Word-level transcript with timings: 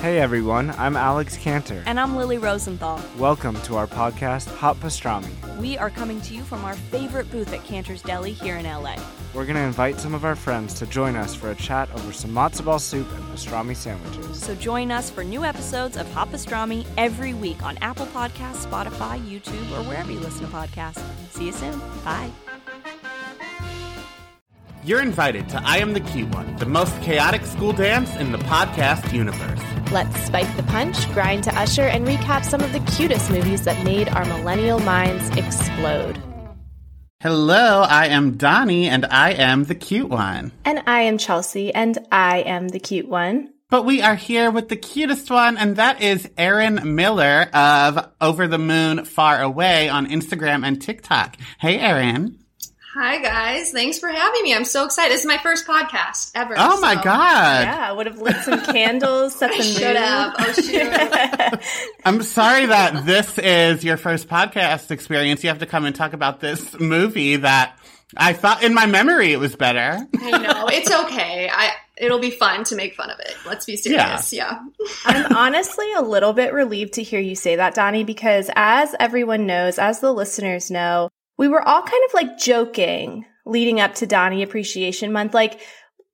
Hey 0.00 0.18
everyone, 0.18 0.70
I'm 0.78 0.96
Alex 0.96 1.36
Cantor. 1.36 1.82
And 1.84 2.00
I'm 2.00 2.16
Lily 2.16 2.38
Rosenthal. 2.38 3.02
Welcome 3.18 3.60
to 3.60 3.76
our 3.76 3.86
podcast, 3.86 4.48
Hot 4.56 4.76
Pastrami. 4.76 5.28
We 5.58 5.76
are 5.76 5.90
coming 5.90 6.22
to 6.22 6.34
you 6.34 6.42
from 6.42 6.64
our 6.64 6.74
favorite 6.74 7.30
booth 7.30 7.52
at 7.52 7.62
Cantor's 7.64 8.00
Deli 8.00 8.32
here 8.32 8.56
in 8.56 8.64
LA. 8.64 8.96
We're 9.34 9.44
going 9.44 9.56
to 9.56 9.60
invite 9.60 10.00
some 10.00 10.14
of 10.14 10.24
our 10.24 10.34
friends 10.34 10.72
to 10.78 10.86
join 10.86 11.16
us 11.16 11.34
for 11.34 11.50
a 11.50 11.54
chat 11.54 11.90
over 11.92 12.14
some 12.14 12.30
matzo 12.30 12.64
ball 12.64 12.78
soup 12.78 13.12
and 13.12 13.24
pastrami 13.24 13.76
sandwiches. 13.76 14.42
So 14.42 14.54
join 14.54 14.90
us 14.90 15.10
for 15.10 15.22
new 15.22 15.44
episodes 15.44 15.98
of 15.98 16.10
Hot 16.14 16.30
Pastrami 16.30 16.86
every 16.96 17.34
week 17.34 17.62
on 17.62 17.76
Apple 17.82 18.06
Podcasts, 18.06 18.64
Spotify, 18.64 19.20
YouTube, 19.28 19.70
or 19.72 19.86
wherever 19.86 20.10
you 20.10 20.20
listen 20.20 20.46
to 20.46 20.50
podcasts. 20.50 21.02
See 21.28 21.44
you 21.44 21.52
soon. 21.52 21.78
Bye. 22.06 22.30
You're 24.82 25.02
invited 25.02 25.46
to 25.50 25.60
I 25.62 25.76
Am 25.76 25.92
the 25.92 26.00
Cute 26.00 26.34
One, 26.34 26.56
the 26.56 26.64
most 26.64 26.98
chaotic 27.02 27.44
school 27.44 27.74
dance 27.74 28.16
in 28.16 28.32
the 28.32 28.38
podcast 28.38 29.12
universe. 29.12 29.60
Let's 29.92 30.22
spike 30.22 30.56
the 30.56 30.62
punch, 30.62 31.12
grind 31.12 31.42
to 31.44 31.58
usher, 31.58 31.82
and 31.82 32.06
recap 32.06 32.44
some 32.44 32.60
of 32.60 32.72
the 32.72 32.78
cutest 32.92 33.28
movies 33.28 33.64
that 33.64 33.84
made 33.84 34.08
our 34.08 34.24
millennial 34.24 34.78
minds 34.78 35.28
explode. 35.30 36.16
Hello, 37.20 37.82
I 37.82 38.06
am 38.06 38.36
Donnie, 38.36 38.88
and 38.88 39.04
I 39.04 39.32
am 39.32 39.64
the 39.64 39.74
cute 39.74 40.08
one. 40.08 40.52
And 40.64 40.80
I 40.86 41.00
am 41.02 41.18
Chelsea, 41.18 41.74
and 41.74 41.98
I 42.12 42.42
am 42.42 42.68
the 42.68 42.78
cute 42.78 43.08
one. 43.08 43.52
But 43.68 43.84
we 43.84 44.00
are 44.00 44.14
here 44.14 44.52
with 44.52 44.68
the 44.68 44.76
cutest 44.76 45.28
one, 45.28 45.56
and 45.56 45.74
that 45.74 46.00
is 46.00 46.30
Erin 46.38 46.94
Miller 46.94 47.48
of 47.52 48.12
Over 48.20 48.46
the 48.46 48.58
Moon 48.58 49.04
Far 49.04 49.42
Away 49.42 49.88
on 49.88 50.06
Instagram 50.06 50.64
and 50.64 50.80
TikTok. 50.80 51.36
Hey, 51.58 51.78
Erin. 51.80 52.39
Hi 52.94 53.22
guys, 53.22 53.70
thanks 53.70 54.00
for 54.00 54.08
having 54.08 54.42
me. 54.42 54.52
I'm 54.52 54.64
so 54.64 54.84
excited. 54.84 55.12
This 55.12 55.20
is 55.20 55.26
my 55.26 55.38
first 55.38 55.64
podcast 55.64 56.32
ever. 56.34 56.56
Oh 56.58 56.80
my 56.80 56.96
so. 56.96 57.02
god! 57.02 57.62
Yeah, 57.62 57.88
I 57.88 57.92
would 57.92 58.06
have 58.06 58.20
lit 58.20 58.34
some 58.38 58.64
candles, 58.64 59.36
set 59.36 59.56
the 59.56 59.62
Should 59.62 59.94
have. 59.94 60.34
Oh 60.36 60.52
shoot. 60.54 61.60
I'm 62.04 62.20
sorry 62.22 62.66
that 62.66 63.06
this 63.06 63.38
is 63.38 63.84
your 63.84 63.96
first 63.96 64.26
podcast 64.26 64.90
experience. 64.90 65.44
You 65.44 65.50
have 65.50 65.60
to 65.60 65.66
come 65.66 65.84
and 65.84 65.94
talk 65.94 66.14
about 66.14 66.40
this 66.40 66.80
movie 66.80 67.36
that 67.36 67.78
I 68.16 68.32
thought 68.32 68.64
in 68.64 68.74
my 68.74 68.86
memory 68.86 69.32
it 69.32 69.38
was 69.38 69.54
better. 69.54 70.04
I 70.20 70.30
know 70.38 70.66
it's 70.66 70.90
okay. 70.90 71.48
I 71.48 71.70
it'll 71.96 72.18
be 72.18 72.32
fun 72.32 72.64
to 72.64 72.74
make 72.74 72.96
fun 72.96 73.10
of 73.10 73.20
it. 73.20 73.36
Let's 73.46 73.66
be 73.66 73.76
serious. 73.76 74.32
Yeah. 74.32 74.58
I'm 75.04 75.36
honestly 75.36 75.92
a 75.92 76.02
little 76.02 76.32
bit 76.32 76.52
relieved 76.52 76.94
to 76.94 77.04
hear 77.04 77.20
you 77.20 77.36
say 77.36 77.54
that, 77.54 77.76
Donnie, 77.76 78.02
because 78.02 78.50
as 78.56 78.96
everyone 78.98 79.46
knows, 79.46 79.78
as 79.78 80.00
the 80.00 80.12
listeners 80.12 80.72
know, 80.72 81.08
we 81.40 81.48
were 81.48 81.66
all 81.66 81.80
kind 81.80 82.02
of 82.06 82.12
like 82.12 82.36
joking 82.36 83.24
leading 83.46 83.80
up 83.80 83.94
to 83.94 84.06
Donnie 84.06 84.42
Appreciation 84.42 85.10
Month, 85.10 85.32
like 85.32 85.58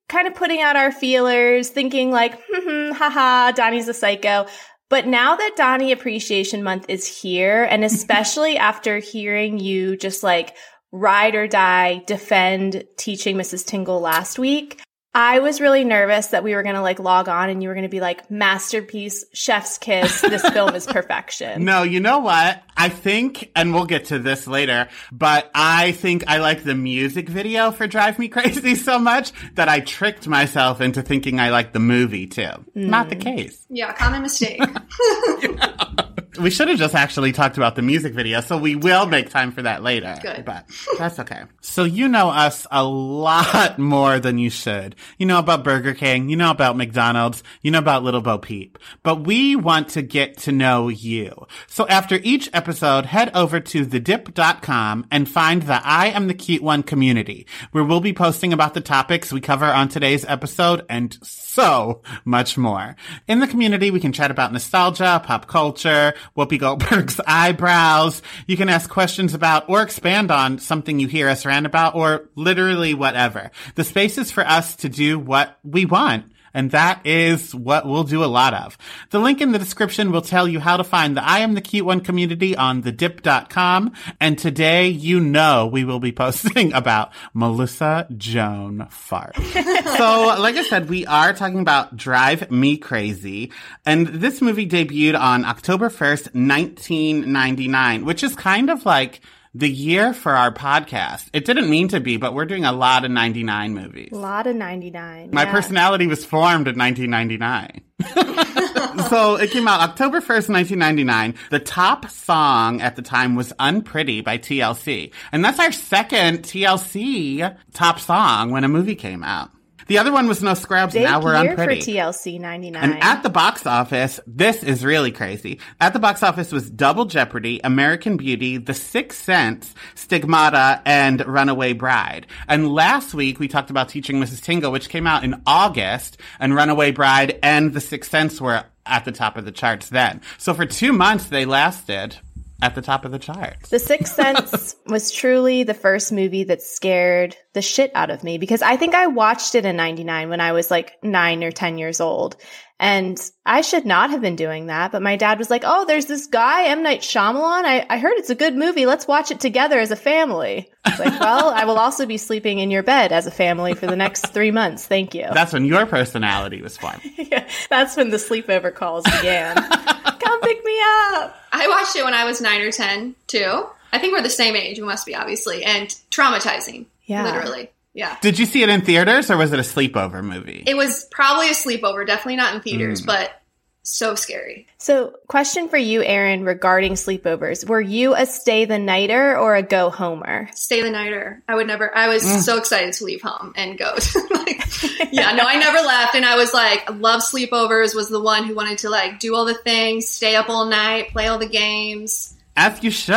kind 0.07 0.25
of 0.25 0.33
putting 0.33 0.61
out 0.61 0.77
our 0.77 0.89
feelers, 0.89 1.67
thinking 1.67 2.11
like, 2.11 2.41
hmm, 2.49 2.91
haha, 2.93 3.51
Donnie's 3.51 3.89
a 3.89 3.93
psycho. 3.93 4.45
But 4.89 5.05
now 5.05 5.35
that 5.35 5.55
Donnie 5.57 5.91
Appreciation 5.91 6.63
Month 6.63 6.85
is 6.87 7.05
here, 7.05 7.65
and 7.65 7.83
especially 7.83 8.57
after 8.57 8.99
hearing 8.99 9.59
you 9.59 9.97
just 9.97 10.23
like 10.23 10.55
ride 10.93 11.35
or 11.35 11.45
die 11.45 12.03
defend 12.07 12.85
teaching 12.95 13.35
Mrs. 13.35 13.65
Tingle 13.65 13.99
last 13.99 14.39
week, 14.39 14.81
I 15.13 15.39
was 15.39 15.59
really 15.59 15.83
nervous 15.83 16.27
that 16.27 16.43
we 16.43 16.53
were 16.53 16.61
going 16.61 16.75
to 16.75 16.81
like 16.81 16.99
log 16.99 17.27
on 17.27 17.49
and 17.49 17.63
you 17.63 17.69
were 17.69 17.75
going 17.75 17.83
to 17.83 17.89
be 17.89 17.99
like, 17.99 18.29
masterpiece, 18.29 19.25
chef's 19.33 19.77
kiss, 19.77 20.21
this 20.21 20.47
film 20.53 20.75
is 20.75 20.85
perfection. 20.85 21.65
No, 21.65 21.83
you 21.83 21.99
know 21.99 22.19
what? 22.19 22.61
I 22.75 22.89
think, 22.89 23.49
and 23.55 23.73
we'll 23.73 23.85
get 23.85 24.05
to 24.05 24.19
this 24.19 24.45
later, 24.45 24.87
but 25.11 25.49
I 25.55 25.93
think 25.93 26.25
I 26.27 26.37
like 26.37 26.63
the 26.63 26.75
music 26.75 27.29
video 27.29 27.71
for 27.71 27.87
Drive 27.87 28.19
Me 28.19 28.27
Crazy 28.27 28.75
so 28.75 28.99
much 28.99 29.31
that 29.55 29.67
I 29.67 29.79
tricked 29.79 30.27
myself 30.27 30.81
into 30.81 31.01
thinking 31.01 31.39
I 31.39 31.49
like 31.49 31.73
the 31.73 31.79
movie 31.79 32.27
too. 32.27 32.43
Mm. 32.43 32.65
Not 32.75 33.09
the 33.09 33.15
case. 33.15 33.65
Yeah, 33.69 33.93
common 33.93 34.21
mistake. 34.21 34.61
We 36.39 36.49
should 36.49 36.67
have 36.67 36.77
just 36.77 36.95
actually 36.95 37.31
talked 37.31 37.57
about 37.57 37.75
the 37.75 37.81
music 37.81 38.13
video, 38.13 38.41
so 38.41 38.57
we 38.57 38.75
will 38.75 39.05
make 39.05 39.29
time 39.29 39.51
for 39.51 39.61
that 39.63 39.83
later. 39.83 40.17
Good. 40.21 40.45
But 40.45 40.65
that's 40.97 41.19
okay. 41.19 41.43
So 41.61 41.83
you 41.83 42.07
know 42.07 42.29
us 42.29 42.67
a 42.71 42.83
lot 42.83 43.79
more 43.79 44.19
than 44.19 44.37
you 44.37 44.49
should. 44.49 44.95
You 45.17 45.25
know 45.25 45.39
about 45.39 45.63
Burger 45.63 45.93
King, 45.93 46.29
you 46.29 46.35
know 46.35 46.51
about 46.51 46.77
McDonald's, 46.77 47.43
you 47.61 47.71
know 47.71 47.79
about 47.79 48.03
Little 48.03 48.21
Bo 48.21 48.37
Peep. 48.37 48.77
But 49.03 49.25
we 49.25 49.55
want 49.55 49.89
to 49.89 50.01
get 50.01 50.37
to 50.39 50.51
know 50.51 50.87
you. 50.87 51.47
So 51.67 51.87
after 51.87 52.19
each 52.23 52.49
episode, 52.53 53.05
head 53.05 53.31
over 53.33 53.59
to 53.59 53.85
thedip.com 53.85 55.07
and 55.11 55.29
find 55.29 55.63
the 55.63 55.81
I 55.83 56.07
Am 56.07 56.27
the 56.27 56.33
Cute 56.33 56.63
One 56.63 56.83
community, 56.83 57.47
where 57.71 57.83
we'll 57.83 58.01
be 58.01 58.13
posting 58.13 58.53
about 58.53 58.73
the 58.73 58.81
topics 58.81 59.31
we 59.33 59.41
cover 59.41 59.65
on 59.65 59.89
today's 59.89 60.25
episode 60.25 60.85
and 60.89 61.17
so 61.23 62.01
much 62.25 62.57
more. 62.57 62.95
In 63.27 63.39
the 63.39 63.47
community, 63.47 63.91
we 63.91 63.99
can 63.99 64.13
chat 64.13 64.31
about 64.31 64.53
nostalgia, 64.53 65.21
pop 65.23 65.47
culture, 65.47 66.13
Whoopi 66.35 66.59
Goldberg's 66.59 67.19
eyebrows. 67.27 68.21
You 68.47 68.57
can 68.57 68.69
ask 68.69 68.89
questions 68.89 69.33
about 69.33 69.69
or 69.69 69.81
expand 69.81 70.31
on 70.31 70.59
something 70.59 70.99
you 70.99 71.07
hear 71.07 71.29
us 71.29 71.45
rant 71.45 71.65
about 71.65 71.95
or 71.95 72.29
literally 72.35 72.93
whatever. 72.93 73.51
The 73.75 73.83
space 73.83 74.17
is 74.17 74.31
for 74.31 74.45
us 74.45 74.75
to 74.77 74.89
do 74.89 75.19
what 75.19 75.57
we 75.63 75.85
want. 75.85 76.31
And 76.57 76.71
that 76.71 77.05
is 77.05 77.53
what 77.53 77.85
we'll 77.85 78.03
do 78.03 78.23
a 78.23 78.25
lot 78.25 78.55
of. 78.55 78.79
The 79.11 79.19
link 79.19 79.41
in 79.41 79.51
the 79.51 79.59
description 79.59 80.11
will 80.11 80.23
tell 80.23 80.47
you 80.47 80.59
how 80.59 80.77
to 80.77 80.83
find 80.83 81.15
the 81.15 81.23
I 81.23 81.41
Am 81.41 81.53
the 81.53 81.61
Cute 81.61 81.85
One 81.85 82.01
community 82.01 82.57
on 82.57 82.81
thedip.com. 82.81 83.93
And 84.19 84.39
today, 84.39 84.87
you 84.87 85.19
know, 85.19 85.67
we 85.67 85.85
will 85.85 85.99
be 85.99 86.11
posting 86.23 86.73
about 86.73 87.11
Melissa 87.35 88.07
Joan 88.17 88.87
Fart. 88.89 89.35
so, 89.45 90.35
like 90.39 90.55
I 90.55 90.63
said, 90.67 90.89
we 90.89 91.05
are 91.05 91.31
talking 91.31 91.59
about 91.59 91.95
Drive 91.95 92.49
Me 92.49 92.75
Crazy. 92.75 93.51
And 93.85 94.07
this 94.07 94.41
movie 94.41 94.67
debuted 94.67 95.19
on 95.19 95.45
October 95.45 95.89
1st, 95.89 96.33
1999, 96.33 98.03
which 98.03 98.23
is 98.23 98.35
kind 98.35 98.71
of 98.71 98.83
like 98.83 99.21
the 99.57 99.69
year 99.69 100.13
for 100.13 100.33
our 100.33 100.51
podcast. 100.51 101.29
It 101.33 101.45
didn't 101.45 101.69
mean 101.69 101.87
to 101.89 101.99
be, 101.99 102.17
but 102.17 102.33
we're 102.33 102.45
doing 102.45 102.65
a 102.65 102.71
lot 102.71 103.05
of 103.05 103.11
99 103.11 103.73
movies. 103.73 104.09
A 104.11 104.15
lot 104.15 104.45
of 104.45 104.55
99. 104.55 105.31
My 105.31 105.43
yeah. 105.43 105.51
personality 105.51 106.05
was 106.05 106.23
formed 106.23 106.67
in 106.67 106.77
1999. 106.77 107.81
so 109.09 109.35
it 109.35 109.49
came 109.49 109.67
out 109.67 109.79
October 109.79 110.19
1st, 110.21 110.49
1999. 110.49 111.35
The 111.49 111.59
top 111.59 112.09
song 112.09 112.81
at 112.81 112.95
the 112.95 113.01
time 113.01 113.35
was 113.35 113.51
Unpretty 113.59 114.21
by 114.23 114.37
TLC. 114.37 115.11
And 115.31 115.43
that's 115.43 115.59
our 115.59 115.71
second 115.71 116.43
TLC 116.43 117.57
top 117.73 117.99
song 117.99 118.51
when 118.51 118.63
a 118.63 118.67
movie 118.67 118.95
came 118.95 119.23
out. 119.23 119.49
The 119.87 119.97
other 119.97 120.11
one 120.11 120.27
was 120.27 120.43
No 120.43 120.53
Scrubs. 120.53 120.93
Big 120.93 121.03
now 121.03 121.21
we're 121.21 121.41
year 121.41 121.51
on 121.51 121.55
Pretty. 121.55 121.81
for 121.81 121.91
TLC 121.91 122.39
99. 122.39 122.83
And 122.83 123.03
at 123.03 123.23
the 123.23 123.29
box 123.29 123.65
office, 123.65 124.19
this 124.27 124.63
is 124.63 124.83
really 124.83 125.11
crazy. 125.11 125.59
At 125.79 125.93
the 125.93 125.99
box 125.99 126.23
office 126.23 126.51
was 126.51 126.69
Double 126.69 127.05
Jeopardy, 127.05 127.61
American 127.63 128.17
Beauty, 128.17 128.57
The 128.57 128.73
Sixth 128.73 129.23
Sense, 129.23 129.73
Stigmata, 129.95 130.81
and 130.85 131.25
Runaway 131.25 131.73
Bride. 131.73 132.27
And 132.47 132.73
last 132.73 133.13
week 133.13 133.39
we 133.39 133.47
talked 133.47 133.69
about 133.69 133.89
Teaching 133.89 134.21
Mrs. 134.21 134.43
Tingle, 134.43 134.71
which 134.71 134.89
came 134.89 135.07
out 135.07 135.23
in 135.23 135.41
August, 135.45 136.17
and 136.39 136.53
Runaway 136.53 136.91
Bride 136.91 137.39
and 137.41 137.73
The 137.73 137.81
Sixth 137.81 138.11
Sense 138.11 138.41
were 138.41 138.65
at 138.85 139.05
the 139.05 139.11
top 139.11 139.37
of 139.37 139.45
the 139.45 139.51
charts 139.51 139.89
then. 139.89 140.21
So 140.37 140.53
for 140.53 140.65
two 140.65 140.93
months 140.93 141.25
they 141.25 141.45
lasted 141.45 142.17
at 142.61 142.75
the 142.75 142.81
top 142.81 143.05
of 143.05 143.11
the 143.11 143.19
charts. 143.19 143.69
The 143.69 143.79
Sixth 143.79 144.15
Sense 144.15 144.75
was 144.87 145.11
truly 145.11 145.63
the 145.63 145.73
first 145.73 146.11
movie 146.11 146.43
that 146.45 146.61
scared 146.61 147.35
the 147.53 147.61
shit 147.61 147.91
out 147.93 148.09
of 148.09 148.23
me 148.23 148.37
because 148.37 148.61
I 148.61 148.77
think 148.77 148.95
I 148.95 149.07
watched 149.07 149.55
it 149.55 149.65
in 149.65 149.75
99 149.75 150.29
when 150.29 150.41
I 150.41 150.51
was 150.51 150.71
like 150.71 150.97
nine 151.03 151.43
or 151.43 151.51
10 151.51 151.77
years 151.77 152.01
old. 152.01 152.35
And 152.79 153.19
I 153.43 153.61
should 153.61 153.85
not 153.87 154.11
have 154.11 154.21
been 154.21 154.35
doing 154.35 154.67
that. 154.67 154.91
But 154.91 155.01
my 155.01 155.15
dad 155.15 155.39
was 155.39 155.49
like, 155.49 155.63
Oh, 155.65 155.85
there's 155.85 156.05
this 156.05 156.27
guy, 156.27 156.65
M. 156.65 156.83
Night 156.83 157.01
Shyamalan. 157.01 157.63
I, 157.65 157.85
I 157.89 157.97
heard 157.97 158.17
it's 158.17 158.29
a 158.29 158.35
good 158.35 158.55
movie. 158.55 158.85
Let's 158.85 159.07
watch 159.07 159.31
it 159.31 159.39
together 159.39 159.79
as 159.79 159.89
a 159.89 159.95
family. 159.95 160.69
like, 160.85 161.19
well, 161.19 161.49
I 161.49 161.65
will 161.65 161.79
also 161.79 162.05
be 162.05 162.17
sleeping 162.17 162.59
in 162.59 162.69
your 162.69 162.83
bed 162.83 163.11
as 163.11 163.25
a 163.25 163.31
family 163.31 163.73
for 163.73 163.87
the 163.87 163.95
next 163.95 164.27
three 164.27 164.51
months. 164.51 164.85
Thank 164.85 165.15
you. 165.15 165.25
That's 165.33 165.53
when 165.53 165.65
your 165.65 165.87
personality 165.87 166.61
was 166.61 166.77
formed. 166.77 167.01
yeah, 167.17 167.47
that's 167.69 167.97
when 167.97 168.09
the 168.09 168.17
sleepover 168.17 168.73
calls 168.73 169.05
began. 169.05 169.55
Come 169.55 170.41
pick 170.41 170.63
me 170.63 170.79
up. 171.13 171.35
I 171.57 171.67
watched 171.67 171.95
it 171.95 172.03
when 172.03 172.13
I 172.13 172.25
was 172.25 172.41
nine 172.41 172.61
or 172.61 172.71
ten 172.71 173.15
too. 173.27 173.65
I 173.91 173.99
think 173.99 174.13
we're 174.13 174.21
the 174.21 174.29
same 174.29 174.55
age. 174.55 174.79
We 174.79 174.85
must 174.85 175.05
be 175.05 175.15
obviously, 175.15 175.63
and 175.63 175.87
traumatizing. 176.11 176.85
Yeah, 177.05 177.23
literally. 177.23 177.69
Yeah. 177.93 178.15
Did 178.21 178.37
you 178.37 178.45
see 178.45 178.61
it 178.61 178.69
in 178.69 178.81
theaters 178.81 179.31
or 179.31 179.37
was 179.37 179.51
it 179.51 179.59
a 179.59 179.63
sleepover 179.63 180.23
movie? 180.23 180.63
It 180.67 180.77
was 180.77 181.05
probably 181.09 181.49
a 181.49 181.53
sleepover, 181.53 182.05
definitely 182.05 182.35
not 182.35 182.53
in 182.53 182.61
theaters, 182.61 183.01
mm. 183.01 183.07
but 183.07 183.41
so 183.87 184.15
scary. 184.15 184.67
So, 184.77 185.13
question 185.27 185.69
for 185.69 185.77
you, 185.77 186.03
Erin, 186.03 186.43
regarding 186.43 186.93
sleepovers. 186.93 187.67
Were 187.67 187.79
you 187.79 188.15
a 188.15 188.25
stay 188.25 188.65
the 188.65 188.77
nighter 188.77 189.37
or 189.37 189.55
a 189.55 189.63
go 189.63 189.89
homer? 189.89 190.49
Stay 190.53 190.81
the 190.81 190.89
nighter. 190.89 191.41
I 191.47 191.55
would 191.55 191.67
never, 191.67 191.95
I 191.95 192.09
was 192.09 192.23
mm. 192.23 192.39
so 192.39 192.57
excited 192.57 192.93
to 192.95 193.05
leave 193.05 193.21
home 193.21 193.53
and 193.55 193.77
go. 193.77 193.93
like, 194.31 194.63
yeah, 195.11 195.31
no, 195.31 195.43
I 195.45 195.57
never 195.57 195.79
left. 195.79 196.15
And 196.15 196.25
I 196.25 196.35
was 196.35 196.53
like, 196.53 196.89
love 196.99 197.21
sleepovers, 197.21 197.95
was 197.95 198.09
the 198.09 198.21
one 198.21 198.43
who 198.43 198.55
wanted 198.55 198.79
to 198.79 198.89
like 198.89 199.19
do 199.19 199.35
all 199.35 199.45
the 199.45 199.55
things, 199.55 200.07
stay 200.07 200.35
up 200.35 200.49
all 200.49 200.65
night, 200.65 201.11
play 201.11 201.27
all 201.27 201.39
the 201.39 201.47
games. 201.47 202.36
As 202.59 202.83
you 202.83 202.89
should. 202.89 203.13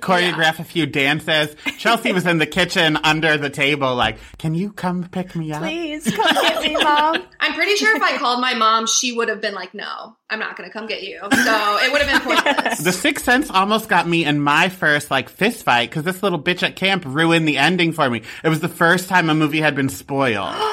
Choreograph 0.00 0.58
a 0.58 0.64
few 0.64 0.84
dances. 0.86 1.56
Chelsea 1.78 2.12
was 2.12 2.26
in 2.26 2.36
the 2.36 2.46
kitchen 2.46 2.98
under 3.02 3.38
the 3.38 3.48
table, 3.48 3.94
like, 3.96 4.18
can 4.38 4.54
you 4.54 4.70
come 4.70 5.08
pick 5.08 5.34
me 5.34 5.50
up? 5.50 5.62
Please 5.62 6.04
come 6.14 6.34
get 6.34 6.62
me, 6.62 6.74
mom. 6.84 7.22
I'm 7.40 7.54
pretty 7.54 7.76
sure 7.76 7.96
if 7.96 8.02
I 8.02 8.18
called 8.18 8.40
my 8.42 8.52
mom, 8.54 8.86
she 8.86 9.12
would 9.12 9.30
have 9.30 9.40
been 9.40 9.54
like, 9.54 9.72
"No, 9.74 10.14
I'm 10.28 10.38
not 10.38 10.56
going 10.56 10.68
to 10.68 10.72
come 10.72 10.86
get 10.86 11.02
you." 11.02 11.18
So 11.20 11.78
it 11.82 11.90
would 11.90 12.02
have 12.02 12.22
been 12.24 12.34
pointless. 12.36 12.78
The 12.80 12.92
Sixth 12.92 13.24
Sense 13.24 13.50
almost 13.50 13.88
got 13.88 14.06
me 14.06 14.24
in 14.26 14.40
my 14.40 14.68
first 14.68 15.10
like 15.10 15.28
fist 15.30 15.64
fight 15.64 15.88
because 15.90 16.04
this 16.04 16.22
little 16.22 16.40
bitch 16.40 16.62
at 16.62 16.76
camp 16.76 17.04
ruined 17.06 17.48
the 17.48 17.56
ending 17.56 17.92
for 17.92 18.08
me. 18.10 18.22
It 18.44 18.48
was 18.50 18.60
the 18.60 18.68
first 18.68 19.08
time 19.08 19.30
a 19.30 19.34
movie 19.34 19.60
had 19.62 19.74
been 19.74 19.88
spoiled. 19.88 20.54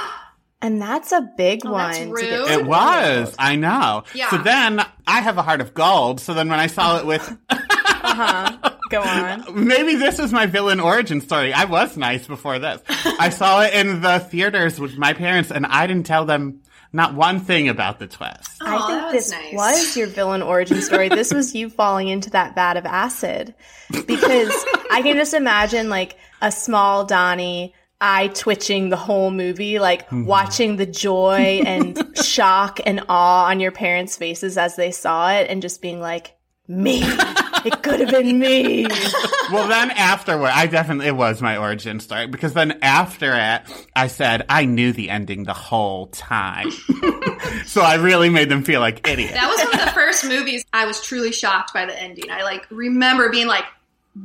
And 0.62 0.82
that's 0.82 1.14
a 1.14 1.22
big 1.38 1.62
Oh, 1.66 1.72
one. 1.72 1.92
that's 1.94 2.06
rude. 2.06 2.50
It 2.52 2.66
was. 2.66 3.34
I 3.40 3.56
know. 3.56 4.04
Yeah. 4.14 4.30
So 4.30 4.40
then 4.40 4.82
I 5.08 5.22
have 5.22 5.38
a 5.38 5.42
heart 5.42 5.62
of 5.62 5.74
gold. 5.74 6.20
So 6.20 6.34
then 6.34 6.50
when 6.50 6.60
I 6.60 6.68
saw 6.68 6.98
it 7.00 7.06
with 7.06 7.38
Uh-huh. 8.04 8.72
Go 8.90 9.02
on. 9.02 9.68
maybe 9.68 9.96
this 9.96 10.18
was 10.18 10.32
my 10.34 10.46
villain 10.46 10.80
origin 10.80 11.22
story. 11.22 11.54
I 11.54 11.66
was 11.66 11.96
nice 11.98 12.26
before 12.28 12.58
this. 12.60 12.82
I 13.20 13.30
saw 13.40 13.62
it 13.62 13.74
in 13.74 14.02
the 14.02 14.20
theaters 14.20 14.80
with 14.80 14.98
my 14.98 15.14
parents 15.14 15.52
and 15.52 15.66
I 15.66 15.86
didn't 15.88 16.06
tell 16.08 16.26
them 16.26 16.62
not 16.92 17.14
one 17.14 17.40
thing 17.40 17.70
about 17.70 18.00
the 18.00 18.08
twist. 18.08 18.50
Oh, 18.62 18.66
I 18.66 18.72
that 18.72 18.88
think 18.88 19.14
was 19.14 19.14
this 19.14 19.32
nice. 19.32 19.54
was 19.54 19.98
your 19.98 20.08
villain 20.08 20.42
origin 20.42 20.82
story. 20.82 21.08
this 21.10 21.32
was 21.34 21.54
you 21.54 21.70
falling 21.70 22.08
into 22.08 22.32
that 22.32 22.56
vat 22.56 22.78
of 22.78 22.86
acid. 22.88 23.54
Because 23.92 24.52
I 24.90 25.02
can 25.04 25.16
just 25.18 25.36
imagine 25.36 25.90
like 25.90 26.18
a 26.42 26.52
small 26.52 27.06
Donnie 27.06 27.76
eye 28.02 28.30
twitching 28.30 28.90
the 28.90 28.96
whole 28.98 29.30
movie, 29.30 29.78
like 29.78 30.08
Hmm. 30.08 30.26
watching 30.26 30.78
the 30.78 30.86
joy 30.88 31.62
and 31.66 32.02
shock 32.24 32.80
and 32.86 33.04
awe 33.08 33.46
on 33.48 33.60
your 33.60 33.72
parents' 33.72 34.16
faces 34.18 34.58
as 34.58 34.76
they 34.76 34.90
saw 34.90 35.30
it 35.32 35.48
and 35.50 35.62
just 35.62 35.82
being 35.84 36.00
like, 36.00 36.36
me. 36.68 37.04
It 37.66 37.84
could 37.84 38.00
have 38.00 38.10
been 38.10 38.40
me. 38.40 38.86
well, 39.52 39.68
then 39.68 39.92
afterward, 39.92 40.52
I 40.54 40.68
definitely, 40.68 41.08
it 41.08 41.16
was 41.16 41.42
my 41.42 41.58
origin 41.58 42.00
story 42.00 42.28
because 42.28 42.54
then 42.54 42.80
after 42.82 43.32
it, 43.36 43.62
I 43.96 44.08
said, 44.08 44.46
I 44.50 44.66
knew 44.66 44.94
the 44.94 45.10
ending 45.10 45.44
the 45.44 45.54
whole 45.54 46.08
time. 46.08 46.72
so 47.66 47.82
I 47.82 47.96
really 47.96 48.30
made 48.30 48.50
them 48.50 48.64
feel 48.64 48.80
like 48.80 49.08
idiots. 49.08 49.34
That 49.34 49.50
was 49.50 49.60
one 49.66 49.80
of 49.80 49.86
the 49.86 49.92
first 49.92 50.26
movies 50.26 50.66
I 50.74 50.86
was 50.86 51.02
truly 51.02 51.32
shocked 51.32 51.74
by 51.74 51.86
the 51.86 52.00
ending. 52.02 52.30
I 52.32 52.44
like 52.44 52.66
remember 52.70 53.30
being 53.30 53.48
like, 53.48 53.66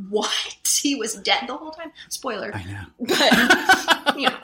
"What? 0.08 0.30
He 0.80 0.94
was 0.94 1.14
dead 1.14 1.44
the 1.46 1.56
whole 1.56 1.70
time?" 1.72 1.92
Spoiler. 2.08 2.50
I 2.54 2.62
know. 2.64 2.84
But 3.00 4.18
you 4.18 4.28
know, 4.28 4.36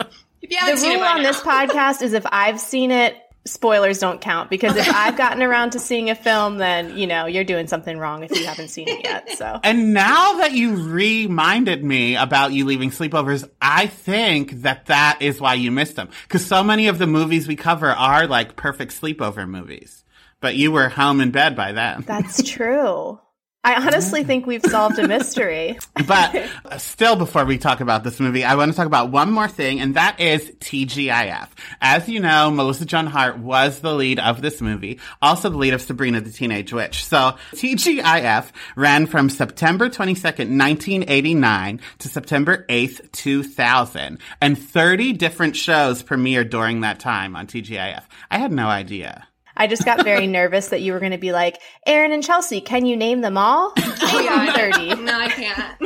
if 0.43 0.43
you 0.43 0.49
The 0.51 0.57
haven't 0.57 0.79
seen 0.79 0.93
it 0.93 0.95
rule 0.95 1.05
by 1.05 1.11
on 1.13 1.23
now- 1.23 1.29
this 1.33 1.41
podcast 1.41 2.03
is 2.03 2.13
if 2.13 2.25
I've 2.31 2.61
seen 2.61 2.91
it, 2.91 3.17
spoilers 3.47 3.99
don't 3.99 4.21
count 4.21 4.51
because 4.51 4.77
if 4.77 4.89
I've 4.89 5.17
gotten 5.19 5.43
around 5.43 5.71
to 5.71 5.79
seeing 5.79 6.11
a 6.11 6.15
film, 6.15 6.59
then 6.59 6.97
you 6.97 7.07
know 7.07 7.27
you're 7.27 7.45
doing 7.45 7.67
something 7.67 7.99
wrong 7.99 8.23
if 8.23 8.31
you 8.31 8.47
haven't 8.47 8.69
seen 8.69 8.89
it 8.89 9.05
yet. 9.05 9.31
So 9.37 9.61
And 9.63 9.95
now 9.95 10.35
that 10.35 10.53
you 10.53 10.77
reminded 10.91 11.83
me 11.83 12.17
about 12.17 12.53
you 12.53 12.65
leaving 12.65 12.91
sleepovers, 12.91 13.49
I 13.61 13.87
think 13.87 14.63
that 14.63 14.87
that 14.87 15.19
is 15.21 15.41
why 15.41 15.55
you 15.55 15.71
missed 15.71 15.97
them. 15.97 16.11
Cause 16.29 16.45
so 16.45 16.63
many 16.63 16.89
of 16.89 16.99
the 16.99 17.07
movies 17.07 17.49
we 17.49 17.57
cover 17.57 17.91
are 17.91 18.27
like 18.27 18.57
perfect 18.57 19.01
sleepover 19.01 19.49
movies. 19.49 20.05
But 20.41 20.57
you 20.57 20.73
were 20.73 20.89
home 20.89 21.21
in 21.21 21.33
bed 21.33 21.55
by 21.55 21.73
then. 21.73 22.03
that's 22.07 22.43
true. 22.43 23.19
I 23.63 23.75
honestly 23.75 24.25
think 24.25 24.47
we've 24.47 24.65
solved 24.65 24.99
a 24.99 25.07
mystery. 25.07 25.79
But 26.07 26.35
uh, 26.65 26.79
still, 26.79 27.15
before 27.15 27.45
we 27.45 27.59
talk 27.59 27.81
about 27.81 28.03
this 28.05 28.19
movie, 28.19 28.43
I 28.43 28.55
want 28.55 28.73
to 28.73 28.77
talk 28.77 28.87
about 28.87 29.11
one 29.11 29.31
more 29.31 29.47
thing, 29.47 29.81
and 29.81 29.95
that 29.95 30.19
is 30.19 30.51
TGIF. 30.61 31.49
As 31.81 32.09
you 32.09 32.21
know, 32.21 32.51
Melissa 32.51 32.87
Joan 32.87 33.07
Hart 33.07 33.39
was 33.39 33.81
the 33.81 33.95
lead 33.95 34.19
of 34.19 34.41
this 34.41 34.61
movie, 34.61 34.99
also 35.21 35.51
the 35.51 35.59
lead 35.59 35.75
of 35.75 35.83
Sabrina 35.83 36.21
the 36.21 36.33
Teenage 36.33 36.73
Witch. 36.73 37.05
So 37.05 37.37
TGIF 37.53 38.51
ran 38.77 39.07
from 39.07 39.29
September 39.29 39.89
22nd, 39.89 40.59
1989 40.59 41.81
to 41.99 42.09
September 42.09 42.65
8th, 42.69 43.13
2000, 43.13 44.19
and 44.41 44.59
30 44.59 45.13
different 45.13 45.55
shows 45.55 46.03
premiered 46.03 46.51
during 46.51 46.81
that 46.81 46.99
time 46.99 47.37
on 47.37 47.47
TGIF. 47.47 48.03
I 48.31 48.39
had 48.39 48.53
no 48.53 48.67
idea. 48.67 49.29
I 49.61 49.67
just 49.67 49.85
got 49.85 50.05
very 50.05 50.27
nervous 50.39 50.69
that 50.69 50.81
you 50.81 50.95
were 50.95 51.01
going 51.01 51.13
to 51.13 51.19
be 51.19 51.33
like, 51.33 51.61
Erin 51.85 52.13
and 52.13 52.25
Chelsea, 52.25 52.63
can 52.63 52.87
you 52.87 52.97
name 52.97 53.21
them 53.21 53.37
all? 53.37 53.75
Oh, 54.13 54.19
yeah, 54.19 54.53
30. 54.55 55.03
No, 55.03 55.17
I 55.17 55.29
can't. 55.29 55.77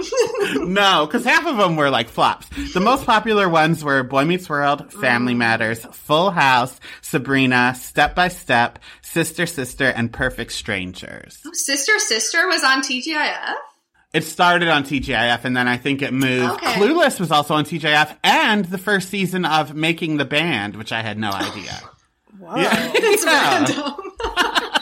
No, 0.71 1.05
because 1.05 1.25
half 1.25 1.47
of 1.47 1.59
them 1.59 1.77
were 1.77 1.91
like 1.91 2.09
flops. 2.09 2.49
The 2.73 2.81
most 2.81 3.05
popular 3.05 3.51
ones 3.51 3.85
were 3.85 4.03
Boy 4.03 4.25
Meets 4.25 4.49
World, 4.49 4.91
Family 4.93 5.35
mm. 5.35 5.39
Matters, 5.39 5.85
Full 5.85 6.31
House, 6.31 6.81
Sabrina, 7.03 7.75
Step 7.75 8.15
by 8.15 8.29
Step, 8.29 8.79
Sister 9.03 9.45
Sister, 9.45 9.87
and 9.87 10.11
Perfect 10.11 10.53
Strangers. 10.53 11.39
Oh, 11.45 11.51
Sister 11.53 11.99
Sister 11.99 12.47
was 12.47 12.65
on 12.65 12.81
TGIF. 12.81 13.55
It 14.15 14.25
started 14.25 14.69
on 14.69 14.85
TGIF 14.85 15.45
and 15.45 15.57
then 15.57 15.69
I 15.69 15.77
think 15.77 16.01
it 16.01 16.15
moved. 16.15 16.53
Okay. 16.55 16.75
Clueless 16.75 17.21
was 17.21 17.31
also 17.31 17.55
on 17.55 17.65
TGIF 17.65 18.17
and 18.23 18.65
the 18.65 18.79
first 18.79 19.11
season 19.11 19.45
of 19.45 19.75
Making 19.75 20.17
the 20.17 20.25
Band, 20.25 20.77
which 20.77 20.93
I 20.93 21.03
had 21.03 21.19
no 21.19 21.31
idea. 21.31 21.81
Whoa, 22.39 22.57
Yeah. 22.57 23.95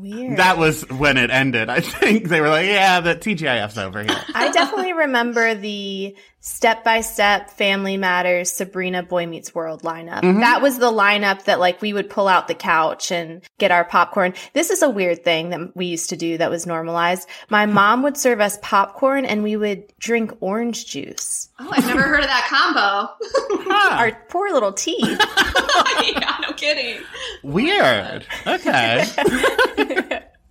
weird. 0.00 0.38
That 0.38 0.56
was 0.58 0.82
when 0.88 1.16
it 1.16 1.30
ended. 1.30 1.68
I 1.68 1.80
think 1.80 2.28
they 2.28 2.40
were 2.40 2.48
like, 2.48 2.66
yeah, 2.66 3.00
the 3.00 3.14
TGIF's 3.14 3.78
over 3.78 4.02
here. 4.02 4.16
I 4.34 4.50
definitely 4.50 4.92
remember 4.92 5.54
the 5.54 6.16
step 6.40 6.82
by 6.82 7.02
step 7.02 7.50
Family 7.50 7.96
Matters 7.96 8.50
Sabrina 8.50 9.02
Boy 9.02 9.26
Meets 9.26 9.54
World 9.54 9.82
lineup. 9.82 10.22
Mm-hmm. 10.22 10.40
That 10.40 10.62
was 10.62 10.78
the 10.78 10.90
lineup 10.90 11.44
that 11.44 11.60
like 11.60 11.80
we 11.82 11.92
would 11.92 12.10
pull 12.10 12.28
out 12.28 12.48
the 12.48 12.54
couch 12.54 13.12
and 13.12 13.42
get 13.58 13.70
our 13.70 13.84
popcorn. 13.84 14.34
This 14.54 14.70
is 14.70 14.82
a 14.82 14.90
weird 14.90 15.22
thing 15.22 15.50
that 15.50 15.76
we 15.76 15.86
used 15.86 16.10
to 16.10 16.16
do 16.16 16.38
that 16.38 16.50
was 16.50 16.66
normalized. 16.66 17.28
My 17.50 17.66
hmm. 17.66 17.74
mom 17.74 18.02
would 18.02 18.16
serve 18.16 18.40
us 18.40 18.58
popcorn 18.62 19.24
and 19.24 19.42
we 19.42 19.56
would 19.56 19.92
drink 19.98 20.32
orange 20.40 20.86
juice. 20.86 21.50
Oh, 21.58 21.68
I've 21.70 21.86
never 21.86 22.02
heard 22.02 22.20
of 22.20 22.26
that 22.26 22.46
combo. 22.48 23.70
Our 23.70 24.12
poor 24.28 24.50
little 24.50 24.72
teeth. 24.72 24.98
yeah, 26.02 26.36
no 26.42 26.52
kidding. 26.54 27.00
Oh 27.00 27.38
weird. 27.42 28.26
Okay. 28.46 29.04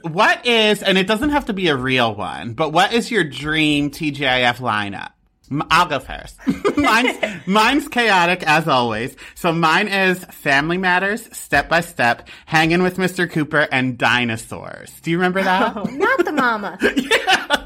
what 0.01 0.45
is, 0.45 0.83
and 0.83 0.97
it 0.97 1.07
doesn't 1.07 1.31
have 1.31 1.45
to 1.45 1.53
be 1.53 1.68
a 1.69 1.75
real 1.75 2.13
one, 2.13 2.53
but 2.53 2.71
what 2.71 2.94
is 2.94 3.09
your 3.09 3.24
dream 3.24 3.89
TGIF 3.89 4.57
lineup? 4.57 5.12
M- 5.51 5.63
I'll 5.69 5.88
go 5.88 6.00
first. 6.00 6.38
mine's, 6.78 7.48
mine's 7.48 7.88
chaotic 7.88 8.44
as 8.44 8.68
always. 8.68 9.16
So 9.36 9.51
mine 9.51 9.88
is 9.88 10.24
Family 10.25 10.78
Matters, 10.78 11.28
Step 11.36 11.69
by 11.69 11.81
Step, 11.81 12.28
Hanging 12.46 12.84
with 12.84 12.98
Mr. 12.98 13.30
Cooper, 13.30 13.68
and 13.72 13.98
Dinosaurs. 13.98 14.92
Do 15.01 15.12
you 15.12 15.18
remember 15.18 15.44
that? 15.44 15.75
Oh, 15.75 15.84
not 15.84 16.25
the 16.25 16.31
mama. 16.31 16.78
yeah. 16.96 17.66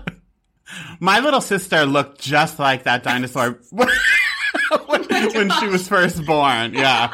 My 0.99 1.19
little 1.19 1.41
sister 1.41 1.85
looked 1.85 2.19
just 2.21 2.59
like 2.59 2.83
that 2.83 3.03
dinosaur 3.03 3.59
when, 3.71 3.87
when 5.33 5.51
she 5.59 5.67
was 5.67 5.87
first 5.87 6.25
born. 6.25 6.73
Yeah. 6.73 7.13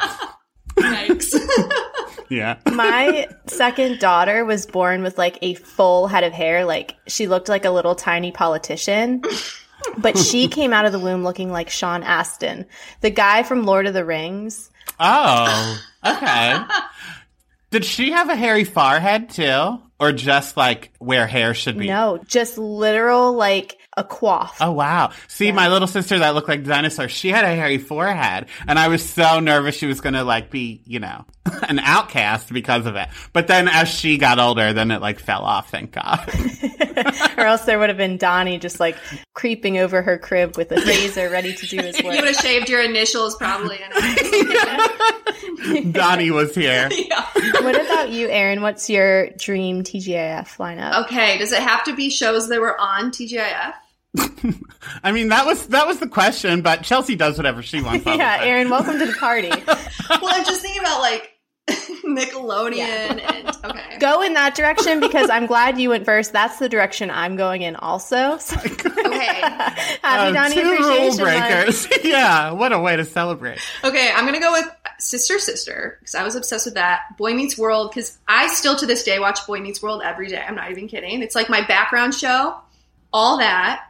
Yikes. 0.76 1.34
Yeah. 2.30 2.58
My 2.72 3.26
second 3.46 3.98
daughter 3.98 4.44
was 4.44 4.64
born 4.64 5.02
with 5.02 5.18
like 5.18 5.36
a 5.42 5.54
full 5.54 6.06
head 6.06 6.22
of 6.24 6.32
hair. 6.32 6.64
Like 6.64 6.94
she 7.08 7.26
looked 7.26 7.48
like 7.48 7.64
a 7.64 7.70
little 7.70 7.96
tiny 7.96 8.30
politician. 8.30 9.22
But 9.98 10.18
she 10.18 10.48
came 10.48 10.72
out 10.72 10.84
of 10.84 10.92
the 10.92 10.98
womb 10.98 11.24
looking 11.24 11.50
like 11.50 11.70
Sean 11.70 12.02
Astin, 12.02 12.66
the 13.00 13.10
guy 13.10 13.42
from 13.42 13.64
Lord 13.64 13.86
of 13.86 13.94
the 13.94 14.04
Rings. 14.04 14.70
Oh, 14.98 15.80
okay. 16.04 16.58
Did 17.70 17.84
she 17.84 18.10
have 18.10 18.28
a 18.28 18.36
hairy 18.36 18.64
forehead 18.64 19.30
too? 19.30 19.80
Or 19.98 20.12
just 20.12 20.56
like 20.56 20.92
where 20.98 21.26
hair 21.26 21.52
should 21.54 21.78
be? 21.78 21.86
No, 21.86 22.18
just 22.26 22.56
literal 22.56 23.34
like 23.34 23.76
a 23.96 24.02
quaff. 24.02 24.56
Oh 24.60 24.72
wow. 24.72 25.12
See 25.28 25.52
my 25.52 25.68
little 25.68 25.86
sister 25.88 26.18
that 26.18 26.34
looked 26.34 26.48
like 26.48 26.64
dinosaur, 26.64 27.08
she 27.08 27.28
had 27.28 27.44
a 27.44 27.54
hairy 27.54 27.78
forehead 27.78 28.46
and 28.66 28.78
I 28.78 28.88
was 28.88 29.08
so 29.08 29.40
nervous 29.40 29.74
she 29.74 29.86
was 29.86 30.00
gonna 30.00 30.24
like 30.24 30.50
be, 30.50 30.80
you 30.86 31.00
know, 31.00 31.26
an 31.68 31.78
outcast 31.78 32.52
because 32.52 32.86
of 32.86 32.96
it. 32.96 33.08
But 33.32 33.46
then 33.46 33.68
as 33.68 33.88
she 33.88 34.18
got 34.18 34.38
older, 34.38 34.72
then 34.72 34.90
it 34.90 35.00
like 35.00 35.18
fell 35.18 35.42
off, 35.42 35.70
thank 35.70 35.92
God. 35.92 36.28
or 37.38 37.44
else 37.44 37.62
there 37.62 37.78
would 37.78 37.88
have 37.88 37.96
been 37.96 38.18
Donnie 38.18 38.58
just 38.58 38.78
like 38.78 38.96
creeping 39.34 39.78
over 39.78 40.02
her 40.02 40.18
crib 40.18 40.56
with 40.56 40.70
a 40.72 40.76
razor 40.76 41.30
ready 41.30 41.54
to 41.54 41.66
do 41.66 41.78
his 41.78 41.96
work. 42.04 42.14
you 42.14 42.20
would 42.20 42.34
have 42.34 42.36
shaved 42.36 42.68
your 42.68 42.82
initials 42.82 43.36
probably. 43.36 43.78
And 43.82 45.94
Donnie 45.94 46.30
was 46.30 46.54
here. 46.54 46.88
yeah. 46.92 47.26
what 47.62 47.74
about 47.74 48.10
you, 48.10 48.28
Erin? 48.28 48.60
What's 48.60 48.90
your 48.90 49.30
dream 49.30 49.82
TGIF 49.82 50.58
lineup? 50.58 51.04
Okay, 51.04 51.38
does 51.38 51.52
it 51.52 51.62
have 51.62 51.84
to 51.84 51.94
be 51.94 52.10
shows 52.10 52.48
that 52.48 52.60
were 52.60 52.78
on 52.78 53.10
TGIF? 53.10 53.72
I 55.02 55.12
mean 55.12 55.28
that 55.28 55.46
was 55.46 55.66
that 55.68 55.86
was 55.86 55.98
the 56.00 56.08
question, 56.08 56.62
but 56.62 56.82
Chelsea 56.82 57.14
does 57.16 57.36
whatever 57.36 57.62
she 57.62 57.80
wants. 57.82 58.04
yeah, 58.06 58.38
time. 58.38 58.46
Erin, 58.48 58.70
welcome 58.70 58.98
to 58.98 59.06
the 59.06 59.12
party. 59.14 59.50
Well, 60.20 60.30
I'm 60.34 60.44
just 60.44 60.60
thinking 60.60 60.80
about 60.80 61.00
like 61.00 61.30
Nickelodeon 62.04 62.76
Yeah. 62.76 63.12
and 63.32 63.56
okay. 63.64 63.98
Go 63.98 64.22
in 64.22 64.34
that 64.34 64.54
direction 64.56 64.98
because 64.98 65.30
I'm 65.30 65.46
glad 65.46 65.78
you 65.78 65.90
went 65.90 66.04
first. 66.04 66.32
That's 66.32 66.58
the 66.58 66.68
direction 66.68 67.10
I'm 67.10 67.36
going 67.36 67.62
in 67.62 67.76
also. 67.76 68.38
So, 68.38 68.56
Okay. 68.56 69.24
happy 69.24 69.98
Uh, 70.02 70.32
Donnie 70.32 70.54
two 70.56 70.62
rule 70.78 71.16
breakers. 71.16 71.86
yeah, 72.04 72.50
what 72.52 72.72
a 72.72 72.78
way 72.78 72.96
to 72.96 73.04
celebrate. 73.04 73.58
Okay, 73.84 74.10
I'm 74.14 74.24
gonna 74.26 74.40
go 74.40 74.52
with 74.52 74.68
Sister 74.98 75.38
Sister 75.38 75.98
because 76.00 76.14
I 76.16 76.24
was 76.24 76.34
obsessed 76.34 76.66
with 76.66 76.74
that. 76.74 77.16
Boy 77.16 77.34
Meets 77.34 77.56
World 77.56 77.90
because 77.90 78.18
I 78.26 78.48
still 78.48 78.74
to 78.76 78.86
this 78.86 79.04
day 79.04 79.18
watch 79.20 79.46
Boy 79.46 79.60
Meets 79.60 79.80
World 79.82 80.02
every 80.04 80.26
day. 80.28 80.42
I'm 80.46 80.56
not 80.56 80.70
even 80.72 80.88
kidding. 80.88 81.22
It's 81.22 81.34
like 81.36 81.48
my 81.48 81.64
background 81.66 82.14
show. 82.14 82.56
all 83.12 83.38
that, 83.38 83.84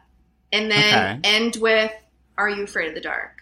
and 0.52 0.70
then 0.70 1.18
Okay. 1.24 1.36
end 1.36 1.56
with 1.60 1.92
"Are 2.38 2.48
you 2.48 2.64
afraid 2.64 2.88
of 2.88 2.94
the 2.94 3.00
dark?" 3.00 3.36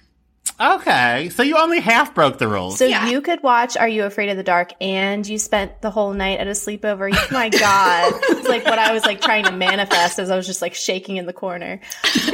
Okay, 0.60 1.28
so 1.28 1.44
you 1.44 1.56
only 1.56 1.78
half 1.78 2.14
broke 2.16 2.38
the 2.38 2.48
rules. 2.48 2.78
So 2.78 2.84
Yeah. 2.84 3.06
you 3.08 3.20
could 3.20 3.42
watch 3.44 3.76
Are 3.76 3.86
You 3.88 4.04
Afraid 4.06 4.28
of 4.30 4.36
the 4.36 4.42
Dark 4.42 4.72
and 4.80 5.24
you 5.24 5.38
spent 5.38 5.82
the 5.82 5.90
whole 5.90 6.12
night 6.12 6.40
at 6.40 6.48
a 6.48 6.52
sleepover. 6.52 7.10
My 7.30 7.48
God. 7.48 8.12
it's 8.30 8.48
like 8.48 8.64
what 8.64 8.76
I 8.78 8.92
was 8.92 9.04
like 9.04 9.20
trying 9.20 9.44
to 9.44 9.52
manifest 9.52 10.18
as 10.18 10.30
I 10.30 10.36
was 10.36 10.46
just 10.48 10.60
like 10.60 10.74
shaking 10.74 11.16
in 11.16 11.26
the 11.26 11.32
corner. 11.32 11.78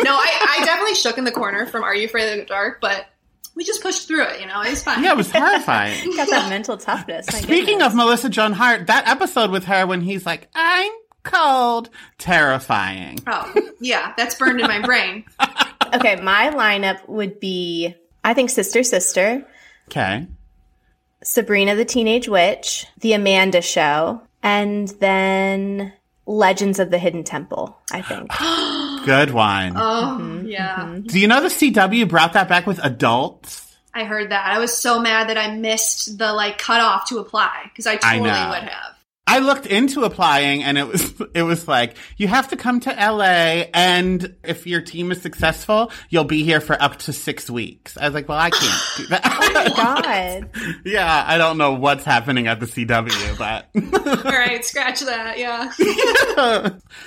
no, 0.02 0.14
I, 0.14 0.57
I 0.61 0.64
definitely 0.64 0.95
shook 0.95 1.19
in 1.19 1.25
the 1.25 1.33
corner 1.33 1.66
from 1.66 1.83
"Are 1.83 1.95
you 1.95 2.07
afraid 2.07 2.33
of 2.33 2.38
the 2.38 2.47
dark?" 2.47 2.81
But 2.81 3.04
we 3.54 3.62
just 3.62 3.83
pushed 3.83 4.09
through 4.09 4.23
it. 4.25 4.40
You 4.40 4.47
know, 4.47 4.62
it 4.62 4.71
was 4.71 4.83
fine. 4.83 5.04
yeah, 5.04 5.11
it 5.12 5.16
was 5.19 5.31
horrifying. 5.31 6.11
Got 6.16 6.31
that 6.31 6.49
mental 6.49 6.78
toughness. 6.78 7.26
Speaking 7.26 7.66
goodness. 7.78 7.88
of 7.88 7.95
Melissa 7.95 8.31
Joan 8.31 8.52
Hart, 8.52 8.87
that 8.87 9.07
episode 9.07 9.50
with 9.50 9.64
her 9.64 9.87
when 9.87 10.00
he's 10.00 10.25
like, 10.25 10.49
I'm 10.54 10.90
cold, 11.25 11.90
terrifying. 12.19 13.19
Oh, 13.26 13.52
yeah, 13.81 14.12
that's 14.16 14.37
burned 14.37 14.61
in 14.61 14.66
my 14.69 14.81
brain. 14.81 15.25
Okay, 15.93 16.16
my 16.16 16.50
lineup 16.50 17.09
would 17.09 17.38
be 17.38 17.95
I 18.25 18.35
think 18.35 18.50
Sister 18.50 18.83
Sister, 18.83 19.47
Okay. 19.88 20.26
Sabrina 21.23 21.76
the 21.76 21.85
Teenage 21.85 22.28
Witch, 22.28 22.87
The 22.99 23.12
Amanda 23.12 23.62
Show, 23.62 24.21
and 24.43 24.88
then 24.88 25.93
Legends 26.26 26.81
of 26.81 26.90
the 26.90 26.99
Hidden 26.99 27.23
Temple, 27.23 27.78
I 27.93 28.02
think. 28.02 28.31
Good 29.07 29.31
one. 29.31 29.75
Oh, 29.76 30.19
mm-hmm, 30.21 30.47
yeah. 30.47 30.76
Mm-hmm. 30.78 31.02
Do 31.02 31.21
you 31.21 31.28
know 31.28 31.40
the 31.40 31.49
CW 31.49 32.09
brought 32.09 32.33
that 32.33 32.49
back 32.49 32.66
with 32.66 32.81
adults? 32.85 33.76
I 33.95 34.02
heard 34.04 34.31
that. 34.31 34.47
I 34.47 34.59
was 34.59 34.76
so 34.76 34.99
mad 34.99 35.28
that 35.28 35.38
I 35.38 35.54
missed 35.54 36.19
the 36.19 36.33
like 36.33 36.59
cutoff 36.59 37.09
to 37.11 37.19
apply 37.19 37.64
because 37.69 37.87
I 37.87 37.93
I 38.02 38.16
totally 38.19 38.31
know. 38.31 38.49
would 38.50 38.69
have. 38.69 38.94
I 39.26 39.38
looked 39.38 39.64
into 39.64 40.04
applying 40.04 40.62
and 40.62 40.76
it 40.76 40.87
was 40.87 41.14
it 41.35 41.43
was 41.43 41.66
like 41.66 41.97
you 42.19 42.28
have 42.28 42.49
to 42.49 42.57
come 42.57 42.81
to 42.81 42.90
LA 42.90 43.64
and 43.73 44.35
if 44.45 44.66
your 44.66 44.83
team 44.83 45.11
is 45.12 45.23
successful, 45.23 45.90
you'll 46.11 46.25
be 46.25 46.45
here 46.45 46.61
for 46.61 46.81
up 46.81 46.99
to 47.00 47.12
6 47.12 47.50
weeks. 47.50 47.97
I 47.97 48.04
was 48.04 48.14
like, 48.14 48.28
"Well, 48.28 48.38
I 48.38 48.50
can't 48.50 48.83
do 48.99 49.07
that." 49.09 49.23
Oh 49.25 49.52
my 49.54 49.69
god. 50.50 50.50
yeah, 50.85 51.25
I 51.26 51.38
don't 51.38 51.57
know 51.57 51.73
what's 51.73 52.04
happening 52.04 52.47
at 52.49 52.61
the 52.61 52.66
CW, 52.66 53.38
but 53.38 53.69
All 54.26 54.31
right, 54.33 54.62
scratch 54.64 55.00
that. 55.00 55.38
Yeah. 55.38 55.71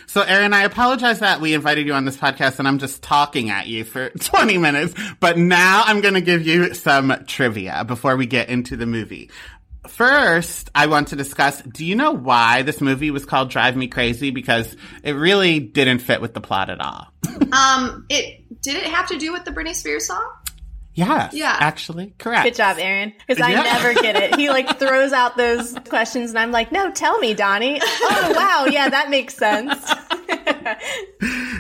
So, 0.07 0.21
Erin, 0.21 0.53
I 0.53 0.63
apologize 0.63 1.19
that 1.19 1.39
we 1.39 1.53
invited 1.53 1.86
you 1.86 1.93
on 1.93 2.05
this 2.05 2.17
podcast 2.17 2.59
and 2.59 2.67
I'm 2.67 2.79
just 2.79 3.03
talking 3.03 3.50
at 3.51 3.67
you 3.67 3.83
for 3.83 4.09
20 4.09 4.57
minutes, 4.57 4.93
but 5.19 5.38
now 5.38 5.83
I'm 5.86 6.01
going 6.01 6.15
to 6.15 6.21
give 6.21 6.45
you 6.47 6.74
some 6.74 7.13
trivia 7.27 7.83
before 7.86 8.15
we 8.17 8.25
get 8.25 8.50
into 8.50 8.75
the 8.75 8.86
movie. 8.86 9.29
First, 9.88 10.70
I 10.75 10.88
want 10.88 11.10
to 11.10 11.15
discuss, 11.15 11.62
do 11.62 11.86
you 11.86 11.96
know 11.96 12.12
why 12.12 12.62
this 12.63 12.82
movie 12.82 13.12
was 13.12 13.25
called 13.25 13.50
Drive 13.50 13.75
Me 13.75 13.88
Crazy? 13.88 14.32
Because 14.32 14.75
it 15.03 15.13
really 15.13 15.60
didn't 15.60 16.00
fit 16.00 16.22
with 16.22 16.34
the 16.34 16.41
plot 16.41 16.70
at 16.70 16.79
all. 16.79 17.08
Um, 17.51 18.06
it 18.10 18.62
did 18.62 18.75
it 18.75 18.84
have 18.84 19.08
to 19.10 19.17
do 19.17 19.32
with 19.32 19.46
the 19.46 19.51
Britney 19.51 19.74
Spears 19.75 20.08
song? 20.08 20.25
yes. 20.94 21.32
Yeah. 21.34 21.56
Actually, 21.60 22.15
correct. 22.17 22.44
Good 22.44 22.56
job, 22.56 22.77
Erin. 22.79 23.13
Because 23.27 23.39
I 23.41 23.51
Yeah. 23.51 23.62
never 23.62 23.94
get 23.94 24.15
it. 24.15 24.36
He 24.36 24.50
like 24.50 24.79
throws 24.79 25.13
out 25.13 25.38
those 25.38 25.75
questions, 25.89 26.32
and 26.32 26.39
I'm 26.39 26.51
like, 26.51 26.72
"No, 26.72 26.91
tell 26.91 27.20
me, 27.20 27.36
Donnie." 27.36 27.79
Oh, 27.84 28.34
wow, 28.36 28.65
yeah, 28.70 28.89
that 28.89 29.10
makes 29.12 29.36
sense. 29.36 29.74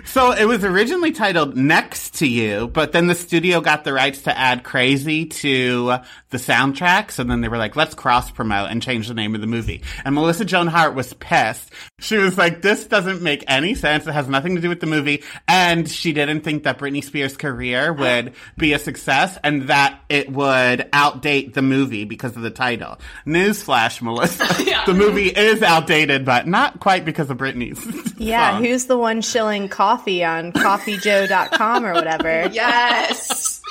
So 0.05 0.31
it 0.31 0.45
was 0.45 0.63
originally 0.63 1.11
titled 1.11 1.55
Next 1.57 2.15
to 2.19 2.27
You, 2.27 2.67
but 2.67 2.91
then 2.91 3.07
the 3.07 3.15
studio 3.15 3.61
got 3.61 3.83
the 3.83 3.93
rights 3.93 4.23
to 4.23 4.37
add 4.37 4.63
Crazy 4.63 5.25
to 5.25 5.97
the 6.29 6.37
soundtrack. 6.37 7.11
So 7.11 7.23
then 7.23 7.41
they 7.41 7.47
were 7.49 7.57
like, 7.57 7.75
let's 7.75 7.93
cross 7.93 8.31
promote 8.31 8.69
and 8.71 8.81
change 8.81 9.07
the 9.07 9.13
name 9.13 9.35
of 9.35 9.41
the 9.41 9.47
movie. 9.47 9.81
And 10.05 10.15
Melissa 10.15 10.45
Joan 10.45 10.67
Hart 10.67 10.95
was 10.95 11.13
pissed. 11.13 11.71
She 11.99 12.17
was 12.17 12.37
like, 12.37 12.61
this 12.61 12.85
doesn't 12.87 13.21
make 13.21 13.43
any 13.47 13.75
sense. 13.75 14.07
It 14.07 14.13
has 14.13 14.27
nothing 14.27 14.55
to 14.55 14.61
do 14.61 14.69
with 14.69 14.79
the 14.79 14.87
movie. 14.87 15.23
And 15.47 15.89
she 15.89 16.13
didn't 16.13 16.41
think 16.41 16.63
that 16.63 16.79
Britney 16.79 17.03
Spears' 17.03 17.37
career 17.37 17.91
would 17.93 18.33
be 18.57 18.73
a 18.73 18.79
success 18.79 19.37
and 19.43 19.63
that 19.63 19.99
it 20.09 20.31
would 20.31 20.79
outdate 20.93 21.53
the 21.53 21.61
movie 21.61 22.05
because 22.05 22.35
of 22.35 22.41
the 22.41 22.51
title. 22.51 22.97
Newsflash, 23.25 24.01
Melissa. 24.01 24.45
The 24.87 24.93
movie 24.93 25.27
is 25.27 25.61
outdated, 25.63 26.23
but 26.23 26.47
not 26.47 26.79
quite 26.79 27.03
because 27.03 27.29
of 27.29 27.37
Britney's. 27.37 27.77
Yeah, 28.17 28.51
song. 28.53 28.63
who's 28.63 28.85
the 28.85 28.96
one 28.97 29.21
shilling 29.21 29.69
coffee 29.69 30.23
on 30.23 30.51
coffeejoe.com 30.53 31.85
or 31.85 31.93
whatever? 31.93 32.49
Yes. 32.57 33.61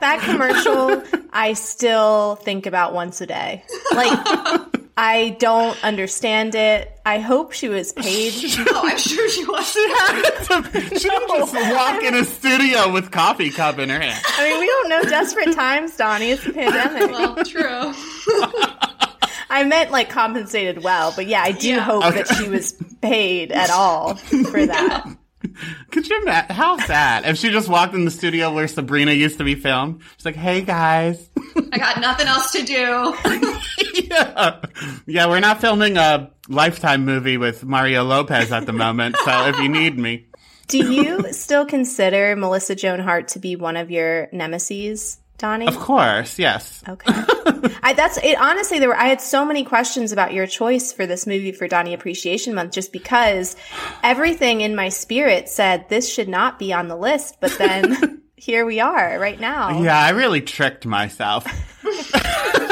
That 0.00 0.20
commercial, 0.20 1.02
I 1.32 1.54
still 1.54 2.36
think 2.36 2.66
about 2.66 2.92
once 2.92 3.20
a 3.20 3.26
day. 3.26 3.64
Like, 3.94 4.18
I 4.96 5.36
don't 5.40 5.82
understand 5.82 6.54
it. 6.54 6.90
I 7.04 7.18
hope 7.18 7.52
she 7.52 7.68
was 7.68 7.92
paid. 7.92 8.34
oh, 8.70 8.82
I'm 8.84 8.98
sure 8.98 9.28
she 9.30 9.44
was. 9.44 9.72
she 9.72 11.08
didn't 11.08 11.28
just 11.28 11.54
walk 11.54 12.02
in 12.02 12.14
a 12.14 12.24
studio 12.24 12.92
with 12.92 13.10
coffee 13.10 13.50
cup 13.50 13.78
in 13.78 13.88
her 13.88 14.00
hand. 14.00 14.24
I 14.36 14.48
mean, 14.48 14.60
we 14.60 14.66
don't 14.66 14.88
know 14.88 15.02
desperate 15.02 15.54
times, 15.54 15.96
Donnie. 15.96 16.30
It's 16.30 16.46
a 16.46 16.52
pandemic. 16.52 17.10
Well, 17.10 17.36
true. 17.44 17.92
I 19.54 19.64
meant 19.64 19.90
like 19.90 20.10
compensated 20.10 20.82
well, 20.82 21.12
but 21.14 21.26
yeah, 21.26 21.42
I 21.42 21.52
do 21.52 21.68
Yeah. 21.68 21.80
hope 21.80 22.02
that 22.02 22.28
she 22.36 22.48
was 22.48 22.72
paid 23.00 23.52
at 23.52 23.70
all 23.70 24.16
for 24.16 24.66
that. 24.66 25.16
Could 25.90 26.08
you 26.08 26.22
imagine? 26.22 26.56
How 26.56 26.78
sad 26.78 27.26
if 27.26 27.36
she 27.36 27.50
just 27.50 27.68
walked 27.68 27.94
in 27.94 28.04
the 28.06 28.10
studio 28.10 28.52
where 28.52 28.66
Sabrina 28.66 29.12
used 29.12 29.38
to 29.38 29.44
be 29.44 29.54
filmed. 29.54 30.00
She's 30.16 30.24
like, 30.24 30.36
"Hey 30.36 30.62
guys, 30.62 31.28
I 31.70 31.78
got 31.78 32.00
nothing 32.00 32.26
else 32.26 32.50
to 32.52 32.62
do. 32.64 33.14
yeah, 34.10 34.60
yeah, 35.06 35.26
we're 35.28 35.40
not 35.40 35.60
filming 35.60 35.96
a 35.98 36.30
Lifetime 36.48 37.04
movie 37.04 37.36
with 37.36 37.62
Mario 37.64 38.04
Lopez 38.04 38.52
at 38.52 38.66
the 38.66 38.72
moment. 38.72 39.16
So 39.24 39.48
if 39.48 39.58
you 39.58 39.68
need 39.68 39.98
me, 39.98 40.26
Do 40.68 40.78
you 40.78 41.32
still 41.32 41.66
consider 41.66 42.34
Melissa 42.36 42.74
Joan 42.74 43.00
Hart 43.00 43.28
to 43.28 43.38
be 43.38 43.54
one 43.54 43.76
of 43.76 43.90
your 43.90 44.28
nemesis, 44.32 45.18
Donnie? 45.38 45.66
of 45.66 45.76
course, 45.76 46.38
yes. 46.38 46.82
Okay. 46.88 47.12
I, 47.82 47.92
that's 47.94 48.18
it. 48.18 48.38
Honestly, 48.38 48.78
there 48.78 48.88
were, 48.88 48.96
I 48.96 49.06
had 49.06 49.20
so 49.20 49.44
many 49.44 49.64
questions 49.64 50.12
about 50.12 50.32
your 50.32 50.46
choice 50.46 50.92
for 50.92 51.06
this 51.06 51.26
movie 51.26 51.52
for 51.52 51.66
Donnie 51.66 51.94
Appreciation 51.94 52.54
Month, 52.54 52.72
just 52.72 52.92
because 52.92 53.56
everything 54.02 54.60
in 54.60 54.76
my 54.76 54.88
spirit 54.88 55.48
said 55.48 55.88
this 55.88 56.12
should 56.12 56.28
not 56.28 56.58
be 56.58 56.72
on 56.72 56.88
the 56.88 56.96
list. 56.96 57.36
But 57.40 57.56
then 57.58 58.22
here 58.36 58.64
we 58.64 58.80
are 58.80 59.18
right 59.18 59.40
now. 59.40 59.82
Yeah, 59.82 59.98
I 59.98 60.10
really 60.10 60.40
tricked 60.40 60.86
myself. 60.86 61.46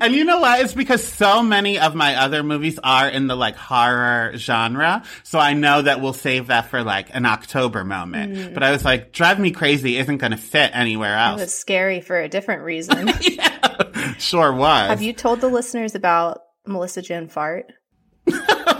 and 0.00 0.14
you 0.14 0.24
know 0.24 0.40
what? 0.40 0.60
It's 0.60 0.74
because 0.74 1.04
so 1.04 1.42
many 1.42 1.78
of 1.78 1.94
my 1.94 2.16
other 2.16 2.42
movies 2.42 2.78
are 2.82 3.08
in 3.08 3.26
the 3.26 3.36
like 3.36 3.56
horror 3.56 4.32
genre. 4.36 5.02
So 5.22 5.38
I 5.38 5.54
know 5.54 5.82
that 5.82 6.00
we'll 6.00 6.12
save 6.12 6.48
that 6.48 6.68
for 6.68 6.82
like 6.82 7.14
an 7.14 7.26
October 7.26 7.84
moment. 7.84 8.34
Mm. 8.34 8.54
But 8.54 8.62
I 8.62 8.70
was 8.70 8.84
like, 8.84 9.12
Drive 9.12 9.38
Me 9.38 9.50
Crazy 9.50 9.96
isn't 9.96 10.18
going 10.18 10.32
to 10.32 10.38
fit 10.38 10.70
anywhere 10.74 11.16
else. 11.16 11.40
It 11.40 11.44
was 11.44 11.54
scary 11.54 12.00
for 12.00 12.18
a 12.18 12.28
different 12.28 12.62
reason. 12.62 13.08
yeah, 13.20 14.14
sure 14.18 14.52
was. 14.52 14.88
have 14.88 15.02
you 15.02 15.12
told 15.12 15.40
the 15.40 15.48
listeners 15.48 15.94
about 15.94 16.42
Melissa 16.66 17.02
Joan 17.02 17.28
Fart? 17.28 17.72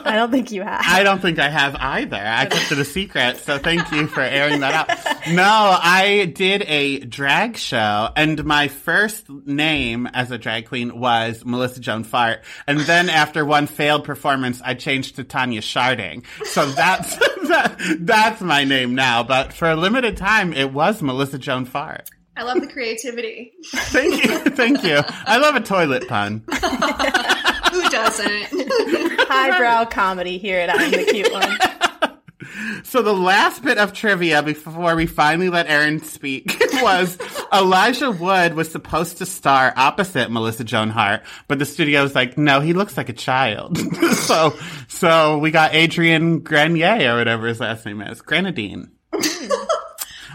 I 0.06 0.16
don't 0.16 0.30
think 0.30 0.50
you 0.50 0.62
have. 0.62 0.82
I 0.84 1.02
don't 1.02 1.20
think 1.20 1.38
I 1.38 1.48
have 1.48 1.76
either. 1.76 2.16
I 2.16 2.46
kept 2.46 2.72
it 2.72 2.78
a 2.78 2.84
secret, 2.84 3.38
so 3.38 3.58
thank 3.58 3.90
you 3.92 4.06
for 4.06 4.20
airing 4.20 4.60
that 4.60 4.88
out. 4.88 5.32
No, 5.32 5.44
I 5.44 6.32
did 6.34 6.62
a 6.62 7.00
drag 7.00 7.56
show, 7.56 8.08
and 8.16 8.44
my 8.44 8.68
first 8.68 9.28
name 9.28 10.06
as 10.06 10.30
a 10.30 10.38
drag 10.38 10.66
queen 10.66 10.98
was 10.98 11.44
Melissa 11.44 11.80
Joan 11.80 12.04
Fart. 12.04 12.42
And 12.66 12.80
then 12.80 13.08
after 13.08 13.44
one 13.44 13.66
failed 13.66 14.04
performance, 14.04 14.60
I 14.64 14.74
changed 14.74 15.16
to 15.16 15.24
Tanya 15.24 15.60
Sharding. 15.60 16.24
So 16.46 16.66
that's 16.66 17.16
that, 17.16 17.76
that's 18.00 18.40
my 18.40 18.64
name 18.64 18.94
now. 18.94 19.22
But 19.22 19.52
for 19.52 19.70
a 19.70 19.76
limited 19.76 20.16
time, 20.16 20.52
it 20.52 20.72
was 20.72 21.02
Melissa 21.02 21.38
Joan 21.38 21.64
Fart. 21.64 22.08
I 22.36 22.44
love 22.44 22.60
the 22.60 22.68
creativity. 22.68 23.52
Thank 23.72 24.24
you, 24.24 24.38
thank 24.38 24.82
you. 24.82 25.02
I 25.06 25.36
love 25.38 25.56
a 25.56 25.60
toilet 25.60 26.08
pun. 26.08 26.44
Who 28.00 28.08
doesn't? 28.08 29.20
Highbrow 29.28 29.86
comedy 29.86 30.38
here 30.38 30.58
at 30.58 30.70
I'm 30.70 30.90
the 30.90 31.04
Cute 31.04 31.32
One. 31.32 31.58
So 32.82 33.02
the 33.02 33.12
last 33.12 33.62
bit 33.62 33.78
of 33.78 33.92
trivia 33.92 34.42
before 34.42 34.96
we 34.96 35.06
finally 35.06 35.48
let 35.50 35.68
Erin 35.68 36.02
speak 36.02 36.46
was 36.82 37.16
Elijah 37.52 38.10
Wood 38.10 38.54
was 38.54 38.70
supposed 38.70 39.18
to 39.18 39.26
star 39.26 39.72
opposite 39.76 40.30
Melissa 40.30 40.64
Joan 40.64 40.90
Hart, 40.90 41.22
but 41.46 41.58
the 41.58 41.64
studio 41.66 42.02
was 42.02 42.14
like, 42.14 42.36
no, 42.36 42.60
he 42.60 42.72
looks 42.72 42.96
like 42.96 43.08
a 43.08 43.14
child. 43.14 43.78
so, 44.14 44.58
so 44.88 45.38
we 45.38 45.50
got 45.50 45.74
Adrian 45.74 46.40
Grenier 46.40 47.14
or 47.14 47.18
whatever 47.18 47.46
his 47.46 47.60
last 47.60 47.86
name 47.86 48.00
is, 48.00 48.20
Grenadine. 48.22 48.90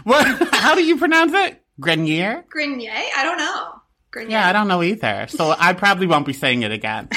what? 0.04 0.54
How 0.54 0.74
do 0.74 0.84
you 0.84 0.96
pronounce 0.96 1.32
it? 1.34 1.62
Grenier? 1.80 2.46
Grenier? 2.48 2.92
I 2.92 3.24
don't 3.24 3.38
know. 3.38 3.72
Yeah, 4.20 4.48
I 4.48 4.52
don't 4.52 4.68
know 4.68 4.82
either. 4.82 5.26
So 5.28 5.54
I 5.58 5.72
probably 5.72 6.06
won't 6.06 6.26
be 6.26 6.32
saying 6.32 6.62
it 6.62 6.72
again. 6.72 7.08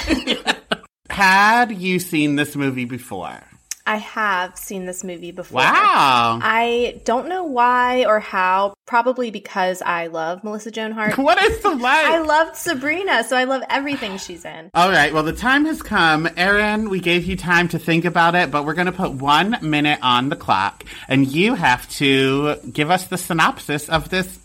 Had 1.09 1.71
you 1.71 1.99
seen 1.99 2.35
this 2.35 2.55
movie 2.55 2.85
before? 2.85 3.39
I 3.89 3.95
have 3.95 4.55
seen 4.55 4.85
this 4.85 5.03
movie 5.03 5.31
before. 5.31 5.61
Wow. 5.61 6.39
I 6.43 7.01
don't 7.05 7.27
know 7.27 7.45
why 7.45 8.05
or 8.05 8.19
how. 8.19 8.75
Probably 8.85 9.31
because 9.31 9.81
I 9.81 10.07
love 10.07 10.43
Melissa 10.43 10.69
Joan 10.69 10.91
Hart. 10.91 11.17
What 11.17 11.41
is 11.41 11.59
the 11.61 11.71
light? 11.71 12.05
I 12.05 12.19
loved 12.19 12.55
Sabrina, 12.55 13.23
so 13.23 13.35
I 13.35 13.45
love 13.45 13.63
everything 13.67 14.19
she's 14.19 14.45
in. 14.45 14.69
All 14.75 14.91
right. 14.91 15.11
Well, 15.11 15.23
the 15.23 15.33
time 15.33 15.65
has 15.65 15.81
come. 15.81 16.29
Erin, 16.37 16.89
we 16.89 16.99
gave 16.99 17.25
you 17.25 17.35
time 17.35 17.67
to 17.69 17.79
think 17.79 18.05
about 18.05 18.35
it, 18.35 18.51
but 18.51 18.63
we're 18.63 18.75
going 18.75 18.85
to 18.85 18.91
put 18.91 19.11
one 19.11 19.57
minute 19.63 19.97
on 20.03 20.29
the 20.29 20.35
clock, 20.35 20.83
and 21.07 21.27
you 21.27 21.55
have 21.55 21.89
to 21.93 22.57
give 22.71 22.91
us 22.91 23.07
the 23.07 23.17
synopsis 23.17 23.89
of 23.89 24.09
this 24.09 24.37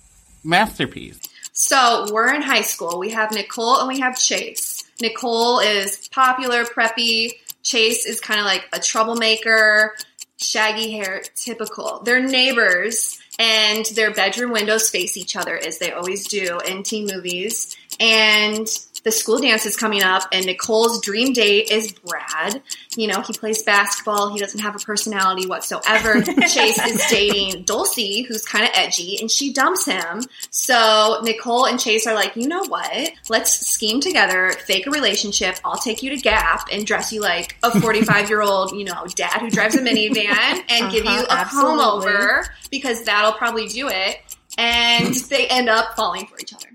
masterpiece. 0.42 1.20
So 1.54 2.08
we're 2.12 2.34
in 2.34 2.42
high 2.42 2.62
school. 2.62 2.98
We 2.98 3.10
have 3.10 3.30
Nicole 3.30 3.78
and 3.78 3.86
we 3.86 4.00
have 4.00 4.18
Chase. 4.18 4.82
Nicole 5.00 5.60
is 5.60 6.08
popular, 6.08 6.64
preppy. 6.64 7.34
Chase 7.62 8.06
is 8.06 8.20
kind 8.20 8.40
of 8.40 8.44
like 8.44 8.68
a 8.72 8.80
troublemaker, 8.80 9.94
shaggy 10.36 10.90
hair, 10.90 11.22
typical. 11.36 12.00
They're 12.04 12.20
neighbors, 12.20 13.20
and 13.38 13.86
their 13.94 14.12
bedroom 14.12 14.50
windows 14.50 14.90
face 14.90 15.16
each 15.16 15.36
other 15.36 15.56
as 15.56 15.78
they 15.78 15.92
always 15.92 16.26
do 16.26 16.58
in 16.66 16.82
teen 16.82 17.06
movies. 17.06 17.76
And 18.00 18.66
the 19.04 19.12
school 19.12 19.38
dance 19.38 19.66
is 19.66 19.76
coming 19.76 20.02
up, 20.02 20.22
and 20.32 20.46
Nicole's 20.46 21.00
dream 21.00 21.32
date 21.32 21.70
is 21.70 21.92
Brad. 21.92 22.62
You 22.96 23.06
know, 23.08 23.20
he 23.20 23.32
plays 23.34 23.62
basketball. 23.62 24.32
He 24.32 24.40
doesn't 24.40 24.60
have 24.60 24.74
a 24.74 24.78
personality 24.78 25.46
whatsoever. 25.46 26.22
Chase 26.48 26.78
is 26.84 27.02
dating 27.10 27.64
Dulcie, 27.64 28.22
who's 28.22 28.44
kind 28.44 28.64
of 28.64 28.70
edgy, 28.74 29.18
and 29.20 29.30
she 29.30 29.52
dumps 29.52 29.84
him. 29.84 30.22
So 30.50 31.20
Nicole 31.22 31.66
and 31.66 31.78
Chase 31.78 32.06
are 32.06 32.14
like, 32.14 32.34
you 32.36 32.48
know 32.48 32.64
what? 32.64 33.10
Let's 33.28 33.66
scheme 33.66 34.00
together, 34.00 34.52
fake 34.66 34.86
a 34.86 34.90
relationship. 34.90 35.56
I'll 35.64 35.76
take 35.76 36.02
you 36.02 36.10
to 36.10 36.16
Gap 36.16 36.68
and 36.72 36.86
dress 36.86 37.12
you 37.12 37.20
like 37.20 37.56
a 37.62 37.78
45 37.80 38.28
year 38.28 38.40
old, 38.42 38.72
you 38.72 38.84
know, 38.84 39.04
dad 39.14 39.40
who 39.40 39.50
drives 39.50 39.74
a 39.74 39.80
minivan 39.82 40.62
and 40.68 40.90
give 40.90 41.04
you 41.04 41.10
Uh-huh, 41.10 41.24
a 41.24 41.44
comb 41.44 41.78
absolutely. 41.80 42.12
over 42.12 42.44
because 42.70 43.04
that'll 43.04 43.32
probably 43.32 43.66
do 43.68 43.88
it. 43.88 44.16
And 44.56 45.12
they 45.14 45.46
end 45.48 45.68
up 45.68 45.94
falling 45.96 46.26
for 46.26 46.38
each 46.38 46.54
other. 46.54 46.68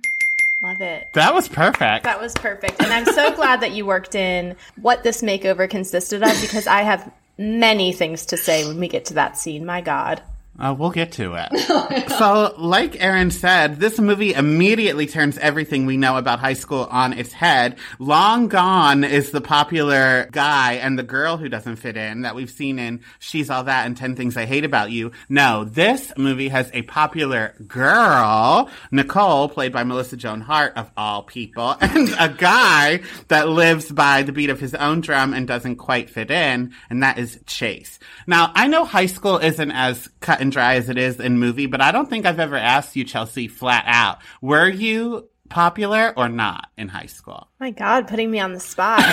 Love 0.61 0.81
it. 0.81 1.07
That 1.13 1.33
was 1.33 1.47
perfect. 1.47 2.03
That 2.03 2.19
was 2.19 2.33
perfect. 2.33 2.83
And 2.83 2.91
I'm 2.91 3.05
so 3.05 3.33
glad 3.33 3.61
that 3.61 3.71
you 3.71 3.85
worked 3.85 4.13
in 4.13 4.57
what 4.81 5.03
this 5.03 5.21
makeover 5.21 5.69
consisted 5.69 6.21
of 6.21 6.39
because 6.41 6.67
I 6.67 6.81
have 6.81 7.09
many 7.37 7.93
things 7.93 8.25
to 8.27 8.37
say 8.37 8.67
when 8.67 8.77
we 8.77 8.89
get 8.89 9.05
to 9.05 9.13
that 9.13 9.37
scene. 9.37 9.65
My 9.65 9.79
God. 9.79 10.21
Uh, 10.59 10.75
we'll 10.77 10.91
get 10.91 11.13
to 11.13 11.35
it. 11.35 12.09
so, 12.17 12.53
like 12.57 13.01
Erin 13.01 13.31
said, 13.31 13.79
this 13.79 13.97
movie 13.97 14.33
immediately 14.33 15.07
turns 15.07 15.37
everything 15.37 15.85
we 15.85 15.95
know 15.95 16.17
about 16.17 16.39
high 16.39 16.53
school 16.53 16.85
on 16.91 17.13
its 17.13 17.31
head. 17.31 17.77
Long 17.97 18.49
gone 18.49 19.05
is 19.05 19.31
the 19.31 19.39
popular 19.39 20.27
guy 20.31 20.73
and 20.73 20.99
the 20.99 21.03
girl 21.03 21.37
who 21.37 21.47
doesn't 21.47 21.77
fit 21.77 21.95
in 21.95 22.23
that 22.23 22.35
we've 22.35 22.49
seen 22.49 22.77
in 22.77 23.01
She's 23.19 23.49
All 23.49 23.63
That 23.63 23.85
and 23.85 23.95
10 23.95 24.17
Things 24.17 24.35
I 24.35 24.45
Hate 24.45 24.65
About 24.65 24.91
You. 24.91 25.13
No, 25.29 25.63
this 25.63 26.11
movie 26.17 26.49
has 26.49 26.69
a 26.73 26.81
popular 26.81 27.55
girl, 27.65 28.69
Nicole, 28.91 29.47
played 29.47 29.71
by 29.71 29.85
Melissa 29.85 30.17
Joan 30.17 30.41
Hart 30.41 30.73
of 30.75 30.91
all 30.97 31.23
people, 31.23 31.77
and 31.81 32.09
a 32.19 32.27
guy 32.27 32.99
that 33.29 33.47
lives 33.47 33.89
by 33.89 34.23
the 34.23 34.33
beat 34.33 34.49
of 34.49 34.59
his 34.59 34.75
own 34.75 34.99
drum 34.99 35.33
and 35.33 35.47
doesn't 35.47 35.77
quite 35.77 36.09
fit 36.09 36.29
in, 36.29 36.73
and 36.89 37.01
that 37.01 37.17
is 37.17 37.39
Chase. 37.45 37.97
Now, 38.27 38.51
I 38.55 38.67
know 38.67 38.83
high 38.83 39.05
school 39.05 39.37
isn't 39.37 39.71
as 39.71 40.09
cut 40.19 40.41
and 40.41 40.48
dry 40.49 40.75
as 40.75 40.89
it 40.89 40.97
is 40.97 41.19
in 41.19 41.39
movie, 41.39 41.65
but 41.65 41.81
I 41.81 41.91
don't 41.91 42.09
think 42.09 42.25
I've 42.25 42.39
ever 42.39 42.57
asked 42.57 42.95
you, 42.95 43.03
Chelsea, 43.03 43.47
flat 43.47 43.83
out, 43.87 44.19
were 44.41 44.67
you 44.69 45.29
popular 45.49 46.13
or 46.15 46.29
not 46.29 46.67
in 46.77 46.87
high 46.89 47.07
school? 47.07 47.47
My 47.59 47.71
God, 47.71 48.07
putting 48.07 48.29
me 48.29 48.39
on 48.39 48.53
the 48.53 48.59
spot. 48.59 49.01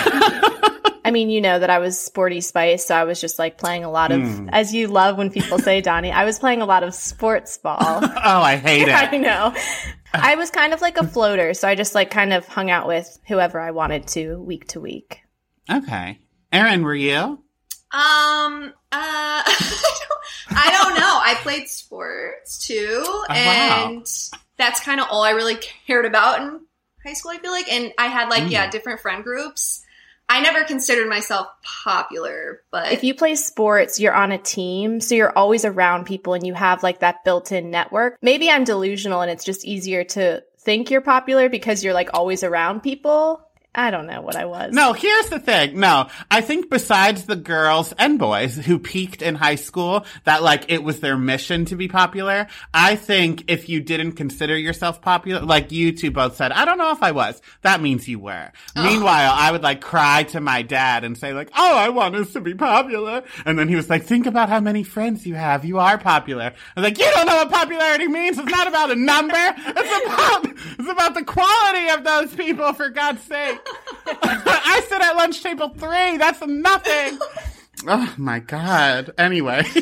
I 1.05 1.11
mean, 1.11 1.29
you 1.29 1.39
know 1.39 1.57
that 1.57 1.69
I 1.69 1.79
was 1.79 1.97
sporty 1.97 2.41
spice, 2.41 2.85
so 2.85 2.93
I 2.93 3.05
was 3.05 3.21
just 3.21 3.39
like 3.39 3.57
playing 3.57 3.85
a 3.85 3.89
lot 3.89 4.11
of, 4.11 4.49
as 4.49 4.73
you 4.73 4.87
love 4.89 5.17
when 5.17 5.31
people 5.31 5.57
say, 5.57 5.79
Donnie, 5.79 6.11
I 6.11 6.25
was 6.25 6.37
playing 6.37 6.61
a 6.61 6.65
lot 6.65 6.83
of 6.83 6.93
sports 6.93 7.57
ball. 7.57 7.79
Oh, 8.27 8.41
I 8.41 8.57
hate 8.57 8.87
it. 8.89 8.93
I 8.93 9.15
know. 9.15 9.55
I 10.13 10.35
was 10.35 10.51
kind 10.51 10.73
of 10.73 10.81
like 10.81 10.97
a 10.97 11.07
floater, 11.07 11.53
so 11.53 11.65
I 11.67 11.75
just 11.75 11.95
like 11.95 12.11
kind 12.11 12.33
of 12.33 12.45
hung 12.45 12.69
out 12.69 12.87
with 12.87 13.17
whoever 13.25 13.57
I 13.57 13.71
wanted 13.71 14.05
to 14.09 14.35
week 14.41 14.67
to 14.69 14.81
week. 14.81 15.21
okay. 15.71 16.19
Erin, 16.51 16.83
were 16.83 16.93
you? 16.95 17.13
Um, 17.93 18.73
uh, 18.91 19.43
I 19.45 20.16
don't 20.71 20.95
know. 20.95 21.19
I 21.23 21.35
played 21.41 21.67
sports 21.67 22.65
too, 22.65 23.03
oh, 23.03 23.25
wow. 23.29 23.89
and 23.89 24.07
that's 24.57 24.79
kind 24.79 24.99
of 24.99 25.07
all 25.09 25.23
I 25.23 25.31
really 25.31 25.57
cared 25.85 26.05
about 26.05 26.41
in 26.41 26.61
high 27.05 27.13
school. 27.13 27.31
I 27.31 27.37
feel 27.37 27.51
like, 27.51 27.71
and 27.71 27.93
I 27.97 28.07
had 28.07 28.29
like 28.29 28.49
yeah, 28.49 28.67
mm. 28.67 28.71
different 28.71 28.99
friend 28.99 29.23
groups. 29.23 29.83
I 30.29 30.41
never 30.41 30.65
considered 30.65 31.07
myself 31.07 31.47
popular, 31.63 32.61
but 32.69 32.91
If 32.91 33.03
you 33.03 33.15
play 33.15 33.35
sports, 33.35 33.97
you're 33.97 34.13
on 34.13 34.33
a 34.33 34.37
team, 34.37 34.99
so 34.99 35.15
you're 35.15 35.37
always 35.37 35.63
around 35.63 36.05
people 36.05 36.33
and 36.33 36.45
you 36.45 36.53
have 36.53 36.83
like 36.83 36.99
that 36.99 37.23
built 37.23 37.53
in 37.53 37.71
network. 37.71 38.17
Maybe 38.21 38.51
I'm 38.51 38.65
delusional 38.65 39.21
and 39.21 39.31
it's 39.31 39.45
just 39.45 39.63
easier 39.63 40.03
to 40.03 40.43
think 40.59 40.91
you're 40.91 40.99
popular 40.99 41.47
because 41.47 41.81
you're 41.81 41.93
like 41.93 42.09
always 42.13 42.43
around 42.43 42.81
people. 42.81 43.46
I 43.75 43.91
don't 43.91 44.07
know 44.07 44.21
what 44.21 44.35
I 44.35 44.45
was. 44.45 44.73
No, 44.73 44.93
here's 44.93 45.29
the 45.29 45.39
thing. 45.39 45.79
No, 45.79 46.07
I 46.31 46.41
think 46.41 46.67
besides 46.67 47.25
the 47.25 47.35
girls 47.35 47.93
and 47.99 48.17
boys 48.17 48.55
who 48.55 48.79
peaked 48.79 49.21
in 49.21 49.35
high 49.35 49.55
school, 49.55 50.03
that 50.23 50.41
like 50.41 50.71
it 50.71 50.83
was 50.83 50.99
their 50.99 51.15
mission 51.15 51.65
to 51.65 51.75
be 51.75 51.87
popular. 51.87 52.47
I 52.73 52.95
think 52.95 53.43
if 53.47 53.69
you 53.69 53.79
didn't 53.79 54.13
consider 54.13 54.57
yourself 54.57 54.99
popular, 54.99 55.41
like 55.41 55.71
you 55.71 55.91
two 55.91 56.09
both 56.09 56.37
said, 56.37 56.51
I 56.51 56.65
don't 56.65 56.79
know 56.79 56.91
if 56.91 57.03
I 57.03 57.11
was. 57.11 57.39
That 57.61 57.79
means 57.79 58.07
you 58.07 58.17
were. 58.17 58.51
Oh. 58.75 58.83
Meanwhile, 58.83 59.33
I 59.35 59.51
would 59.51 59.61
like 59.61 59.79
cry 59.79 60.23
to 60.23 60.41
my 60.41 60.63
dad 60.63 61.03
and 61.03 61.15
say 61.15 61.33
like, 61.33 61.51
"Oh, 61.55 61.77
I 61.77 61.89
want 61.89 62.15
us 62.15 62.33
to 62.33 62.41
be 62.41 62.55
popular," 62.55 63.23
and 63.45 63.59
then 63.59 63.67
he 63.67 63.75
was 63.75 63.91
like, 63.91 64.03
"Think 64.03 64.25
about 64.25 64.49
how 64.49 64.59
many 64.59 64.81
friends 64.81 65.27
you 65.27 65.35
have. 65.35 65.63
You 65.65 65.77
are 65.77 65.99
popular." 65.99 66.45
I 66.45 66.79
was 66.79 66.83
like, 66.83 66.97
"You 66.97 67.11
don't 67.13 67.27
know 67.27 67.35
what 67.35 67.51
popularity 67.51 68.07
means. 68.07 68.39
It's 68.39 68.49
not 68.49 68.67
about 68.67 68.89
a 68.89 68.95
number. 68.95 69.35
It's 69.37 70.05
about 70.05 70.45
it's 70.79 70.89
about 70.89 71.13
the 71.13 71.23
quality 71.23 71.89
of 71.89 72.03
those 72.03 72.33
people. 72.33 72.73
For 72.73 72.89
God's 72.89 73.21
sake." 73.21 73.56
I 74.23 74.85
sit 74.87 75.01
at 75.01 75.15
lunch 75.15 75.41
table 75.43 75.69
three. 75.69 76.17
That's 76.17 76.41
nothing. 76.45 77.19
Oh 77.87 78.13
my 78.17 78.39
god. 78.39 79.13
Anyway. 79.17 79.63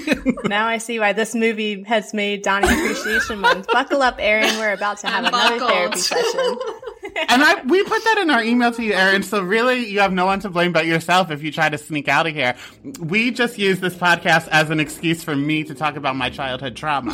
Now 0.46 0.68
I 0.68 0.78
see 0.78 1.00
why 1.00 1.14
this 1.14 1.34
movie 1.34 1.84
has 1.84 2.14
made 2.14 2.44
Donnie 2.44 2.68
Appreciation 2.68 3.40
Month. 3.40 3.68
Buckle 3.68 4.02
up, 4.02 4.18
Erin. 4.20 4.58
We're 4.58 4.74
about 4.74 5.00
to 5.00 5.08
have 5.08 5.26
I'm 5.26 5.34
another 5.34 5.60
buckled. 5.60 5.72
therapy 5.72 5.98
session. 5.98 6.40
and 7.30 7.44
I 7.44 7.62
we 7.64 7.84
put 7.84 8.04
that 8.04 8.18
in 8.20 8.30
our 8.30 8.44
email 8.44 8.72
to 8.74 8.84
you, 8.84 8.94
Erin. 8.94 9.24
So 9.24 9.42
really 9.42 9.88
you 9.88 10.00
have 10.02 10.14
no 10.14 10.26
one 10.26 10.40
to 10.42 10.50
blame 10.50 10.72
but 10.72 10.86
yourself 10.86 11.32
if 11.32 11.42
you 11.42 11.52
try 11.52 11.70
to 11.70 11.78
sneak 11.78 12.08
out 12.08 12.28
of 12.28 12.34
here. 12.34 12.56
We 13.00 13.32
just 13.32 13.58
use 13.58 13.80
this 13.80 13.96
podcast 13.96 14.48
as 14.50 14.70
an 14.70 14.80
excuse 14.80 15.24
for 15.24 15.36
me 15.36 15.64
to 15.64 15.74
talk 15.74 15.96
about 15.96 16.16
my 16.16 16.30
childhood 16.30 16.76
trauma. 16.76 17.14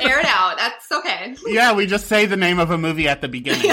Air 0.00 0.18
it 0.20 0.26
out. 0.26 0.56
That's 0.56 0.90
okay. 0.90 1.36
yeah, 1.46 1.72
we 1.72 1.86
just 1.86 2.06
say 2.06 2.26
the 2.26 2.36
name 2.36 2.58
of 2.58 2.70
a 2.70 2.78
movie 2.78 3.08
at 3.08 3.20
the 3.20 3.28
beginning. 3.28 3.62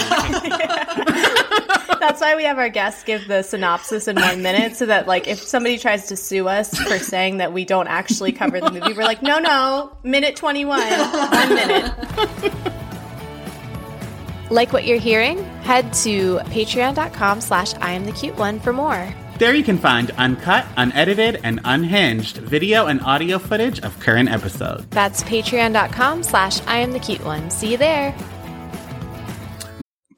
That's 1.99 2.21
why 2.21 2.35
we 2.35 2.43
have 2.43 2.59
our 2.59 2.69
guests 2.69 3.03
give 3.03 3.27
the 3.27 3.41
synopsis 3.41 4.07
in 4.07 4.15
one 4.15 4.41
minute 4.41 4.75
so 4.75 4.85
that 4.85 5.07
like 5.07 5.27
if 5.27 5.39
somebody 5.39 5.77
tries 5.77 6.07
to 6.07 6.15
sue 6.15 6.47
us 6.47 6.77
for 6.77 6.99
saying 6.99 7.37
that 7.37 7.51
we 7.51 7.65
don't 7.65 7.87
actually 7.87 8.31
cover 8.31 8.59
the 8.59 8.71
movie, 8.71 8.93
we're 8.93 9.03
like, 9.03 9.23
no, 9.23 9.39
no, 9.39 9.97
minute 10.03 10.35
21, 10.35 10.79
one 10.79 11.55
minute. 11.55 11.91
Like 14.51 14.71
what 14.71 14.85
you're 14.85 14.99
hearing? 14.99 15.43
Head 15.63 15.91
to 15.93 16.37
patreon.com 16.37 17.41
slash 17.41 17.73
I 17.75 17.93
am 17.93 18.05
the 18.05 18.11
cute 18.11 18.37
one 18.37 18.59
for 18.59 18.71
more. 18.71 19.13
There 19.37 19.53
you 19.53 19.65
can 19.65 19.77
find 19.77 20.11
uncut, 20.11 20.65
unedited, 20.77 21.41
and 21.43 21.59
unhinged 21.65 22.37
video 22.37 22.87
and 22.87 23.01
audio 23.01 23.37
footage 23.37 23.81
of 23.81 23.99
current 23.99 24.29
episodes. 24.29 24.85
That's 24.91 25.23
patreon.com 25.23 26.23
slash 26.23 26.61
I 26.67 26.77
am 26.77 26.93
the 26.93 26.99
cute 26.99 27.23
one. 27.25 27.49
See 27.49 27.71
you 27.71 27.77
there. 27.77 28.15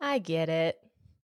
I 0.00 0.18
get 0.18 0.48
it. 0.48 0.78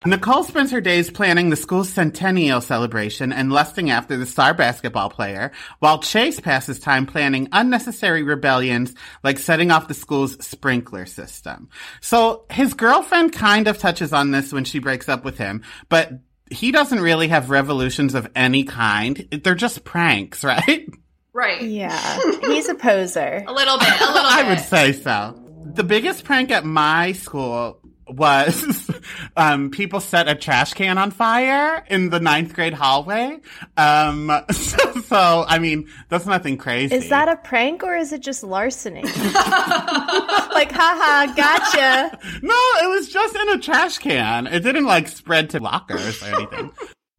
Nicole 0.06 0.44
spends 0.44 0.70
her 0.70 0.80
days 0.80 1.10
planning 1.10 1.50
the 1.50 1.56
school's 1.56 1.88
centennial 1.88 2.60
celebration 2.60 3.32
and 3.32 3.50
lusting 3.50 3.90
after 3.90 4.16
the 4.16 4.26
star 4.26 4.54
basketball 4.54 5.10
player, 5.10 5.50
while 5.80 5.98
Chase 5.98 6.38
passes 6.38 6.78
time 6.78 7.04
planning 7.04 7.48
unnecessary 7.50 8.22
rebellions 8.22 8.94
like 9.24 9.38
setting 9.38 9.72
off 9.72 9.88
the 9.88 9.94
school's 9.94 10.44
sprinkler 10.44 11.04
system. 11.04 11.68
So 12.00 12.44
his 12.48 12.74
girlfriend 12.74 13.32
kind 13.32 13.66
of 13.66 13.78
touches 13.78 14.12
on 14.12 14.30
this 14.30 14.52
when 14.52 14.64
she 14.64 14.78
breaks 14.78 15.08
up 15.08 15.24
with 15.24 15.36
him, 15.36 15.64
but 15.88 16.12
he 16.48 16.70
doesn't 16.70 17.00
really 17.00 17.28
have 17.28 17.50
revolutions 17.50 18.14
of 18.14 18.30
any 18.36 18.62
kind. 18.62 19.26
They're 19.42 19.56
just 19.56 19.82
pranks, 19.82 20.44
right? 20.44 20.88
Right. 21.32 21.62
Yeah. 21.62 22.20
He's 22.42 22.68
a 22.68 22.74
poser. 22.74 23.44
A 23.48 23.52
little 23.52 23.78
bit. 23.78 23.88
A 23.88 24.06
little 24.06 24.14
bit. 24.14 24.22
I 24.24 24.48
would 24.48 24.60
say 24.60 24.92
so. 24.92 25.42
The 25.74 25.84
biggest 25.84 26.24
prank 26.24 26.52
at 26.52 26.64
my 26.64 27.12
school 27.12 27.80
was 28.10 28.90
um, 29.36 29.70
people 29.70 30.00
set 30.00 30.28
a 30.28 30.34
trash 30.34 30.74
can 30.74 30.98
on 30.98 31.10
fire 31.10 31.84
in 31.88 32.10
the 32.10 32.20
ninth 32.20 32.54
grade 32.54 32.74
hallway. 32.74 33.40
Um, 33.76 34.30
so, 34.50 35.00
so, 35.02 35.44
I 35.46 35.58
mean, 35.58 35.88
that's 36.08 36.26
nothing 36.26 36.56
crazy. 36.56 36.94
Is 36.94 37.08
that 37.08 37.28
a 37.28 37.36
prank 37.36 37.82
or 37.82 37.96
is 37.96 38.12
it 38.12 38.22
just 38.22 38.42
larceny? 38.42 39.02
like, 39.04 40.72
haha, 40.72 41.32
gotcha. 41.34 42.18
no, 42.42 42.54
it 42.82 42.88
was 42.88 43.08
just 43.08 43.36
in 43.36 43.48
a 43.50 43.58
trash 43.58 43.98
can. 43.98 44.46
It 44.46 44.60
didn't 44.60 44.86
like 44.86 45.08
spread 45.08 45.50
to 45.50 45.60
lockers 45.60 46.22
or 46.22 46.26
anything. 46.26 46.72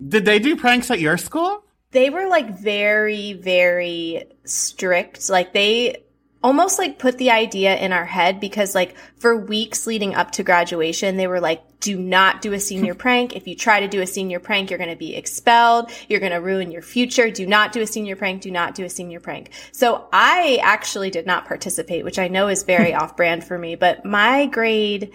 Did 0.05 0.25
they 0.25 0.39
do 0.39 0.55
pranks 0.55 0.89
at 0.91 0.99
your 0.99 1.17
school? 1.17 1.63
They 1.91 2.09
were 2.09 2.27
like 2.27 2.57
very, 2.59 3.33
very 3.33 4.25
strict. 4.45 5.29
Like 5.29 5.53
they 5.53 6.03
almost 6.41 6.79
like 6.79 6.99
put 6.99 7.17
the 7.17 7.31
idea 7.31 7.75
in 7.77 7.91
our 7.91 8.05
head 8.05 8.39
because 8.39 8.73
like 8.73 8.95
for 9.17 9.35
weeks 9.35 9.85
leading 9.85 10.15
up 10.15 10.31
to 10.31 10.43
graduation, 10.43 11.17
they 11.17 11.27
were 11.27 11.41
like, 11.41 11.61
do 11.79 11.97
not 11.99 12.41
do 12.41 12.53
a 12.53 12.59
senior 12.59 12.93
prank. 12.95 13.35
If 13.35 13.47
you 13.47 13.55
try 13.55 13.81
to 13.81 13.87
do 13.87 14.01
a 14.01 14.07
senior 14.07 14.39
prank, 14.39 14.69
you're 14.69 14.79
going 14.79 14.89
to 14.89 14.95
be 14.95 15.15
expelled. 15.15 15.91
You're 16.07 16.21
going 16.21 16.31
to 16.31 16.39
ruin 16.39 16.71
your 16.71 16.81
future. 16.81 17.29
Do 17.29 17.45
not 17.45 17.73
do 17.73 17.81
a 17.81 17.87
senior 17.87 18.15
prank. 18.15 18.41
Do 18.41 18.51
not 18.51 18.75
do 18.75 18.85
a 18.85 18.89
senior 18.89 19.19
prank. 19.19 19.51
So 19.71 20.07
I 20.13 20.59
actually 20.61 21.09
did 21.09 21.25
not 21.25 21.45
participate, 21.45 22.05
which 22.05 22.19
I 22.19 22.29
know 22.29 22.47
is 22.47 22.63
very 22.63 22.93
off 22.99 23.17
brand 23.17 23.43
for 23.43 23.57
me, 23.57 23.75
but 23.75 24.05
my 24.05 24.45
grade, 24.45 25.11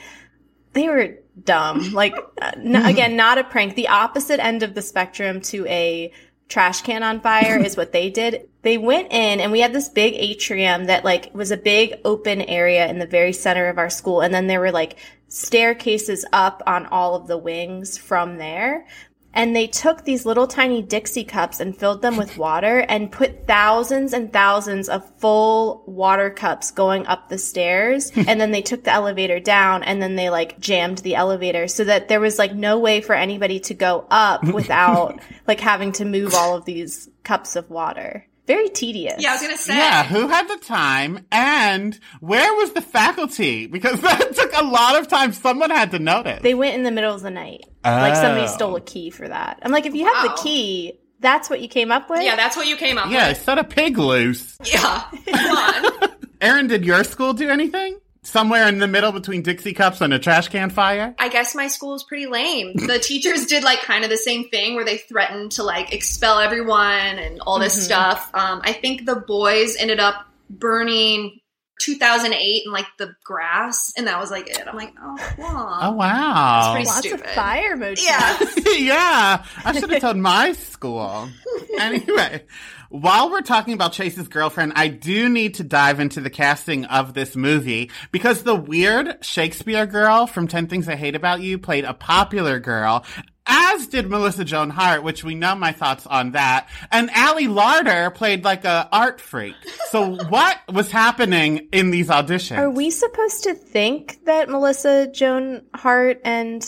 they 0.75 0.89
were 0.89 1.19
dumb. 1.43 1.93
Like, 1.93 2.17
uh, 2.41 2.53
n- 2.57 2.77
again, 2.77 3.17
not 3.17 3.39
a 3.39 3.45
prank. 3.45 3.77
The 3.77 3.89
opposite 3.89 4.45
end 4.45 4.63
of 4.63 4.75
the 4.75 4.83
spectrum 4.83 5.41
to 5.43 5.67
a 5.67 6.13
trash 6.49 6.83
can 6.83 7.03
on 7.03 7.21
fire 7.21 7.59
is 7.59 7.77
what 7.77 7.93
they 7.93 8.11
did. 8.11 8.49
They 8.63 8.79
went 8.79 9.13
in 9.13 9.41
and 9.41 9.53
we 9.53 9.61
had 9.61 9.73
this 9.73 9.89
big 9.89 10.15
atrium 10.15 10.87
that 10.87 11.05
like 11.05 11.35
was 11.35 11.51
a 11.51 11.57
big 11.57 11.95
open 12.05 12.43
area 12.43 12.87
in 12.87 12.99
the 12.99 13.07
very 13.07 13.33
center 13.33 13.69
of 13.69 13.79
our 13.79 13.91
school. 13.91 14.21
And 14.21 14.33
then 14.33 14.47
there 14.47 14.61
were 14.61 14.73
like 14.73 14.97
staircases 15.29 16.25
up 16.33 16.63
on 16.67 16.87
all 16.87 17.15
of 17.15 17.27
the 17.27 17.39
wings 17.39 17.99
from 17.99 18.39
there. 18.39 18.87
And 19.35 19.55
they 19.55 19.67
took 19.67 20.05
these 20.05 20.25
little 20.25 20.47
tiny 20.47 20.81
Dixie 20.81 21.25
cups 21.25 21.61
and 21.61 21.77
filled 21.77 22.03
them 22.03 22.17
with 22.17 22.39
water 22.39 22.81
and 22.89 23.13
put 23.13 23.47
thousands 23.47 24.13
and 24.13 24.33
thousands 24.33 24.89
of 24.89 25.09
full 25.19 25.83
water 25.87 26.31
cups 26.31 26.71
going 26.71 27.07
up 27.07 27.29
the 27.29 27.39
stairs. 27.39 28.11
Hmm. 28.11 28.23
and 28.29 28.41
then 28.41 28.53
they 28.53 28.63
took 28.63 28.85
the 28.85 28.93
elevator 28.93 29.41
down 29.41 29.83
and 29.83 30.01
then 30.01 30.15
they 30.15 30.31
like 30.31 30.59
jammed 30.59 30.99
the 30.99 31.17
elevator 31.17 31.69
so 31.69 31.85
that 31.85 32.09
there 32.09 32.21
was 32.21 32.39
like 32.39 32.55
no 32.55 32.79
way 32.79 33.01
for 33.01 33.15
anybody 33.15 33.61
to 33.61 33.75
go 33.75 34.07
up 34.11 34.45
without 34.55 35.21
like 35.47 35.61
having 35.61 35.93
to 35.93 36.05
move 36.05 36.35
all 36.35 36.57
of 36.57 36.65
these 36.65 37.11
cups 37.25 37.57
of 37.57 37.71
water. 37.71 38.27
Very 38.47 38.69
tedious. 38.69 39.15
Yeah, 39.19 39.31
I 39.31 39.33
was 39.35 39.43
gonna 39.43 39.57
say. 39.57 39.77
Yeah, 39.77 40.05
who 40.05 40.29
had 40.29 40.47
the 40.49 40.59
time 40.59 41.25
and 41.33 41.99
where 42.21 42.53
was 42.57 42.73
the 42.73 42.83
faculty? 42.83 43.67
Because 43.67 44.01
that 44.03 44.35
took 44.37 44.53
a 44.55 44.65
lot 44.65 44.99
of 45.01 45.09
time. 45.09 45.33
Someone 45.33 45.71
had 45.71 45.91
to 45.93 45.99
notice. 45.99 46.43
They 46.43 46.55
went 46.55 46.75
in 46.75 46.83
the 46.83 46.91
middle 46.91 47.15
of 47.15 47.23
the 47.23 47.31
night. 47.31 47.65
Like 47.85 48.17
somebody 48.17 48.43
Oh. 48.43 48.55
stole 48.55 48.77
a 48.77 48.81
key 48.81 49.11
for 49.11 49.27
that. 49.29 49.61
I'm 49.63 49.73
like, 49.73 49.87
if 49.87 49.95
you 49.95 50.05
have 50.07 50.27
Wow. 50.27 50.35
the 50.37 50.43
key, 50.43 50.99
that's 51.21 51.49
what 51.49 51.61
you 51.63 51.69
came 51.69 51.91
up 51.91 52.11
with? 52.11 52.23
Yeah, 52.23 52.37
that's 52.37 52.57
what 52.57 52.67
you 52.67 52.77
came 52.77 52.99
up 52.99 53.11
yeah, 53.11 53.29
with. 53.29 53.39
Yeah, 53.39 53.45
set 53.45 53.59
a 53.59 53.65
pig 53.65 53.97
loose. 53.97 54.59
Yeah. 54.65 55.05
Come 55.27 55.57
on. 55.57 56.11
Erin, 56.41 56.67
did 56.67 56.85
your 56.85 57.03
school 57.05 57.33
do 57.33 57.49
anything? 57.49 57.99
Somewhere 58.25 58.67
in 58.69 58.79
the 58.79 58.89
middle 58.89 59.13
between 59.13 59.43
Dixie 59.43 59.75
cups 59.75 60.01
and 60.01 60.13
a 60.13 60.19
trash 60.19 60.49
can 60.49 60.71
fire? 60.71 61.15
I 61.19 61.29
guess 61.29 61.55
my 61.55 61.69
school 61.69 61.95
is 61.95 62.03
pretty 62.03 62.27
lame. 62.27 62.73
The 62.75 62.99
teachers 63.03 63.47
did 63.47 63.63
like 63.63 63.81
kind 63.83 64.03
of 64.03 64.11
the 64.11 64.17
same 64.17 64.49
thing 64.49 64.75
where 64.75 64.85
they 64.85 64.97
threatened 64.99 65.53
to 65.53 65.63
like 65.63 65.93
expel 65.93 66.39
everyone 66.41 67.19
and 67.19 67.41
all 67.43 67.59
this 67.59 67.75
Mm-hmm. 67.75 67.83
stuff. 67.85 68.31
Um, 68.35 68.61
I 68.65 68.73
think 68.73 69.05
the 69.07 69.17
boys 69.17 69.77
ended 69.77 70.01
up 70.01 70.27
burning 70.51 71.39
2008 71.81 72.63
in 72.67 72.73
like 72.73 72.87
the 72.99 73.15
grass, 73.25 73.93
and 73.97 74.07
that 74.07 74.19
was 74.21 74.31
like 74.31 74.49
it. 74.49 74.63
I'm 74.67 74.77
like, 74.77 74.95
oh, 75.03 75.17
wow. 75.39 75.79
Oh, 75.83 75.91
wow. 75.93 75.97
wow. 75.97 76.73
pretty 76.73 76.87
Lots 76.87 76.99
Stupid. 77.01 77.21
of 77.27 77.31
fire 77.33 77.77
motifs. 77.77 78.05
Yeah. 78.07 78.39
yeah, 78.79 79.45
I 79.65 79.73
should 79.79 79.91
have 79.91 80.01
told 80.01 80.17
my 80.17 80.53
school. 80.53 81.29
Anyway, 81.85 82.45
while 82.89 83.31
we're 83.31 83.41
talking 83.41 83.75
about 83.75 83.93
Chase's 83.93 84.29
girlfriend, 84.29 84.75
I 84.77 84.89
do 84.89 85.29
need 85.29 85.55
to 85.55 85.65
dive 85.65 86.01
into 86.01 86.21
the 86.21 86.31
casting 86.31 86.85
of 86.87 87.15
this 87.15 87.37
movie 87.37 87.91
because 88.13 88.43
the 88.43 88.55
weird 88.55 89.25
Shakespeare 89.25 89.87
girl 89.87 90.27
from 90.27 90.49
10 90.49 90.69
Things 90.69 90.89
I 90.89 90.97
Hate 90.97 91.15
About 91.15 91.41
You 91.41 91.59
played 91.59 91.85
a 91.85 91.95
popular 91.95 92.59
girl. 92.61 93.05
As 93.47 93.89
did 93.89 94.09
Melissa 94.09 94.45
Joan 94.45 94.71
Hart, 94.71 95.03
which 95.03 95.23
we 95.23 95.35
know 95.35 95.55
my 95.55 95.73
thoughts 95.73 96.07
on 96.07 96.33
that. 96.33 96.69
And 96.91 97.11
Ali 97.15 97.47
Larter 97.47 98.15
played 98.15 98.45
like 98.45 98.65
a 98.65 98.89
art 98.91 99.21
freak. 99.21 99.57
So 99.91 100.17
what 100.29 100.59
was 100.73 100.91
happening 100.91 101.69
in 101.73 101.91
these 101.91 102.09
auditions? 102.09 102.59
Are 102.59 102.71
we 102.71 102.91
supposed 102.91 103.45
to 103.45 103.55
think 103.55 104.25
that 104.25 104.49
Melissa 104.49 105.09
Joan 105.09 105.67
Hart 105.75 106.21
and 106.25 106.65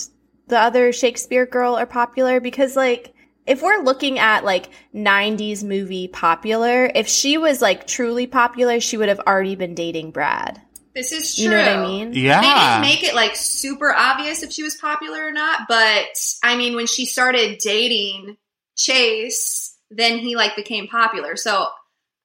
the 0.48 0.58
other 0.58 0.92
Shakespeare 0.92 1.46
girl 1.46 1.76
are 1.76 1.86
popular? 1.86 2.40
Because 2.40 2.76
like, 2.76 3.14
if 3.46 3.62
we're 3.62 3.82
looking 3.82 4.18
at 4.18 4.44
like 4.44 4.70
90s 4.94 5.62
movie 5.62 6.08
popular, 6.08 6.90
if 6.94 7.08
she 7.08 7.38
was 7.38 7.62
like 7.62 7.86
truly 7.86 8.26
popular, 8.26 8.80
she 8.80 8.96
would 8.96 9.08
have 9.08 9.20
already 9.20 9.54
been 9.54 9.74
dating 9.74 10.10
Brad. 10.10 10.60
This 10.94 11.12
is 11.12 11.34
true. 11.34 11.44
You 11.44 11.50
know 11.50 11.58
what 11.58 11.68
I 11.68 11.82
mean? 11.82 12.12
Yeah. 12.14 12.40
They 12.40 12.46
didn't 12.46 12.80
make 12.80 13.04
it 13.04 13.14
like 13.14 13.36
super 13.36 13.94
obvious 13.94 14.42
if 14.42 14.50
she 14.50 14.62
was 14.62 14.76
popular 14.76 15.26
or 15.26 15.32
not, 15.32 15.62
but 15.68 16.06
I 16.42 16.56
mean, 16.56 16.74
when 16.74 16.86
she 16.86 17.04
started 17.04 17.58
dating 17.58 18.38
Chase, 18.76 19.76
then 19.90 20.18
he 20.18 20.36
like 20.36 20.56
became 20.56 20.88
popular. 20.88 21.36
So 21.36 21.68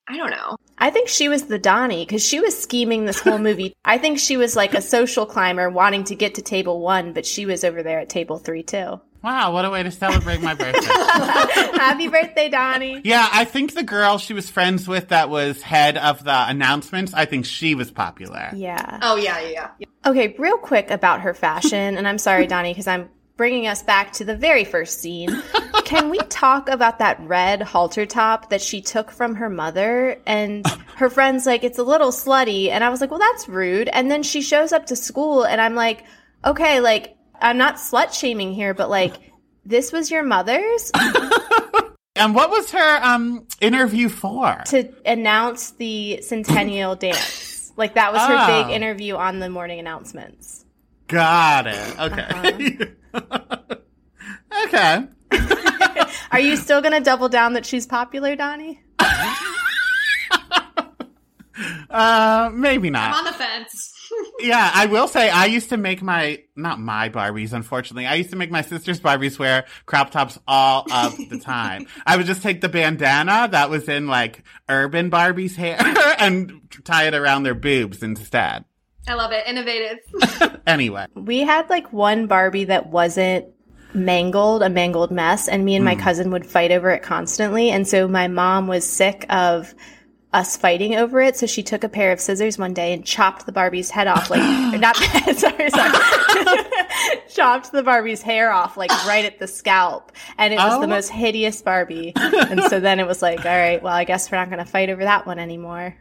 I 0.08 0.18
don't 0.18 0.32
know. 0.32 0.56
I 0.78 0.90
think 0.90 1.10
she 1.10 1.30
was 1.30 1.44
the 1.44 1.60
Donnie 1.60 2.06
because 2.06 2.26
she 2.26 2.40
was 2.40 2.58
scheming 2.58 3.06
this 3.06 3.20
whole 3.20 3.38
movie. 3.38 3.74
I 3.86 3.98
think 3.98 4.20
she 4.20 4.38
was 4.38 4.56
like 4.56 4.74
a 4.74 4.82
social 4.82 5.26
climber 5.26 5.70
wanting 5.70 6.06
to 6.06 6.16
get 6.16 6.36
to 6.36 6.42
table 6.42 6.82
one, 6.82 7.14
but 7.14 7.26
she 7.26 7.46
was 7.46 7.64
over 7.64 7.84
there 7.84 8.00
at 8.00 8.10
table 8.10 8.40
three 8.40 8.64
too. 8.64 9.00
Wow, 9.24 9.54
what 9.54 9.66
a 9.66 9.70
way 9.70 9.84
to 9.84 9.92
celebrate 9.92 10.42
my 10.42 10.56
birthday. 10.56 10.80
Happy 11.78 12.08
birthday, 12.08 12.50
Donnie. 12.50 13.02
yeah, 13.04 13.30
I 13.32 13.46
think 13.46 13.76
the 13.76 13.84
girl 13.84 14.18
she 14.18 14.34
was 14.34 14.50
friends 14.50 14.88
with 14.88 15.10
that 15.10 15.30
was 15.30 15.62
head 15.62 15.98
of 15.98 16.24
the 16.24 16.50
announcements, 16.50 17.14
I 17.14 17.26
think 17.26 17.46
she 17.46 17.76
was 17.76 17.92
popular. 17.92 18.50
Yeah. 18.56 19.00
Oh 19.02 19.18
yeah, 19.18 19.40
yeah, 19.42 19.70
yeah. 19.78 19.86
Okay, 20.06 20.36
real 20.40 20.58
quick 20.58 20.90
about 20.90 21.22
her 21.22 21.34
fashion, 21.36 21.98
and 21.98 22.08
I'm 22.08 22.18
sorry, 22.18 22.48
Donnie, 22.48 22.72
because 22.72 22.88
I'm 22.88 23.10
bringing 23.38 23.68
us 23.68 23.82
back 23.84 24.14
to 24.14 24.26
the 24.26 24.36
very 24.36 24.64
first 24.64 25.00
scene. 25.00 25.42
Can 25.86 26.10
we 26.10 26.20
talk 26.30 26.70
about 26.70 27.00
that 27.00 27.20
red 27.22 27.62
halter 27.62 28.06
top 28.06 28.50
that 28.50 28.62
she 28.62 28.82
took 28.82 29.10
from 29.10 29.36
her 29.36 29.50
mother? 29.50 30.20
And 30.28 30.66
her 30.96 31.10
friend's 31.10 31.46
like, 31.48 31.64
it's 31.64 31.80
a 31.80 31.84
little 31.84 32.12
slutty. 32.12 32.70
And 32.70 32.84
I 32.84 32.90
was 32.90 33.02
like, 33.02 33.10
well, 33.10 33.20
that's 33.20 33.50
rude. 33.50 33.90
And 33.90 34.12
then 34.12 34.22
she 34.22 34.42
shows 34.42 34.72
up 34.72 34.86
to 34.88 34.96
school, 34.96 35.44
and 35.44 35.60
I'm 35.60 35.74
like, 35.76 36.06
okay, 36.46 36.80
like, 36.82 37.16
I'm 37.41 37.58
not 37.58 37.75
slut 37.75 38.13
shaming 38.13 38.54
here, 38.54 38.73
but 38.73 38.89
like, 38.89 39.13
this 39.65 39.91
was 39.91 40.10
your 40.12 40.23
mother's 40.23 40.91
And 42.15 42.36
what 42.36 42.49
was 42.49 42.71
her 42.71 42.99
um 43.04 43.47
interview 43.62 44.10
for? 44.10 44.62
to 44.67 44.93
announce 45.06 45.71
the 45.71 46.21
centennial 46.21 46.95
dance. 46.95 47.71
Like, 47.77 47.93
that 47.95 48.12
was 48.13 48.21
her 48.21 48.36
Oh. 48.38 48.63
big 48.63 48.75
interview 48.75 49.15
on 49.15 49.39
the 49.39 49.49
morning 49.49 49.80
announcements. 49.80 50.65
Got 51.08 51.67
it. 51.67 51.99
Okay. 51.99 52.93
okay. 54.65 55.08
Are 56.32 56.39
you 56.39 56.56
still 56.58 56.82
going 56.82 56.93
to 56.93 56.99
double 57.01 57.30
down 57.30 57.54
that 57.54 57.65
she's 57.65 57.86
popular, 57.88 58.36
Donnie? 58.36 58.82
Uh 61.89 62.49
maybe 62.54 62.89
not. 62.89 63.04
I'm 63.04 63.12
not. 63.12 63.17
on 63.19 63.25
the 63.25 63.38
fence. 63.38 63.90
Yeah, 64.39 64.71
I 64.74 64.88
will 64.88 65.08
say 65.08 65.30
I 65.30 65.45
used 65.45 65.69
to 65.69 65.78
make 65.78 66.02
my 66.02 66.43
not 66.56 66.80
my 66.80 67.10
Barbies, 67.10 67.54
unfortunately. 67.54 68.08
I 68.08 68.15
used 68.15 68.32
to 68.32 68.36
make 68.36 68.52
my 68.52 68.62
sister's 68.62 69.00
Barbies 69.00 69.38
wear 69.38 69.65
crop 69.86 70.12
tops 70.12 70.39
all 70.47 70.86
of 70.91 71.17
the 71.30 71.39
time. 71.39 71.88
I 72.06 72.17
would 72.17 72.26
just 72.26 72.41
take 72.41 72.62
the 72.62 72.69
bandana 72.69 73.50
that 73.52 73.69
was 73.69 73.88
in 73.88 74.08
like 74.08 74.43
urban 74.67 75.10
Barbie's 75.10 75.56
hair 75.56 75.78
and 76.19 76.62
tie 76.84 77.08
it 77.08 77.13
around 77.13 77.43
their 77.43 77.56
boobs 77.56 78.04
instead. 78.04 78.65
I 79.08 79.13
love 79.15 79.32
it. 79.32 79.45
Innovative. 79.47 80.00
Anyway. 80.67 81.08
We 81.15 81.39
had 81.39 81.69
like 81.71 81.91
one 81.91 82.28
Barbie 82.28 82.65
that 82.65 82.88
wasn't 82.88 83.47
mangled, 83.95 84.62
a 84.62 84.69
mangled 84.69 85.10
mess, 85.10 85.47
and 85.47 85.65
me 85.65 85.76
and 85.76 85.84
my 85.84 85.95
hmm. 85.95 86.02
cousin 86.02 86.32
would 86.32 86.45
fight 86.45 86.71
over 86.71 86.91
it 86.91 87.02
constantly. 87.02 87.71
And 87.71 87.88
so 87.88 88.08
my 88.08 88.28
mom 88.28 88.67
was 88.67 88.88
sick 88.88 89.26
of 89.30 89.74
us 90.34 90.56
fighting 90.56 90.96
over 90.96 91.20
it, 91.22 91.36
so 91.36 91.46
she 91.46 91.62
took 91.63 91.84
a 91.84 91.89
pair 91.89 92.12
of 92.12 92.20
scissors 92.22 92.58
one 92.58 92.74
day 92.74 92.94
and 92.94 93.06
chopped 93.06 93.46
the 93.46 93.52
Barbie's 93.52 93.89
head 93.89 94.08
off, 94.08 94.30
like 94.30 94.41
or 94.74 94.78
not 94.80 94.96
sorry, 95.36 95.70
sorry, 95.70 95.70
chopped 97.30 97.72
the 97.72 97.84
Barbie's 97.84 98.22
hair 98.22 98.52
off, 98.52 98.78
like 98.78 98.91
right 99.06 99.26
at 99.26 99.39
the 99.39 99.48
scalp, 99.48 100.12
and 100.38 100.54
it 100.54 100.58
was 100.58 100.74
Oh. 100.76 100.82
the 100.82 100.88
most 100.88 101.10
hideous 101.10 101.62
Barbie. 101.62 102.13
and 102.15 102.62
so 102.63 102.80
then 102.80 103.00
it 103.00 103.08
was 103.08 103.22
like, 103.22 103.39
all 103.46 103.52
right, 103.58 103.82
well, 103.84 103.94
I 103.94 104.04
guess 104.06 104.32
we're 104.32 104.38
not 104.38 104.50
going 104.50 104.63
to 104.63 104.70
fight 104.72 104.89
over 104.89 105.04
that 105.04 105.26
one 105.26 105.39
anymore. 105.39 105.96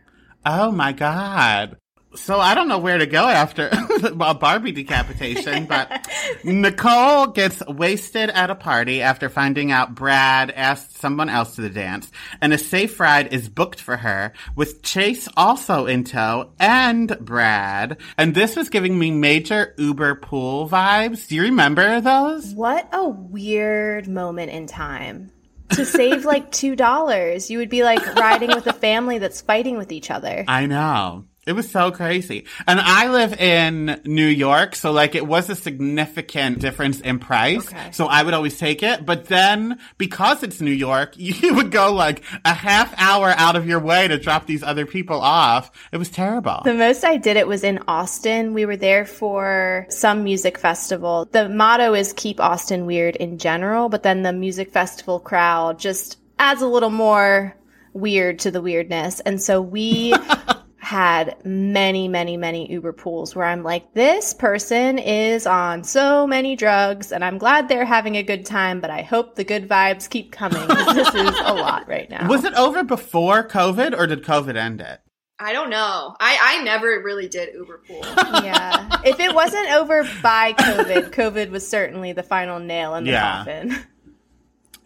Oh 0.47 0.71
my 0.71 0.93
god. 0.93 1.77
So 2.17 2.41
I 2.41 2.55
don't 2.55 2.67
know 2.67 2.79
where 2.79 2.99
to 2.99 3.07
go 3.07 3.29
after 3.29 3.71
a 4.03 4.35
Barbie 4.35 4.73
decapitation, 4.73 5.67
but 5.67 6.09
Nicole 6.45 7.29
gets 7.29 7.65
wasted 7.67 8.31
at 8.31 8.51
a 8.51 8.57
party 8.57 9.01
after 9.01 9.29
finding 9.29 9.71
out 9.71 9.95
Brad 9.95 10.51
asked 10.51 10.97
someone 10.97 11.29
else 11.29 11.55
to 11.55 11.61
the 11.61 11.71
dance, 11.71 12.11
and 12.41 12.53
a 12.53 12.59
safe 12.59 12.99
ride 12.99 13.33
is 13.33 13.49
booked 13.49 13.81
for 13.81 13.97
her 13.97 14.33
with 14.57 14.83
Chase 14.83 15.29
also 15.37 15.87
in 15.87 16.03
tow 16.03 16.51
and 16.59 17.17
Brad. 17.21 17.99
And 18.19 18.35
this 18.35 18.57
was 18.57 18.71
giving 18.71 18.99
me 18.99 19.13
major 19.13 19.75
Uber 19.79 20.17
pool 20.17 20.69
vibes. 20.69 21.29
Do 21.29 21.37
you 21.37 21.43
remember 21.43 22.01
those? 22.01 22.53
What 22.55 22.89
a 22.93 23.09
weird 23.09 24.09
moment 24.09 24.51
in 24.51 24.67
time. 24.67 25.31
To 25.71 25.85
save 25.85 26.25
like 26.25 26.51
$2, 26.51 27.51
you 27.51 27.59
would 27.59 27.69
be 27.69 27.85
like 27.85 28.05
riding 28.17 28.51
with 28.51 28.67
a 28.67 28.73
family 28.73 29.19
that's 29.19 29.41
fighting 29.41 29.79
with 29.79 29.93
each 29.93 30.11
other. 30.11 30.45
I 30.49 30.67
know. 30.67 31.27
It 31.47 31.55
was 31.55 31.71
so 31.71 31.91
crazy. 31.91 32.45
And 32.67 32.79
I 32.79 33.09
live 33.09 33.33
in 33.41 34.01
New 34.05 34.27
York, 34.27 34.77
so 34.77 34.93
like 34.93 35.15
it 35.15 35.27
was 35.27 35.49
a 35.49 35.57
significant 35.57 36.59
difference 36.59 37.01
in 37.01 37.19
price. 37.19 37.67
Okay. 37.67 37.93
So 37.93 38.07
I 38.07 38.23
would 38.23 38.35
always 38.35 38.59
take 38.59 38.83
it. 38.83 39.07
But 39.07 39.25
then 39.25 39.79
because 39.97 40.43
it's 40.43 40.61
New 40.61 40.71
York, 40.71 41.15
you 41.17 41.55
would 41.55 41.71
go 41.71 41.95
like 41.95 42.23
a 42.45 42.53
half 42.53 42.95
hour 42.99 43.33
out 43.37 43.57
of 43.57 43.67
your 43.67 43.81
way 43.81 44.07
to 44.07 44.19
drop 44.19 44.47
these 44.47 44.63
other 44.63 44.85
people 44.85 45.19
off. 45.19 45.71
It 45.93 45.97
was 45.97 46.11
terrible. 46.11 46.61
The 46.63 46.75
most 46.75 47.05
I 47.05 47.17
did 47.17 47.39
it 47.39 47.49
was 47.49 47.65
in 47.65 47.81
Austin. 47.89 48.53
We 48.53 48.67
were 48.67 48.77
there 48.77 49.07
for 49.07 49.87
some 49.89 50.23
music 50.25 50.59
festival. 50.59 51.27
The 51.33 51.49
motto 51.49 51.95
is 51.95 52.13
keep 52.13 52.39
Austin 52.39 52.85
weird 52.85 53.17
in 53.17 53.39
general, 53.39 53.89
but 53.89 54.03
then 54.03 54.23
the 54.23 54.33
music 54.35 54.71
festival 54.71 55.19
crowd 55.19 55.79
just 55.79 56.19
adds 56.39 56.61
a 56.61 56.69
little 56.69 56.91
more 56.91 57.57
weird 57.93 58.41
to 58.41 58.51
the 58.51 58.61
weirdness. 58.61 59.21
And 59.21 59.41
so 59.41 59.63
we 59.63 60.15
had 60.91 61.37
many, 61.45 62.09
many, 62.09 62.37
many 62.37 62.69
Uber 62.69 62.93
pools 62.93 63.37
where 63.37 63.47
I'm 63.47 63.63
like, 63.63 63.95
this 63.95 64.35
person 64.35 64.99
is 64.99 65.47
on 65.47 65.85
so 65.85 66.27
many 66.27 66.57
drugs 66.57 67.13
and 67.13 67.25
I'm 67.25 67.39
glad 67.39 67.69
they're 67.69 67.85
having 67.85 68.17
a 68.17 68.25
good 68.25 68.45
time, 68.45 68.81
but 68.81 68.91
I 68.91 69.03
hope 69.03 69.37
the 69.37 69.45
good 69.45 69.69
vibes 69.69 70.11
keep 70.11 70.33
coming. 70.33 70.67
this 70.69 71.15
is 71.15 71.39
a 71.45 71.55
lot 71.55 71.87
right 71.87 72.11
now. 72.11 72.29
was 72.29 72.43
it 72.43 72.55
over 72.55 72.83
before 72.83 73.47
COVID 73.47 73.97
or 73.97 74.09
did 74.09 74.25
COVID 74.25 74.57
end 74.57 74.81
it? 74.81 74.99
I 75.39 75.53
don't 75.53 75.71
know. 75.71 76.17
I, 76.19 76.59
I 76.59 76.65
never 76.65 76.89
really 77.05 77.29
did 77.29 77.55
Uber 77.55 77.83
pool. 77.87 78.01
yeah. 78.43 79.01
If 79.05 79.21
it 79.21 79.33
wasn't 79.33 79.71
over 79.71 80.03
by 80.25 80.55
COVID, 80.55 81.11
COVID 81.15 81.51
was 81.51 81.67
certainly 81.67 82.13
the 82.13 82.25
final 82.25 82.59
nail 82.59 82.97
in 82.97 83.05
the 83.05 83.13
Yeah. 83.13 83.37
coffin. 83.39 83.79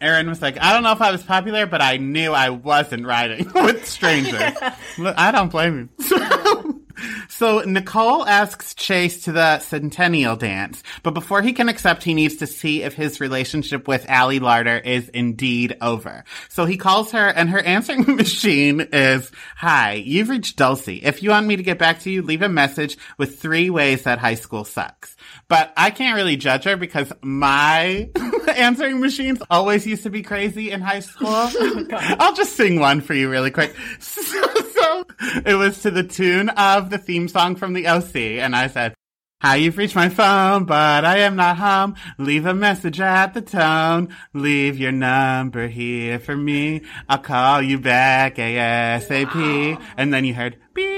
Erin 0.01 0.27
was 0.27 0.41
like, 0.41 0.57
I 0.61 0.73
don't 0.73 0.83
know 0.83 0.91
if 0.91 1.01
I 1.01 1.11
was 1.11 1.23
popular, 1.23 1.65
but 1.65 1.81
I 1.81 1.97
knew 1.97 2.31
I 2.31 2.49
wasn't 2.49 3.05
riding 3.05 3.51
with 3.55 3.87
strangers. 3.87 4.53
Look, 4.97 5.17
I 5.17 5.31
don't 5.31 5.49
blame 5.49 5.89
you. 5.99 6.05
So, 7.27 7.59
so 7.59 7.59
Nicole 7.69 8.25
asks 8.25 8.73
Chase 8.73 9.23
to 9.23 9.33
the 9.33 9.59
centennial 9.59 10.37
dance, 10.37 10.81
but 11.03 11.11
before 11.13 11.41
he 11.41 11.51
can 11.51 11.67
accept, 11.67 12.03
he 12.03 12.13
needs 12.13 12.37
to 12.37 12.47
see 12.47 12.83
if 12.83 12.93
his 12.93 13.19
relationship 13.19 13.85
with 13.87 14.09
Ali 14.09 14.39
Larter 14.39 14.81
is 14.83 15.09
indeed 15.09 15.75
over. 15.81 16.23
So 16.47 16.65
he 16.65 16.77
calls 16.77 17.11
her 17.11 17.27
and 17.27 17.49
her 17.49 17.59
answering 17.59 18.15
machine 18.15 18.79
is, 18.93 19.29
Hi, 19.57 19.93
you've 19.93 20.29
reached 20.29 20.55
Dulcie. 20.55 21.03
If 21.03 21.21
you 21.21 21.31
want 21.31 21.47
me 21.47 21.57
to 21.57 21.63
get 21.63 21.79
back 21.79 21.99
to 22.01 22.09
you, 22.09 22.21
leave 22.21 22.41
a 22.41 22.49
message 22.49 22.97
with 23.17 23.39
three 23.39 23.69
ways 23.69 24.03
that 24.03 24.19
high 24.19 24.35
school 24.35 24.63
sucks. 24.63 25.14
But 25.47 25.73
I 25.77 25.91
can't 25.91 26.15
really 26.15 26.37
judge 26.37 26.63
her 26.63 26.75
because 26.75 27.11
my 27.21 28.09
answering 28.55 28.99
machines 28.99 29.41
always 29.49 29.85
used 29.85 30.03
to 30.03 30.09
be 30.09 30.23
crazy 30.23 30.71
in 30.71 30.81
high 30.81 31.01
school. 31.01 31.49
Oh, 31.57 32.15
I'll 32.19 32.33
just 32.33 32.55
sing 32.55 32.79
one 32.79 33.01
for 33.01 33.13
you 33.13 33.29
really 33.29 33.51
quick. 33.51 33.75
So, 33.99 34.21
so 34.21 35.05
it 35.45 35.55
was 35.55 35.81
to 35.81 35.91
the 35.91 36.03
tune 36.03 36.49
of 36.49 36.89
the 36.89 36.97
theme 36.97 37.27
song 37.27 37.55
from 37.55 37.73
the 37.73 37.87
OC, 37.87 38.15
and 38.15 38.55
I 38.55 38.67
said, 38.67 38.93
Hi, 39.41 39.57
you've 39.57 39.77
reached 39.77 39.95
my 39.95 40.09
phone, 40.09 40.65
but 40.65 41.05
I 41.05 41.19
am 41.19 41.35
not 41.35 41.57
home. 41.57 41.95
Leave 42.17 42.45
a 42.45 42.53
message 42.53 42.99
at 42.99 43.33
the 43.33 43.41
tone. 43.41 44.09
Leave 44.33 44.77
your 44.77 44.91
number 44.91 45.67
here 45.67 46.19
for 46.19 46.35
me. 46.35 46.81
I'll 47.07 47.19
call 47.19 47.61
you 47.61 47.77
back 47.77 48.37
ASAP. 48.37 49.81
And 49.97 50.13
then 50.13 50.25
you 50.25 50.33
heard 50.33 50.57
beep. 50.73 50.94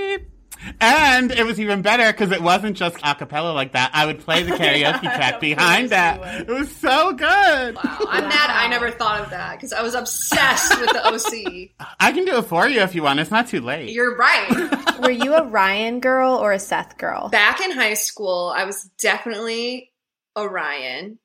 And 0.79 1.31
it 1.31 1.45
was 1.45 1.59
even 1.59 1.81
better 1.81 2.11
because 2.11 2.31
it 2.31 2.41
wasn't 2.41 2.77
just 2.77 2.97
a 3.03 3.15
cappella 3.15 3.51
like 3.53 3.73
that. 3.73 3.91
I 3.93 4.05
would 4.05 4.19
play 4.19 4.43
the 4.43 4.51
karaoke 4.57 5.01
track 5.01 5.39
behind 5.41 5.89
that. 5.89 6.41
It 6.41 6.47
was 6.47 6.73
so 6.75 7.13
good. 7.13 7.75
Wow, 7.75 7.97
I'm 8.09 8.23
mad 8.23 8.49
I 8.49 8.67
never 8.67 8.91
thought 8.91 9.21
of 9.21 9.29
that 9.31 9.55
because 9.57 9.73
I 9.73 9.81
was 9.81 9.93
obsessed 9.93 10.79
with 10.79 10.91
the 10.91 11.05
OC. 11.07 11.71
I 11.99 12.11
can 12.11 12.25
do 12.25 12.37
it 12.37 12.43
for 12.43 12.67
you 12.67 12.81
if 12.81 12.95
you 12.95 13.03
want. 13.03 13.19
It's 13.19 13.31
not 13.31 13.47
too 13.47 13.61
late. 13.61 13.89
You're 13.89 14.15
right. 14.17 14.99
Were 14.99 15.11
you 15.11 15.35
a 15.35 15.45
Ryan 15.45 15.99
girl 15.99 16.35
or 16.35 16.53
a 16.53 16.59
Seth 16.59 16.97
girl? 16.97 17.29
Back 17.29 17.61
in 17.61 17.71
high 17.71 17.93
school, 17.95 18.53
I 18.55 18.65
was 18.65 18.83
definitely 18.99 19.91
Orion. 20.37 21.19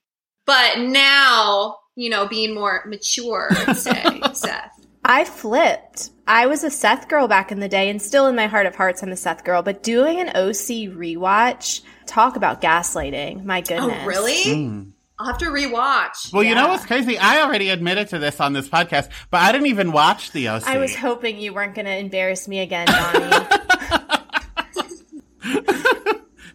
But 0.47 0.81
now, 0.81 1.79
you 1.95 2.11
know, 2.11 2.27
being 2.27 2.55
more 2.55 2.83
mature, 2.87 3.49
I'd 3.51 3.77
say, 3.77 4.21
Seth. 4.35 4.82
I 5.05 5.25
flipped. 5.25 6.11
I 6.27 6.47
was 6.47 6.63
a 6.63 6.71
Seth 6.71 7.09
girl 7.09 7.27
back 7.27 7.51
in 7.51 7.61
the 7.61 7.69
day, 7.69 7.91
and 7.91 8.01
still 8.01 8.27
in 8.29 8.37
my 8.37 8.47
heart 8.47 8.67
of 8.67 8.77
hearts, 8.77 9.03
I'm 9.03 9.11
a 9.11 9.17
Seth 9.17 9.45
girl. 9.45 9.63
But 9.63 9.83
doing 9.83 10.21
an 10.21 10.29
OC 10.29 10.89
rewatch, 10.95 11.81
talk 12.07 12.37
about 12.37 12.61
gaslighting. 12.61 13.45
My 13.45 13.59
oh, 13.59 13.63
goodness. 13.63 13.99
Oh, 14.03 14.07
really? 14.07 14.43
Hmm. 14.45 14.83
I'll 15.19 15.27
have 15.27 15.39
to 15.39 15.47
rewatch. 15.47 16.33
Well, 16.33 16.43
you 16.43 16.55
know 16.55 16.63
Yeah. 16.67 16.71
what's 16.71 16.87
crazy? 16.87 17.19
I 17.19 17.43
already 17.43 17.69
admitted 17.69 18.09
to 18.09 18.19
this 18.19 18.41
on 18.41 18.53
this 18.53 18.69
podcast, 18.69 19.09
but 19.31 19.41
I 19.41 19.53
didn't 19.53 19.69
even 19.69 19.93
watch 19.93 20.33
the 20.33 20.49
OC. 20.49 20.67
I 20.67 20.79
was 20.79 20.95
hoping 20.95 21.39
you 21.39 21.53
weren't 21.53 21.75
going 21.75 21.87
to 21.87 21.97
embarrass 21.97 22.49
me 22.49 22.61
again, 22.61 22.87
Donnie. 22.87 23.47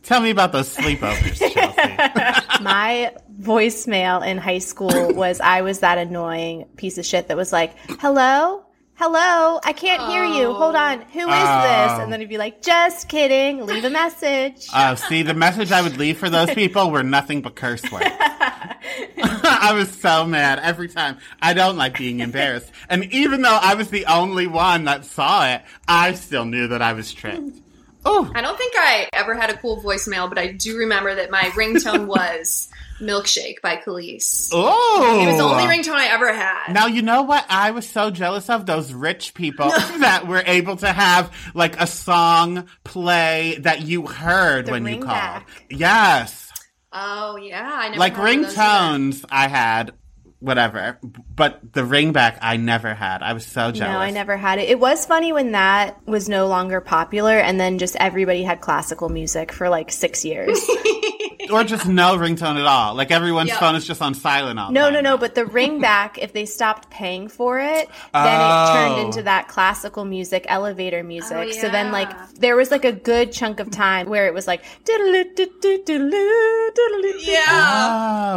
Tell 0.04 0.22
me 0.22 0.30
about 0.32 0.54
those 0.54 0.74
sleepovers, 0.74 1.38
Chelsea. 1.38 2.44
my 2.62 3.14
voicemail 3.40 4.26
in 4.26 4.38
high 4.38 4.60
school 4.60 5.14
was 5.14 5.40
I 5.40 5.62
was 5.62 5.80
that 5.80 5.98
annoying 5.98 6.66
piece 6.76 6.98
of 6.98 7.06
shit 7.06 7.28
that 7.28 7.38
was 7.38 7.52
like, 7.52 7.76
hello? 8.00 8.64
hello, 8.98 9.60
I 9.64 9.74
can't 9.74 10.12
hear 10.12 10.26
you. 10.26 10.54
Hold 10.54 10.76
oh. 10.76 10.80
on. 10.80 11.02
Who 11.02 11.20
is 11.20 11.26
this? 11.26 11.92
Oh. 11.92 12.00
And 12.02 12.12
then 12.12 12.20
oh. 12.20 12.20
he'd 12.20 12.30
be 12.30 12.38
like, 12.38 12.62
just 12.62 13.08
kidding. 13.08 13.66
Leave 13.66 13.86
a 13.86 13.90
message. 13.90 14.68
Oh, 14.76 14.96
see, 14.96 15.24
the 15.24 15.34
message 15.34 15.72
I 15.72 15.82
would 15.82 15.98
leave 15.98 16.18
for 16.18 16.30
those 16.30 16.54
people 16.54 16.92
were 16.92 17.04
nothing 17.04 17.42
but 17.42 17.56
curse 17.56 17.84
words. 17.92 18.06
I 18.20 19.74
was 19.74 19.90
so 19.90 20.26
mad 20.26 20.60
every 20.60 20.90
time. 20.90 21.18
I 21.42 21.54
don't 21.54 21.78
like 21.78 21.98
being 21.98 22.20
embarrassed. 22.20 22.72
And 22.90 23.06
even 23.14 23.42
though 23.42 23.60
I 23.62 23.76
was 23.76 23.90
the 23.90 24.06
only 24.08 24.48
one 24.48 24.86
that 24.86 25.06
saw 25.06 25.48
it, 25.48 25.62
I 25.88 26.14
still 26.14 26.46
knew 26.46 26.68
that 26.70 26.82
I 26.82 26.94
was 26.94 27.14
tricked. 27.14 27.62
Oh, 28.10 28.32
I 28.34 28.42
don't 28.42 28.58
think 28.58 28.74
I 28.78 29.10
ever 29.14 29.36
had 29.36 29.50
a 29.50 29.58
cool 29.58 29.82
voicemail, 29.82 30.30
but 30.30 30.38
I 30.38 30.48
do 30.48 30.78
remember 30.78 31.14
that 31.16 31.30
my 31.30 31.44
ringtone 31.56 32.06
was 32.16 32.70
"Milkshake" 33.02 33.62
by 33.62 33.76
Kelis. 33.78 34.50
oh. 34.54 35.20
It 35.22 35.28
was 35.28 35.38
the 35.38 35.44
only 35.44 35.64
ringtone 35.66 35.96
I 35.96 36.08
ever 36.08 36.34
had. 36.34 36.74
Now 36.74 36.88
you 36.88 37.02
know 37.02 37.24
what 37.24 37.46
I 37.50 37.72
was 37.72 37.88
so 37.88 38.10
jealous 38.10 38.50
of 38.50 38.66
those 38.66 38.94
rich 38.94 39.34
people 39.34 39.70
that 40.00 40.26
were 40.28 40.44
able 40.46 40.78
to 40.78 40.88
have 40.92 41.32
like 41.54 41.80
a 41.80 41.86
song 41.88 42.68
play 42.84 43.58
that 43.62 43.82
you 43.82 44.08
heard 44.08 44.68
The 44.68 44.72
when 44.72 44.86
you 44.86 44.94
called. 45.00 45.08
back. 45.08 45.48
Yes. 45.70 46.46
Oh 46.94 47.36
yeah, 47.36 47.70
I 47.70 47.90
never 47.90 48.00
like 48.00 48.14
had 48.16 48.22
one 48.24 48.30
of 48.40 48.42
those 48.46 48.58
either. 48.58 48.62
ringtones 48.64 49.26
I 49.30 49.48
had 49.50 49.92
whatever, 50.40 50.98
but 51.36 51.60
the 51.74 51.82
ringback 51.82 52.38
I 52.42 52.58
never 52.58 52.94
had. 52.94 53.22
I 53.24 53.34
was 53.34 53.46
so 53.46 53.72
jealous. 53.72 53.94
No, 53.94 54.00
I 54.00 54.12
never 54.12 54.38
had 54.38 54.60
it. 54.60 54.70
It 54.70 54.80
was 54.80 55.06
funny 55.06 55.32
when 55.34 55.52
that 55.54 56.00
was 56.08 56.30
no 56.30 56.48
longer 56.48 56.80
popular, 56.82 57.38
and 57.40 57.60
then 57.60 57.78
just 57.80 57.96
everybody 57.96 58.44
had 58.44 58.62
classical 58.62 59.10
music 59.10 59.52
for 59.52 59.70
like 59.70 59.92
six 59.92 60.24
years. 60.24 60.60
or 61.52 61.64
just 61.64 61.88
no 61.88 62.18
ringtone 62.18 62.60
at 62.60 62.66
all. 62.66 62.94
Like 62.94 63.10
everyone's 63.10 63.48
Yeah. 63.50 63.60
phone 63.60 63.76
is 63.76 63.86
just 63.88 64.02
on 64.02 64.14
silent 64.14 64.60
all 64.60 64.68
the 64.68 64.74
No, 64.74 64.86
time. 64.86 64.94
no, 64.94 65.00
no. 65.02 65.08
No. 65.12 65.18
But 65.18 65.34
the 65.36 65.46
ring 65.46 65.80
back, 65.82 66.18
if 66.18 66.34
they 66.34 66.46
stopped 66.46 66.90
paying 66.90 67.30
for 67.30 67.58
it, 67.60 67.88
then 67.88 68.40
Oh. 68.42 68.64
it 68.64 68.74
turned 68.74 69.06
into 69.08 69.24
that 69.24 69.48
classical 69.48 70.04
music, 70.04 70.46
elevator 70.50 71.04
music. 71.04 71.38
Oh, 71.38 71.52
So 71.52 71.70
then, 71.70 71.94
like, 71.94 72.10
there 72.36 72.58
was 72.58 72.70
like 72.70 72.84
a 72.84 72.92
good 72.92 73.32
chunk 73.32 73.62
of 73.62 73.72
time 73.72 74.10
where 74.10 74.28
it 74.28 74.34
was 74.34 74.46
like, 74.46 74.62
diddle-oo-doo-doo, 74.84 75.84
diddle-oo, 75.86 76.72
diddle-oo. 76.76 77.20
Yeah. 77.20 77.46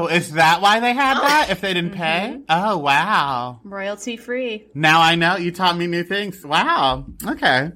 Oh, 0.03 0.07
is 0.07 0.33
that 0.33 0.61
why 0.61 0.79
they 0.79 0.95
had 0.95 1.15
that? 1.21 1.49
If 1.51 1.61
they 1.61 1.75
didn't 1.75 1.90
Mm-hmm. 1.91 1.99
pay? 1.99 2.41
Oh, 2.49 2.79
wow. 2.79 3.61
royalty 3.65 4.17
free. 4.17 4.67
Now 4.75 5.01
I 5.01 5.15
know 5.15 5.37
you 5.37 5.53
taught 5.53 5.77
me 5.77 5.87
new 5.87 6.05
things. 6.05 6.45
Wow. 6.45 7.07
Okay. 7.27 7.73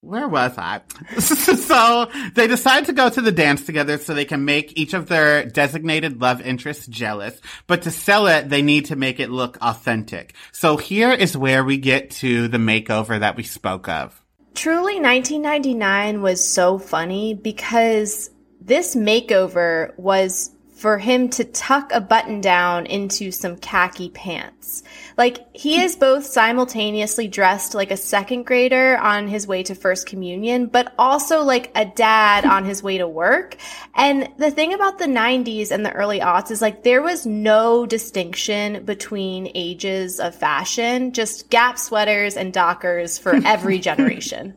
Where 0.00 0.28
was 0.28 0.56
I? 0.56 0.82
so 1.18 2.08
they 2.34 2.46
decide 2.46 2.86
to 2.86 2.92
go 2.92 3.10
to 3.10 3.20
the 3.20 3.32
dance 3.32 3.66
together 3.66 3.98
so 3.98 4.14
they 4.14 4.24
can 4.24 4.44
make 4.44 4.78
each 4.78 4.94
of 4.94 5.08
their 5.08 5.44
designated 5.44 6.20
love 6.20 6.40
interests 6.40 6.86
jealous. 6.86 7.40
But 7.66 7.82
to 7.82 7.90
sell 7.90 8.28
it, 8.28 8.48
they 8.48 8.62
need 8.62 8.86
to 8.86 8.96
make 8.96 9.18
it 9.18 9.28
look 9.28 9.58
authentic. 9.60 10.34
So 10.52 10.76
here 10.76 11.10
is 11.10 11.36
where 11.36 11.64
we 11.64 11.78
get 11.78 12.10
to 12.12 12.46
the 12.46 12.58
makeover 12.58 13.18
that 13.18 13.36
we 13.36 13.42
spoke 13.42 13.88
of. 13.88 14.22
Truly, 14.54 15.00
1999 15.00 16.22
was 16.22 16.48
so 16.48 16.78
funny 16.78 17.34
because 17.34 18.30
this 18.60 18.94
makeover 18.94 19.98
was 19.98 20.50
for 20.78 20.96
him 20.96 21.28
to 21.28 21.44
tuck 21.44 21.90
a 21.92 22.00
button 22.00 22.40
down 22.40 22.86
into 22.86 23.32
some 23.32 23.56
khaki 23.56 24.10
pants. 24.10 24.84
Like, 25.16 25.44
he 25.52 25.82
is 25.82 25.96
both 25.96 26.24
simultaneously 26.24 27.26
dressed 27.26 27.74
like 27.74 27.90
a 27.90 27.96
second 27.96 28.44
grader 28.44 28.96
on 28.96 29.26
his 29.26 29.44
way 29.44 29.64
to 29.64 29.74
first 29.74 30.06
communion, 30.06 30.66
but 30.66 30.94
also 30.96 31.42
like 31.42 31.72
a 31.74 31.84
dad 31.84 32.44
on 32.44 32.64
his 32.64 32.80
way 32.80 32.98
to 32.98 33.08
work. 33.08 33.56
And 33.96 34.28
the 34.38 34.52
thing 34.52 34.72
about 34.72 35.00
the 35.00 35.06
90s 35.06 35.72
and 35.72 35.84
the 35.84 35.92
early 35.92 36.20
aughts 36.20 36.52
is 36.52 36.62
like 36.62 36.84
there 36.84 37.02
was 37.02 37.26
no 37.26 37.84
distinction 37.84 38.84
between 38.84 39.50
ages 39.56 40.20
of 40.20 40.36
fashion, 40.36 41.12
just 41.12 41.50
Gap 41.50 41.80
sweaters 41.80 42.36
and 42.36 42.52
Dockers 42.52 43.18
for 43.18 43.34
every 43.44 43.78
generation. 43.80 44.54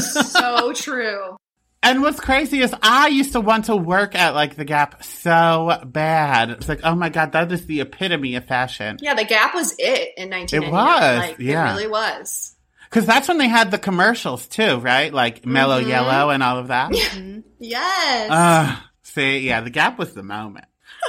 So 0.00 0.72
true. 0.72 1.36
And 1.82 2.02
what's 2.02 2.20
crazy 2.20 2.60
is 2.60 2.74
I 2.82 3.08
used 3.08 3.32
to 3.32 3.40
want 3.40 3.66
to 3.66 3.76
work 3.76 4.14
at 4.14 4.34
like 4.34 4.54
the 4.56 4.66
Gap 4.66 5.02
so 5.02 5.80
bad. 5.86 6.50
It's 6.50 6.68
like, 6.68 6.80
oh 6.84 6.94
my 6.94 7.08
God, 7.08 7.32
that 7.32 7.50
is 7.50 7.66
the 7.66 7.80
epitome 7.80 8.34
of 8.34 8.44
fashion. 8.44 8.98
Yeah, 9.00 9.14
the 9.14 9.24
Gap 9.24 9.54
was 9.54 9.74
it 9.78 10.12
in 10.18 10.28
1999. 10.30 10.62
It 10.62 10.70
was, 10.70 11.18
like, 11.28 11.38
yeah. 11.38 11.70
It 11.70 11.72
really 11.72 11.88
was. 11.88 12.54
Cause 12.90 13.06
that's 13.06 13.28
when 13.28 13.38
they 13.38 13.48
had 13.48 13.70
the 13.70 13.78
commercials 13.78 14.46
too, 14.48 14.78
right? 14.78 15.12
Like 15.14 15.46
Mellow 15.46 15.80
Mm-hmm. 15.80 15.88
Yellow 15.90 16.30
and 16.30 16.42
all 16.42 16.58
of 16.58 16.68
that. 16.68 16.92
Yes. 17.62 18.30
Uh, 18.30 18.76
see, 19.02 19.40
yeah, 19.40 19.60
the 19.60 19.68
Gap 19.68 19.98
was 19.98 20.14
the 20.14 20.22
moment. 20.22 20.64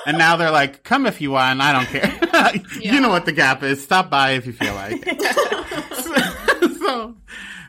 And 0.06 0.18
now 0.18 0.36
they're 0.36 0.52
like, 0.52 0.84
come 0.84 1.06
if 1.06 1.22
you 1.22 1.32
want, 1.32 1.62
I 1.62 1.72
don't 1.72 1.86
care. 1.86 2.54
you 2.82 3.00
know 3.00 3.08
what 3.10 3.26
the 3.26 3.32
Gap 3.32 3.64
is. 3.64 3.82
Stop 3.82 4.10
by 4.10 4.32
if 4.32 4.46
you 4.46 4.52
feel 4.52 4.74
like 4.74 5.02
it. 5.02 6.76
so, 6.80 7.16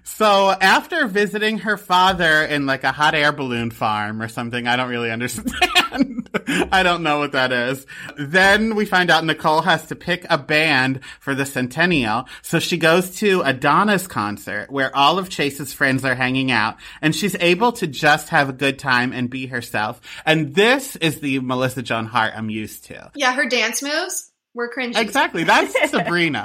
so 0.04 0.50
after 0.50 1.06
visiting 1.06 1.58
her 1.58 1.76
father 1.76 2.42
in 2.44 2.66
like 2.66 2.84
a 2.84 2.92
hot 2.92 3.14
air 3.14 3.32
balloon 3.32 3.70
farm 3.70 4.20
or 4.20 4.28
something, 4.28 4.66
I 4.66 4.76
don't 4.76 4.88
really 4.90 5.10
understand. 5.10 6.28
I 6.72 6.82
don't 6.82 7.02
know 7.02 7.18
what 7.18 7.32
that 7.32 7.52
is. 7.52 7.86
Then 8.18 8.74
we 8.74 8.84
find 8.84 9.10
out 9.10 9.24
Nicole 9.24 9.60
has 9.62 9.86
to 9.86 9.94
pick 9.96 10.26
a 10.30 10.38
band 10.38 11.00
for 11.20 11.34
the 11.34 11.46
centennial. 11.46 12.26
So 12.42 12.58
she 12.58 12.78
goes 12.78 13.16
to 13.18 13.42
a 13.42 13.52
Donnas 13.52 14.06
concert 14.06 14.70
where 14.70 14.94
all 14.96 15.18
of 15.18 15.28
Chase's 15.28 15.72
friends 15.72 16.04
are 16.04 16.14
hanging 16.14 16.50
out 16.50 16.76
and 17.00 17.14
she's 17.14 17.36
able 17.38 17.72
to 17.72 17.86
just 17.86 18.30
have 18.30 18.48
a 18.48 18.52
good 18.54 18.78
time 18.78 19.12
and 19.12 19.30
be 19.30 19.46
herself. 19.46 20.00
And 20.26 20.54
this 20.54 20.96
is 20.96 21.20
the 21.20 21.40
Melissa 21.40 21.82
Joan 21.82 22.06
Hart 22.06 22.32
I'm 22.36 22.50
used 22.50 22.86
to. 22.86 23.10
yeah, 23.14 23.32
her 23.34 23.46
dance 23.46 23.82
moves 23.82 24.30
were 24.54 24.70
cringy. 24.74 24.96
Exactly. 24.98 25.44
That's 25.44 25.90
Sabrina. 25.90 26.44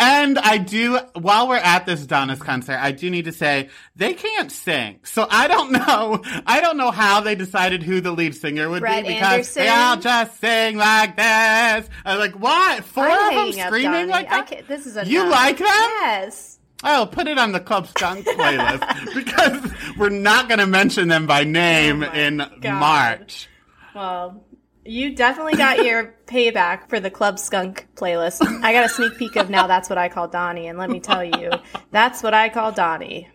And 0.00 0.38
I 0.38 0.58
do, 0.58 0.98
while 1.14 1.48
we're 1.48 1.56
at 1.56 1.84
this 1.84 2.06
Donnas 2.06 2.38
concert, 2.40 2.78
I 2.80 2.92
do 2.92 3.10
need 3.10 3.24
to 3.24 3.32
say 3.32 3.68
they 3.96 4.14
can't 4.14 4.50
sing. 4.52 5.00
So 5.02 5.26
I 5.28 5.48
don't 5.48 5.72
know, 5.72 6.22
I 6.46 6.60
don't 6.60 6.76
know 6.76 6.92
how 6.92 7.20
they 7.20 7.34
decided 7.34 7.82
who 7.82 8.00
the 8.00 8.12
lead 8.12 8.36
singer 8.36 8.68
would 8.70 8.80
Brett 8.80 9.02
be 9.04 9.14
because 9.14 9.32
Anderson? 9.32 9.62
they 9.64 9.68
all 9.68 9.96
just 9.96 10.40
sing 10.40 10.76
like 10.76 11.16
this. 11.16 11.88
I'm 12.04 12.18
like, 12.20 12.38
what? 12.38 12.84
4 12.84 13.04
I'm 13.04 13.38
of 13.48 13.54
them 13.56 13.66
screaming 13.66 14.08
like 14.08 14.30
I 14.30 14.42
that? 14.42 14.68
this 14.68 14.86
is 14.86 14.96
a 14.96 15.04
You 15.04 15.28
like 15.28 15.58
them? 15.58 15.66
Yes. 15.66 16.58
Oh, 16.84 17.08
put 17.10 17.26
it 17.26 17.38
on 17.38 17.50
the 17.50 17.58
Club 17.58 17.88
Skunk 17.88 18.24
playlist 18.24 19.14
because 19.14 19.96
we're 19.98 20.10
not 20.10 20.46
going 20.48 20.60
to 20.60 20.66
mention 20.66 21.08
them 21.08 21.26
by 21.26 21.42
name 21.42 22.04
Oh 22.04 22.12
in 22.12 22.36
God. 22.60 22.78
March. 22.78 23.48
Well, 23.96 24.44
you 24.88 25.14
definitely 25.14 25.54
got 25.54 25.78
your 25.84 26.14
payback 26.26 26.88
for 26.88 26.98
the 27.00 27.10
Club 27.10 27.38
Skunk 27.38 27.86
playlist. 27.94 28.44
I 28.62 28.72
got 28.72 28.84
a 28.84 28.88
sneak 28.88 29.16
peek 29.18 29.36
of 29.36 29.50
now 29.50 29.66
that's 29.66 29.88
what 29.88 29.98
I 29.98 30.08
call 30.08 30.28
Donnie, 30.28 30.66
and 30.66 30.78
let 30.78 30.90
me 30.90 31.00
tell 31.00 31.22
you, 31.22 31.50
that's 31.90 32.22
what 32.22 32.34
I 32.34 32.48
call 32.48 32.72
Donnie. 32.72 33.28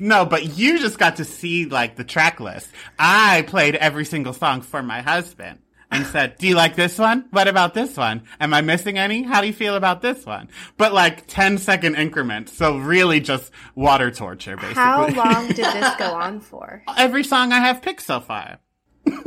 No, 0.00 0.26
but 0.26 0.58
you 0.58 0.80
just 0.80 0.98
got 0.98 1.16
to 1.16 1.24
see 1.24 1.66
like 1.66 1.94
the 1.94 2.02
track 2.02 2.40
list. 2.40 2.68
I 2.98 3.42
played 3.46 3.76
every 3.76 4.04
single 4.04 4.32
song 4.32 4.60
for 4.60 4.82
my 4.82 5.00
husband 5.00 5.60
and 5.92 6.04
said, 6.06 6.38
"Do 6.38 6.48
you 6.48 6.56
like 6.56 6.74
this 6.74 6.98
one? 6.98 7.26
What 7.30 7.46
about 7.46 7.72
this 7.74 7.96
one? 7.96 8.24
Am 8.40 8.52
I 8.52 8.62
missing 8.62 8.98
any? 8.98 9.22
How 9.22 9.40
do 9.40 9.46
you 9.46 9.52
feel 9.52 9.76
about 9.76 10.02
this 10.02 10.26
one?" 10.26 10.48
But 10.76 10.92
like 10.92 11.28
10 11.28 11.58
second 11.58 11.94
increments, 11.94 12.52
so 12.52 12.78
really 12.78 13.20
just 13.20 13.52
water 13.76 14.10
torture 14.10 14.56
basically. 14.56 14.74
How 14.74 15.06
long 15.06 15.46
did 15.48 15.58
this 15.58 15.94
go 15.96 16.12
on 16.12 16.40
for? 16.40 16.82
every 16.96 17.22
song 17.22 17.52
I 17.52 17.60
have 17.60 17.80
picked 17.80 18.02
so 18.02 18.18
far. 18.18 18.58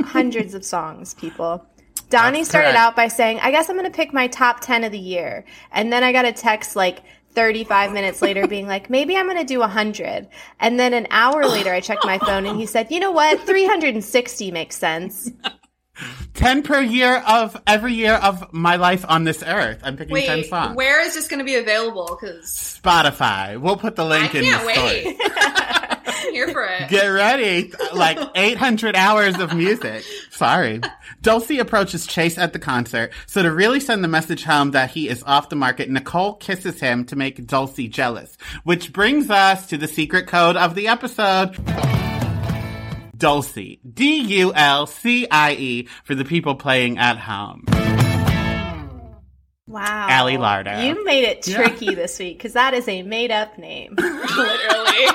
Hundreds 0.02 0.54
of 0.54 0.64
songs, 0.64 1.14
people. 1.14 1.66
Donnie 2.08 2.38
That's 2.38 2.50
started 2.50 2.68
correct. 2.68 2.78
out 2.78 2.96
by 2.96 3.08
saying, 3.08 3.40
I 3.40 3.50
guess 3.50 3.68
I'm 3.68 3.76
going 3.76 3.90
to 3.90 3.96
pick 3.96 4.12
my 4.12 4.28
top 4.28 4.60
10 4.60 4.84
of 4.84 4.92
the 4.92 4.98
year. 4.98 5.44
And 5.72 5.92
then 5.92 6.04
I 6.04 6.12
got 6.12 6.24
a 6.24 6.32
text 6.32 6.76
like 6.76 7.02
35 7.30 7.92
minutes 7.92 8.22
later 8.22 8.46
being 8.48 8.66
like, 8.66 8.88
maybe 8.90 9.16
I'm 9.16 9.26
going 9.26 9.38
to 9.38 9.44
do 9.44 9.60
100. 9.60 10.28
And 10.60 10.78
then 10.78 10.94
an 10.94 11.06
hour 11.10 11.44
later, 11.46 11.72
I 11.72 11.80
checked 11.80 12.04
my 12.04 12.18
phone 12.18 12.46
and 12.46 12.58
he 12.58 12.66
said, 12.66 12.90
you 12.90 13.00
know 13.00 13.10
what? 13.12 13.40
360 13.40 14.50
makes 14.50 14.76
sense. 14.76 15.30
10 16.34 16.62
per 16.62 16.80
year 16.80 17.22
of 17.26 17.60
every 17.66 17.94
year 17.94 18.14
of 18.14 18.52
my 18.52 18.76
life 18.76 19.04
on 19.08 19.24
this 19.24 19.42
earth. 19.42 19.80
I'm 19.82 19.96
picking 19.96 20.16
10 20.16 20.44
songs. 20.44 20.76
where 20.76 21.00
is 21.00 21.14
this 21.14 21.26
going 21.26 21.38
to 21.38 21.44
be 21.44 21.54
available? 21.56 22.18
Because 22.20 22.44
Spotify. 22.46 23.58
We'll 23.58 23.78
put 23.78 23.96
the 23.96 24.04
I 24.04 24.08
link 24.08 24.34
in 24.34 24.42
the 24.42 24.50
can't 24.50 24.62
story. 24.62 25.82
wait. 26.06 26.14
I'm 26.26 26.32
here 26.32 26.48
for 26.48 26.64
it. 26.64 26.88
Get 26.88 27.06
ready. 27.06 27.72
Like 27.92 28.18
800 28.34 28.96
hours 28.96 29.38
of 29.38 29.54
music. 29.54 30.04
Sorry. 30.30 30.80
Dulcie 31.22 31.58
approaches 31.58 32.06
Chase 32.06 32.38
at 32.38 32.52
the 32.52 32.58
concert. 32.58 33.12
So 33.26 33.42
to 33.42 33.52
really 33.52 33.80
send 33.80 34.04
the 34.04 34.08
message 34.08 34.44
home 34.44 34.72
that 34.72 34.90
he 34.90 35.08
is 35.08 35.22
off 35.24 35.48
the 35.48 35.56
market, 35.56 35.90
Nicole 35.90 36.34
kisses 36.34 36.80
him 36.80 37.04
to 37.06 37.16
make 37.16 37.46
Dulcie 37.46 37.88
jealous. 37.88 38.36
Which 38.64 38.92
brings 38.92 39.30
us 39.30 39.66
to 39.68 39.76
the 39.76 39.88
secret 39.88 40.26
code 40.26 40.56
of 40.56 40.74
the 40.74 40.88
episode. 40.88 41.56
Dulcie. 43.16 43.80
D-U-L-C-I-E 43.94 45.88
for 46.04 46.14
the 46.14 46.24
people 46.24 46.54
playing 46.54 46.98
at 46.98 47.18
home. 47.18 47.64
Wow. 49.68 50.06
Ali 50.10 50.36
Larter. 50.36 50.86
You 50.86 51.04
made 51.04 51.24
it 51.24 51.42
tricky 51.42 51.94
this 51.94 52.18
week 52.18 52.38
because 52.38 52.52
that 52.52 52.72
is 52.72 52.86
a 52.88 53.02
made 53.02 53.32
up 53.32 53.58
name. 53.58 53.94
Literally. 53.98 55.06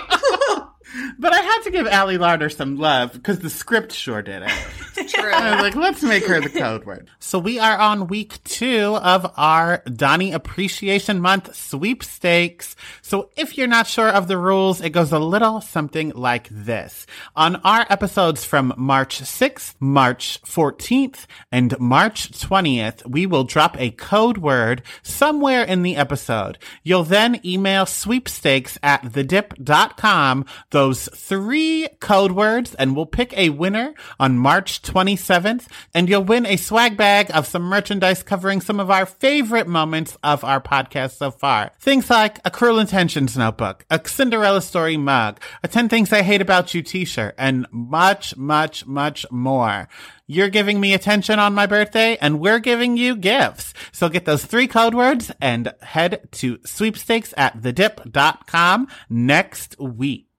But 1.17 1.33
I 1.33 1.39
had 1.39 1.61
to 1.63 1.71
give 1.71 1.87
Ali 1.87 2.17
Larter 2.17 2.53
some 2.53 2.77
love 2.77 3.13
because 3.13 3.39
the 3.39 3.49
script 3.49 3.93
sure 3.93 4.21
did 4.21 4.43
it. 4.43 4.49
True. 5.09 5.31
I 5.31 5.55
was 5.55 5.61
like, 5.61 5.75
let's 5.75 6.03
make 6.03 6.25
her 6.27 6.41
the 6.41 6.49
code 6.49 6.85
word. 6.85 7.07
So 7.19 7.39
we 7.39 7.59
are 7.59 7.77
on 7.77 8.07
week 8.07 8.43
two 8.43 8.97
of 8.97 9.31
our 9.37 9.83
Donnie 9.85 10.33
Appreciation 10.33 11.21
Month 11.21 11.55
sweepstakes. 11.55 12.75
So 13.01 13.29
if 13.37 13.57
you're 13.57 13.67
not 13.67 13.87
sure 13.87 14.09
of 14.09 14.27
the 14.27 14.37
rules, 14.37 14.81
it 14.81 14.89
goes 14.89 15.11
a 15.11 15.19
little 15.19 15.61
something 15.61 16.09
like 16.09 16.49
this. 16.49 17.05
On 17.35 17.55
our 17.57 17.85
episodes 17.89 18.43
from 18.43 18.73
March 18.77 19.21
6th, 19.21 19.75
March 19.79 20.41
14th, 20.43 21.25
and 21.51 21.79
March 21.79 22.31
20th, 22.31 23.07
we 23.09 23.25
will 23.25 23.43
drop 23.43 23.79
a 23.79 23.91
code 23.91 24.37
word 24.37 24.81
somewhere 25.03 25.63
in 25.63 25.83
the 25.83 25.95
episode. 25.95 26.57
You'll 26.83 27.03
then 27.03 27.39
email 27.45 27.85
sweepstakes 27.85 28.77
at 28.83 29.03
thedip.com 29.03 30.45
those 30.81 31.07
three 31.09 31.87
code 31.99 32.31
words 32.31 32.73
and 32.73 32.95
we'll 32.95 33.05
pick 33.05 33.37
a 33.37 33.49
winner 33.49 33.93
on 34.19 34.35
March 34.35 34.81
27th 34.81 35.67
and 35.93 36.09
you'll 36.09 36.23
win 36.23 36.43
a 36.47 36.57
swag 36.57 36.97
bag 36.97 37.29
of 37.35 37.45
some 37.45 37.61
merchandise 37.61 38.23
covering 38.23 38.59
some 38.59 38.79
of 38.79 38.89
our 38.89 39.05
favorite 39.05 39.67
moments 39.67 40.17
of 40.23 40.43
our 40.43 40.59
podcast 40.59 41.11
so 41.17 41.29
far. 41.29 41.69
Things 41.79 42.09
like 42.09 42.39
a 42.43 42.49
Cruel 42.49 42.79
Intentions 42.79 43.37
notebook, 43.37 43.85
a 43.91 44.01
Cinderella 44.03 44.59
story 44.59 44.97
mug, 44.97 45.39
a 45.61 45.67
10 45.67 45.87
things 45.87 46.11
I 46.11 46.23
hate 46.23 46.41
about 46.41 46.73
you 46.73 46.81
t-shirt, 46.81 47.35
and 47.37 47.67
much, 47.71 48.35
much, 48.35 48.87
much 48.87 49.29
more. 49.29 49.87
You're 50.25 50.49
giving 50.49 50.79
me 50.79 50.95
attention 50.95 51.37
on 51.37 51.53
my 51.53 51.67
birthday 51.67 52.17
and 52.19 52.39
we're 52.39 52.57
giving 52.57 52.97
you 52.97 53.15
gifts. 53.15 53.75
So 53.91 54.09
get 54.09 54.25
those 54.25 54.45
three 54.45 54.67
code 54.67 54.95
words 54.95 55.31
and 55.39 55.75
head 55.83 56.27
to 56.31 56.57
sweepstakes 56.65 57.35
at 57.37 57.61
thedip.com 57.61 58.87
next 59.09 59.79
week. 59.79 60.30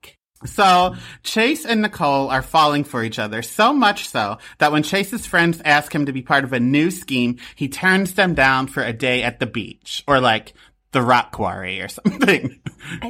So 0.45 0.95
Chase 1.23 1.65
and 1.65 1.83
Nicole 1.83 2.31
are 2.31 2.43
falling 2.43 2.85
for 2.85 3.03
each 3.05 3.19
other 3.19 3.43
so 3.43 3.73
much 3.73 4.09
so 4.09 4.39
that 4.59 4.73
when 4.73 4.83
Chase's 4.83 5.27
friends 5.27 5.61
ask 5.65 5.95
him 5.95 6.07
to 6.07 6.13
be 6.13 6.23
part 6.23 6.45
of 6.45 6.53
a 6.53 6.61
new 6.61 6.91
scheme, 6.91 7.39
he 7.55 7.69
turns 7.69 8.15
them 8.15 8.35
down 8.35 8.67
for 8.67 8.83
a 8.83 8.93
day 8.93 9.23
at 9.23 9.39
the 9.41 9.47
beach 9.47 10.03
or 10.07 10.21
like 10.21 10.55
the 10.93 11.03
rock 11.03 11.33
quarry 11.33 11.81
or 11.81 11.89
something. 11.89 12.61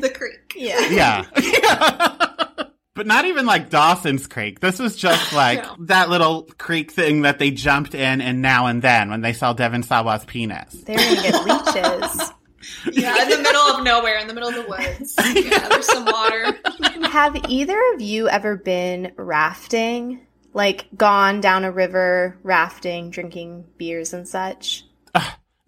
the 0.00 0.10
creek. 0.10 0.52
Yeah. 0.56 1.24
yeah. 1.40 2.28
But 2.94 3.06
not 3.06 3.24
even 3.24 3.46
like 3.46 3.70
Dawson's 3.70 4.26
Creek. 4.26 4.60
This 4.60 4.78
was 4.78 4.96
just 4.96 5.32
like 5.32 5.62
No. 5.64 5.76
that 5.86 6.10
little 6.10 6.42
creek 6.58 6.90
thing 6.90 7.22
that 7.22 7.38
they 7.38 7.50
jumped 7.50 7.94
in 7.94 8.20
and 8.20 8.42
now 8.42 8.66
and 8.66 8.82
then 8.82 9.08
when 9.08 9.22
they 9.22 9.32
saw 9.32 9.54
Devon 9.54 9.82
Sawa's 9.82 10.26
penis. 10.26 10.74
They're 10.86 10.98
gonna 10.98 11.22
get 11.22 12.04
leeches. 12.04 12.32
Yeah, 12.92 13.22
in 13.22 13.28
the 13.30 13.38
middle 13.38 13.60
of 13.62 13.84
nowhere, 13.84 14.18
in 14.18 14.26
the 14.28 14.34
middle 14.34 14.48
of 14.48 14.54
the 14.54 14.62
woods. 14.68 15.16
Yeah, 15.34 15.68
there's 15.68 15.86
some 15.86 16.04
water. 16.04 16.58
Have 17.08 17.36
either 17.48 17.78
of 17.94 18.00
you 18.00 18.28
ever 18.28 18.56
been 18.56 19.12
rafting? 19.16 20.20
Like 20.54 20.86
gone 20.96 21.40
down 21.40 21.64
a 21.64 21.72
river 21.72 22.38
rafting, 22.42 23.10
drinking 23.10 23.64
beers 23.78 24.12
and 24.12 24.28
such? 24.28 24.84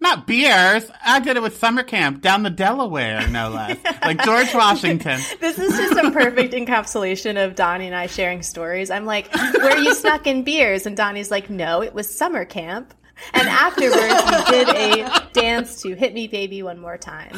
Not 0.01 0.27
beers. 0.27 0.91
I 1.03 1.19
did 1.19 1.35
it 1.37 1.41
with 1.41 1.57
summer 1.57 1.81
camp 1.81 2.21
down 2.21 2.43
the 2.43 2.49
Delaware, 2.51 3.27
no 3.29 3.49
less. 3.49 3.77
like 4.03 4.23
George 4.23 4.49
Washington. 4.53 5.19
This 5.39 5.57
is 5.57 5.75
just 5.75 5.97
a 5.97 6.11
perfect 6.11 6.53
encapsulation 6.53 7.43
of 7.43 7.55
Donnie 7.55 7.87
and 7.87 7.95
I 7.95 8.05
sharing 8.05 8.43
stories. 8.43 8.91
I'm 8.91 9.05
like, 9.05 9.33
where 9.33 9.79
you 9.79 9.95
snuck 9.95 10.27
in 10.27 10.43
beers? 10.43 10.85
And 10.85 10.95
Donnie's 10.95 11.31
like, 11.31 11.49
no, 11.49 11.81
it 11.81 11.93
was 11.95 12.13
summer 12.13 12.45
camp. 12.45 12.93
And 13.33 13.47
afterwards, 13.47 13.95
we 13.95 14.51
did 14.51 14.69
a 14.69 15.29
dance 15.33 15.81
to 15.81 15.95
Hit 15.95 16.13
Me 16.13 16.27
Baby 16.27 16.63
One 16.63 16.79
More 16.79 16.97
Time. 16.97 17.37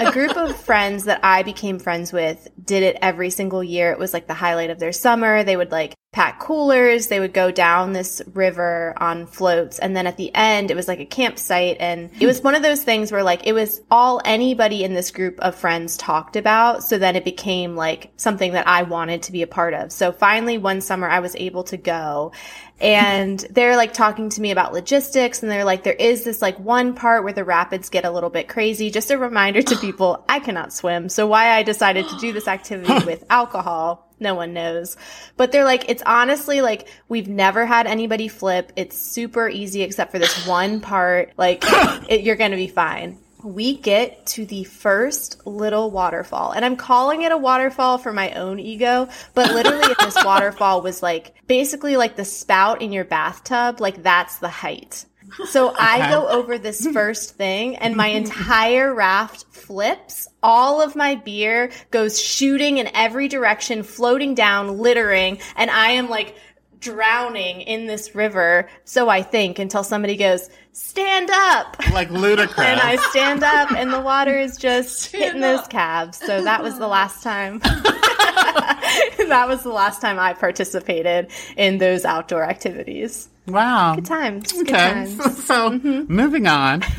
A 0.00 0.10
group 0.12 0.36
of 0.36 0.56
friends 0.56 1.04
that 1.04 1.20
I 1.22 1.42
became 1.42 1.78
friends 1.78 2.12
with 2.12 2.48
did 2.62 2.82
it 2.82 2.98
every 3.02 3.30
single 3.30 3.62
year. 3.62 3.92
It 3.92 3.98
was 3.98 4.12
like 4.12 4.26
the 4.26 4.34
highlight 4.34 4.70
of 4.70 4.78
their 4.78 4.92
summer. 4.92 5.42
They 5.42 5.56
would 5.56 5.72
like 5.72 5.94
pack 6.16 6.40
coolers. 6.40 7.08
They 7.08 7.20
would 7.20 7.34
go 7.34 7.50
down 7.50 7.92
this 7.92 8.22
river 8.32 8.94
on 8.96 9.26
floats. 9.26 9.78
And 9.78 9.94
then 9.94 10.06
at 10.06 10.16
the 10.16 10.34
end, 10.34 10.70
it 10.70 10.74
was 10.74 10.88
like 10.88 10.98
a 10.98 11.04
campsite. 11.04 11.76
And 11.78 12.10
it 12.18 12.24
was 12.24 12.40
one 12.40 12.54
of 12.54 12.62
those 12.62 12.82
things 12.82 13.12
where 13.12 13.22
like 13.22 13.46
it 13.46 13.52
was 13.52 13.82
all 13.90 14.22
anybody 14.24 14.82
in 14.82 14.94
this 14.94 15.10
group 15.10 15.38
of 15.40 15.54
friends 15.54 15.98
talked 15.98 16.36
about. 16.36 16.82
So 16.82 16.96
then 16.96 17.16
it 17.16 17.24
became 17.26 17.76
like 17.76 18.12
something 18.16 18.52
that 18.52 18.66
I 18.66 18.84
wanted 18.84 19.24
to 19.24 19.32
be 19.32 19.42
a 19.42 19.46
part 19.46 19.74
of. 19.74 19.92
So 19.92 20.10
finally 20.10 20.56
one 20.56 20.80
summer 20.80 21.06
I 21.06 21.20
was 21.20 21.36
able 21.36 21.64
to 21.64 21.76
go 21.76 22.32
and 22.80 23.38
they're 23.50 23.76
like 23.76 23.92
talking 23.92 24.30
to 24.30 24.40
me 24.40 24.52
about 24.52 24.72
logistics 24.72 25.42
and 25.42 25.52
they're 25.52 25.64
like 25.64 25.82
there 25.82 25.92
is 25.92 26.24
this 26.24 26.40
like 26.40 26.58
one 26.58 26.94
part 26.94 27.24
where 27.24 27.32
the 27.34 27.44
rapids 27.44 27.90
get 27.90 28.04
a 28.04 28.10
little 28.10 28.30
bit 28.30 28.48
crazy 28.48 28.90
just 28.90 29.10
a 29.10 29.16
reminder 29.16 29.62
to 29.62 29.76
people 29.80 30.24
i 30.28 30.38
cannot 30.38 30.74
swim 30.74 31.08
so 31.08 31.26
why 31.26 31.52
i 31.52 31.62
decided 31.62 32.06
to 32.06 32.18
do 32.18 32.34
this 32.34 32.46
activity 32.46 33.06
with 33.06 33.24
alcohol 33.30 34.05
no 34.18 34.34
one 34.34 34.52
knows 34.52 34.96
but 35.36 35.52
they're 35.52 35.64
like 35.64 35.88
it's 35.88 36.02
honestly 36.06 36.60
like 36.60 36.88
we've 37.08 37.28
never 37.28 37.66
had 37.66 37.86
anybody 37.86 38.28
flip 38.28 38.72
it's 38.76 38.96
super 38.96 39.48
easy 39.48 39.82
except 39.82 40.10
for 40.10 40.18
this 40.18 40.46
one 40.46 40.80
part 40.80 41.32
like 41.36 41.62
it, 42.08 42.22
you're 42.22 42.36
gonna 42.36 42.56
be 42.56 42.68
fine 42.68 43.18
we 43.46 43.76
get 43.76 44.26
to 44.26 44.44
the 44.44 44.64
first 44.64 45.46
little 45.46 45.90
waterfall. 45.90 46.50
And 46.52 46.64
I'm 46.64 46.76
calling 46.76 47.22
it 47.22 47.32
a 47.32 47.36
waterfall 47.36 47.98
for 47.98 48.12
my 48.12 48.32
own 48.32 48.58
ego, 48.58 49.08
but 49.34 49.52
literally 49.52 49.94
this 50.00 50.16
waterfall 50.24 50.82
was 50.82 51.02
like 51.02 51.34
basically 51.46 51.96
like 51.96 52.16
the 52.16 52.24
spout 52.24 52.82
in 52.82 52.92
your 52.92 53.04
bathtub, 53.04 53.80
like 53.80 54.02
that's 54.02 54.38
the 54.38 54.48
height. 54.48 55.06
So 55.46 55.74
I 55.78 56.10
go 56.10 56.28
over 56.28 56.58
this 56.58 56.86
first 56.92 57.36
thing 57.36 57.76
and 57.76 57.96
my 57.96 58.08
entire 58.08 58.94
raft 58.94 59.44
flips. 59.50 60.28
All 60.42 60.80
of 60.80 60.96
my 60.96 61.16
beer 61.16 61.70
goes 61.90 62.20
shooting 62.20 62.78
in 62.78 62.88
every 62.94 63.28
direction, 63.28 63.82
floating 63.82 64.34
down, 64.34 64.78
littering, 64.78 65.38
and 65.56 65.70
I 65.70 65.90
am 65.92 66.08
like 66.08 66.36
drowning 66.80 67.62
in 67.62 67.86
this 67.86 68.14
river. 68.14 68.68
So 68.84 69.08
I 69.08 69.22
think 69.22 69.58
until 69.58 69.82
somebody 69.82 70.16
goes, 70.16 70.48
stand 70.72 71.30
up. 71.32 71.76
Like 71.92 72.10
ludicrous. 72.10 72.58
And 72.58 72.80
I 72.80 72.96
stand 73.10 73.42
up 73.42 73.72
and 73.72 73.92
the 73.92 74.00
water 74.00 74.38
is 74.38 74.56
just 74.56 75.10
hitting 75.10 75.40
those 75.40 75.66
calves. 75.68 76.18
So 76.18 76.42
that 76.42 76.62
was 76.62 76.78
the 76.78 76.86
last 76.86 77.22
time. 77.22 77.58
that 77.62 79.46
was 79.48 79.62
the 79.62 79.72
last 79.72 80.00
time 80.00 80.18
I 80.18 80.34
participated 80.34 81.30
in 81.56 81.78
those 81.78 82.04
outdoor 82.04 82.44
activities. 82.44 83.28
Wow. 83.46 83.94
Good 83.96 84.06
times. 84.06 84.52
Good 84.52 84.68
Okay, 84.68 84.76
times. 84.76 85.16
so, 85.46 85.78
so 85.78 85.78
moving 86.08 86.46
on. 86.46 86.82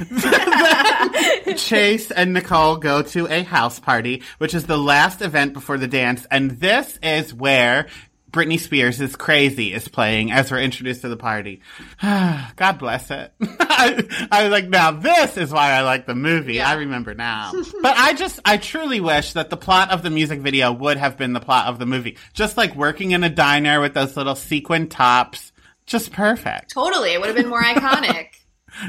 Chase 1.57 2.11
and 2.11 2.33
Nicole 2.33 2.77
go 2.77 3.01
to 3.01 3.27
a 3.27 3.43
house 3.43 3.79
party, 3.79 4.23
which 4.37 4.53
is 4.53 4.65
the 4.65 4.77
last 4.77 5.21
event 5.21 5.53
before 5.53 5.77
the 5.77 5.87
dance, 5.87 6.25
and 6.31 6.51
this 6.51 6.99
is 7.01 7.33
where 7.33 7.87
Britney 8.31 8.59
Spears 8.59 8.99
is 8.99 9.15
crazy 9.15 9.73
is 9.73 9.87
playing 9.87 10.31
as 10.31 10.51
we're 10.51 10.59
introduced 10.59 11.01
to 11.01 11.09
the 11.09 11.17
party. 11.17 11.61
God 12.01 12.77
bless 12.77 13.09
it. 13.09 13.31
I, 13.41 14.27
I 14.31 14.43
was 14.43 14.51
like, 14.51 14.67
now 14.67 14.91
this 14.91 15.37
is 15.37 15.51
why 15.51 15.71
I 15.71 15.81
like 15.81 16.05
the 16.05 16.13
movie. 16.13 16.61
I 16.61 16.73
remember 16.75 17.13
now. 17.15 17.51
but 17.81 17.95
I 17.97 18.13
just, 18.13 18.39
I 18.43 18.57
truly 18.57 18.99
wish 18.99 19.33
that 19.33 19.49
the 19.49 19.57
plot 19.57 19.91
of 19.91 20.03
the 20.03 20.09
music 20.09 20.41
video 20.41 20.71
would 20.73 20.97
have 20.97 21.17
been 21.17 21.33
the 21.33 21.39
plot 21.39 21.67
of 21.67 21.79
the 21.79 21.85
movie. 21.85 22.17
Just 22.33 22.57
like 22.57 22.75
working 22.75 23.11
in 23.11 23.23
a 23.23 23.29
diner 23.29 23.79
with 23.79 23.93
those 23.93 24.17
little 24.17 24.35
sequin 24.35 24.87
tops. 24.89 25.51
Just 25.87 26.11
perfect. 26.11 26.71
Totally. 26.71 27.13
It 27.13 27.19
would 27.19 27.27
have 27.27 27.35
been 27.37 27.49
more 27.49 27.63
iconic. 27.63 28.27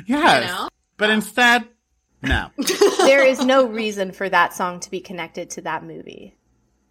Yes. 0.06 0.42
You 0.44 0.50
know? 0.50 0.68
But 0.98 1.08
instead, 1.08 1.64
no. 2.20 2.50
there 2.98 3.24
is 3.24 3.42
no 3.42 3.64
reason 3.66 4.12
for 4.12 4.28
that 4.28 4.52
song 4.52 4.80
to 4.80 4.90
be 4.90 5.00
connected 5.00 5.48
to 5.50 5.62
that 5.62 5.82
movie. 5.82 6.36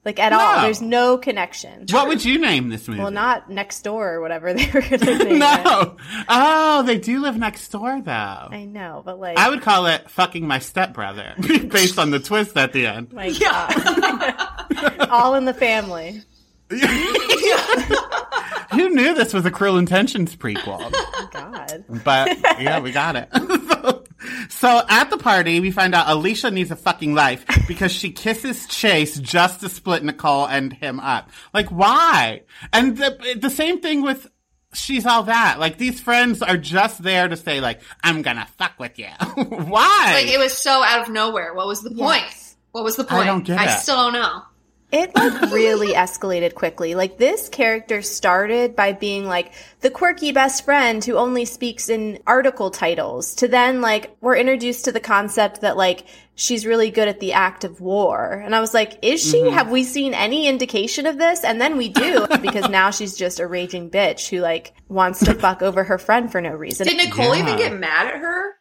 Like 0.04 0.20
at 0.20 0.32
all. 0.34 0.64
There's 0.64 0.82
no 0.82 1.18
connection. 1.18 1.86
what 1.92 2.08
would 2.08 2.24
you 2.26 2.40
name 2.40 2.70
this 2.70 2.88
movie? 2.88 3.02
Well, 3.02 3.12
not 3.12 3.52
next 3.52 3.82
door 3.82 4.14
or 4.14 4.22
whatever 4.22 4.52
they 4.56 4.66
were 4.74 4.80
going 4.82 5.00
to 5.00 5.18
name 5.18 5.28
it. 5.28 5.38
No. 5.38 5.98
Oh, 6.30 6.84
they 6.84 6.98
do 6.98 7.20
live 7.20 7.38
next 7.38 7.68
door 7.70 8.02
though. 8.02 8.10
I 8.12 8.64
know, 8.66 9.04
but 9.06 9.20
like, 9.20 9.38
I 9.38 9.50
would 9.50 9.62
call 9.62 9.86
it 9.88 10.10
fucking 10.10 10.48
my 10.48 10.60
stepbrother 10.60 11.36
based 11.70 12.00
on 12.00 12.10
the 12.10 12.20
twist 12.20 12.56
at 12.58 12.72
the 12.74 12.88
end. 12.88 13.12
my 13.14 13.32
God. 13.32 15.10
all 15.12 15.36
in 15.36 15.46
the 15.46 15.54
family. 15.54 16.24
Who 18.72 18.90
knew 18.90 19.16
this 19.16 19.34
was 19.34 19.46
a 19.46 19.52
Cruel 19.52 19.78
Intentions 19.78 20.36
prequel? 20.36 20.94
Oh, 21.20 21.30
God. 21.32 21.84
But 22.04 22.38
yeah, 22.62 22.80
we 22.80 22.92
got 22.92 23.16
it. 23.18 23.28
so 24.50 24.82
at 24.88 25.10
the 25.10 25.18
party, 25.18 25.60
we 25.60 25.72
find 25.72 25.94
out 25.94 26.08
Alicia 26.08 26.52
needs 26.52 26.72
a 26.72 26.76
fucking 26.76 27.14
life 27.14 27.44
because 27.68 27.92
she 27.92 28.12
kisses 28.12 28.66
Chase 28.68 29.20
just 29.20 29.60
to 29.60 29.70
split 29.70 30.04
Nicole 30.04 30.48
and 30.48 30.72
him 30.72 31.00
up. 31.02 31.30
Like, 31.54 31.68
why? 31.68 32.44
And 32.72 32.98
the, 32.98 33.38
the 33.40 33.50
same 33.50 33.82
thing 33.82 34.04
with 34.04 34.28
she's 34.74 35.06
all 35.06 35.24
that. 35.24 35.60
Like, 35.60 35.78
these 35.78 36.00
friends 36.00 36.42
are 36.42 36.58
just 36.58 37.04
there 37.04 37.28
to 37.28 37.36
say, 37.36 37.60
like, 37.60 37.82
I'm 38.04 38.22
gonna 38.22 38.48
fuck 38.58 38.80
with 38.80 38.98
you. 38.98 39.08
why? 39.36 40.14
Like 40.24 40.34
it 40.34 40.40
was 40.40 40.58
so 40.58 40.82
out 40.84 41.02
of 41.02 41.10
nowhere. 41.10 41.54
What 41.54 41.68
was 41.68 41.82
the 41.82 41.90
point? 41.90 42.22
Yes. 42.24 42.56
What 42.72 42.84
was 42.84 42.96
the 42.96 43.04
point? 43.04 43.24
I 43.24 43.26
don't 43.26 43.46
get 43.46 43.60
I 43.60 43.76
it. 43.76 43.80
still 43.80 43.96
don't 43.96 44.14
know. 44.14 44.44
It 44.90 45.14
like 45.16 45.52
really 45.52 45.94
escalated 45.94 46.54
quickly. 46.54 46.96
Like 46.96 47.18
this 47.18 47.50
character 47.50 48.02
started 48.02 48.74
by 48.74 48.94
being 48.94 49.26
like 49.26 49.52
the 49.82 49.90
quirky 49.90 50.32
best 50.32 50.64
friend 50.64 51.04
who 51.04 51.16
only 51.18 51.44
speaks 51.44 51.90
in 51.90 52.20
article 52.26 52.72
titles 52.72 53.36
to 53.36 53.50
then 53.50 53.82
like 53.82 54.16
we're 54.22 54.38
introduced 54.38 54.86
to 54.86 54.94
the 54.94 55.02
concept 55.02 55.60
that 55.60 55.76
like 55.76 56.06
she's 56.36 56.66
really 56.66 56.90
good 56.90 57.10
at 57.10 57.20
the 57.20 57.34
act 57.34 57.66
of 57.66 57.82
war. 57.82 58.42
And 58.46 58.56
I 58.56 58.62
was 58.62 58.74
like, 58.74 58.98
is 59.02 59.22
she? 59.22 59.42
Mm-hmm. 59.42 59.56
Have 59.56 59.72
we 59.72 59.84
seen 59.84 60.14
any 60.14 60.48
indication 60.48 61.06
of 61.06 61.18
this? 61.18 61.44
And 61.44 61.60
then 61.60 61.76
we 61.76 61.90
do 61.90 62.26
because 62.42 62.70
now 62.70 62.90
she's 62.90 63.18
just 63.18 63.42
a 63.42 63.48
raging 63.48 63.90
bitch 63.90 64.30
who 64.30 64.40
like 64.40 64.74
wants 64.88 65.20
to 65.26 65.34
fuck 65.34 65.62
over 65.62 65.84
her 65.84 65.98
friend 65.98 66.32
for 66.32 66.40
no 66.40 66.52
reason. 66.52 66.88
Did 66.88 66.96
Nicole 66.96 67.36
Yeah. 67.36 67.42
even 67.44 67.58
get 67.58 67.78
mad 67.78 68.08
at 68.08 68.16
her? 68.22 68.54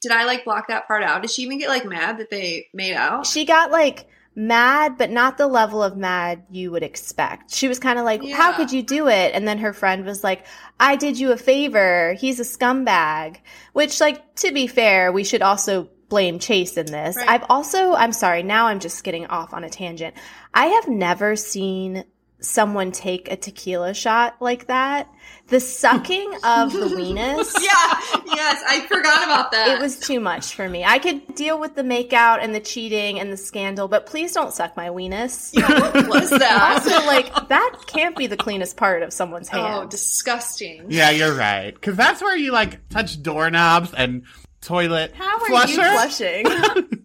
Did 0.00 0.12
I 0.12 0.26
like 0.26 0.44
block 0.44 0.68
that 0.68 0.86
part 0.86 1.02
out? 1.02 1.22
Did 1.22 1.30
she 1.32 1.42
even 1.42 1.58
get 1.58 1.68
like 1.68 1.84
mad 1.84 2.18
that 2.18 2.30
they 2.30 2.66
made 2.72 2.94
out? 2.94 3.26
she 3.26 3.44
got 3.44 3.72
like 3.72 4.06
mad, 4.34 4.96
but 4.96 5.10
not 5.10 5.36
the 5.36 5.46
level 5.46 5.82
of 5.82 5.96
mad 5.96 6.44
you 6.50 6.70
would 6.70 6.82
expect. 6.82 7.52
She 7.54 7.68
was 7.68 7.78
kind 7.78 7.98
of 7.98 8.04
like, 8.04 8.26
how 8.30 8.52
could 8.52 8.72
you 8.72 8.82
do 8.82 9.08
it? 9.08 9.34
And 9.34 9.46
then 9.46 9.58
her 9.58 9.72
friend 9.72 10.04
was 10.04 10.24
like, 10.24 10.46
I 10.80 10.96
did 10.96 11.18
you 11.18 11.32
a 11.32 11.36
favor. 11.36 12.14
He's 12.14 12.40
a 12.40 12.44
scumbag. 12.44 13.38
Which, 13.72 14.00
like, 14.00 14.34
to 14.36 14.52
be 14.52 14.66
fair, 14.66 15.12
we 15.12 15.24
should 15.24 15.42
also 15.42 15.90
blame 16.08 16.38
Chase 16.38 16.76
in 16.76 16.86
this. 16.86 17.16
Right. 17.16 17.28
I've 17.28 17.44
also, 17.48 17.94
I'm 17.94 18.12
sorry, 18.12 18.42
now 18.42 18.66
I'm 18.66 18.80
just 18.80 19.02
getting 19.02 19.26
off 19.26 19.54
on 19.54 19.64
a 19.64 19.70
tangent. 19.70 20.14
I 20.52 20.66
have 20.66 20.88
never 20.88 21.36
seen 21.36 22.04
someone 22.42 22.92
take 22.92 23.30
a 23.30 23.36
tequila 23.36 23.94
shot 23.94 24.36
like 24.40 24.66
that. 24.66 25.08
The 25.48 25.60
sucking 25.60 26.34
of 26.44 26.72
the 26.72 26.86
weenus. 26.86 27.52
yeah, 27.60 28.34
yes, 28.34 28.62
I 28.66 28.84
forgot 28.88 29.24
about 29.24 29.52
that. 29.52 29.68
It 29.68 29.80
was 29.80 29.98
too 29.98 30.20
much 30.20 30.54
for 30.54 30.68
me. 30.68 30.84
I 30.84 30.98
could 30.98 31.34
deal 31.34 31.58
with 31.58 31.74
the 31.74 31.82
makeout 31.82 32.38
and 32.42 32.54
the 32.54 32.60
cheating 32.60 33.20
and 33.20 33.32
the 33.32 33.36
scandal, 33.36 33.88
but 33.88 34.06
please 34.06 34.32
don't 34.32 34.52
suck 34.52 34.76
my 34.76 34.88
weenus. 34.88 35.52
what 35.68 36.08
was 36.08 36.30
that? 36.30 36.82
Also, 36.84 37.06
like 37.06 37.48
that 37.48 37.76
can't 37.86 38.16
be 38.16 38.26
the 38.26 38.36
cleanest 38.36 38.76
part 38.76 39.02
of 39.02 39.12
someone's 39.12 39.48
hair. 39.48 39.60
oh, 39.82 39.86
disgusting. 39.86 40.86
Yeah, 40.88 41.10
you're 41.10 41.34
right. 41.34 41.74
Because 41.74 41.96
that's 41.96 42.22
where 42.22 42.36
you 42.36 42.52
like 42.52 42.88
touch 42.88 43.22
doorknobs 43.22 43.92
and 43.94 44.24
toilet 44.60 45.12
How 45.14 45.38
are 45.40 45.46
flusher. 45.46 45.82
you 45.82 46.44
flushing? 46.46 46.98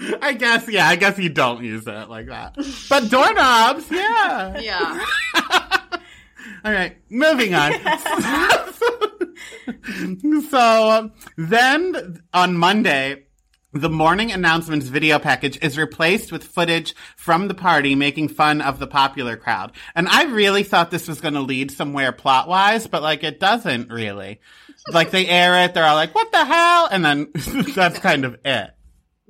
I 0.22 0.32
guess, 0.32 0.68
yeah, 0.68 0.88
I 0.88 0.96
guess 0.96 1.18
you 1.18 1.28
don't 1.28 1.62
use 1.62 1.86
it 1.86 2.08
like 2.08 2.26
that. 2.26 2.56
But 2.88 3.10
doorknobs, 3.10 3.90
yeah. 3.90 4.58
Yeah. 4.58 5.04
All 6.64 6.72
right, 6.72 6.96
moving 7.10 7.54
on. 7.54 7.72
so 10.50 10.90
um, 10.90 11.12
then 11.36 12.22
on 12.32 12.56
Monday, 12.56 13.24
the 13.72 13.88
morning 13.88 14.32
announcements 14.32 14.86
video 14.86 15.18
package 15.18 15.58
is 15.62 15.78
replaced 15.78 16.32
with 16.32 16.44
footage 16.44 16.94
from 17.16 17.48
the 17.48 17.54
party 17.54 17.94
making 17.94 18.28
fun 18.28 18.60
of 18.60 18.78
the 18.78 18.86
popular 18.86 19.36
crowd. 19.36 19.72
And 19.94 20.08
I 20.08 20.24
really 20.24 20.64
thought 20.64 20.90
this 20.90 21.08
was 21.08 21.20
going 21.20 21.34
to 21.34 21.40
lead 21.40 21.70
somewhere 21.70 22.12
plot 22.12 22.48
wise, 22.48 22.86
but 22.86 23.02
like 23.02 23.22
it 23.22 23.38
doesn't 23.38 23.90
really. 23.90 24.40
Like 24.90 25.10
they 25.10 25.26
air 25.26 25.64
it, 25.64 25.74
they're 25.74 25.84
all 25.84 25.94
like, 25.94 26.14
what 26.14 26.32
the 26.32 26.44
hell? 26.44 26.88
And 26.90 27.04
then 27.04 27.30
that's 27.74 27.98
kind 27.98 28.24
of 28.24 28.38
it. 28.44 28.70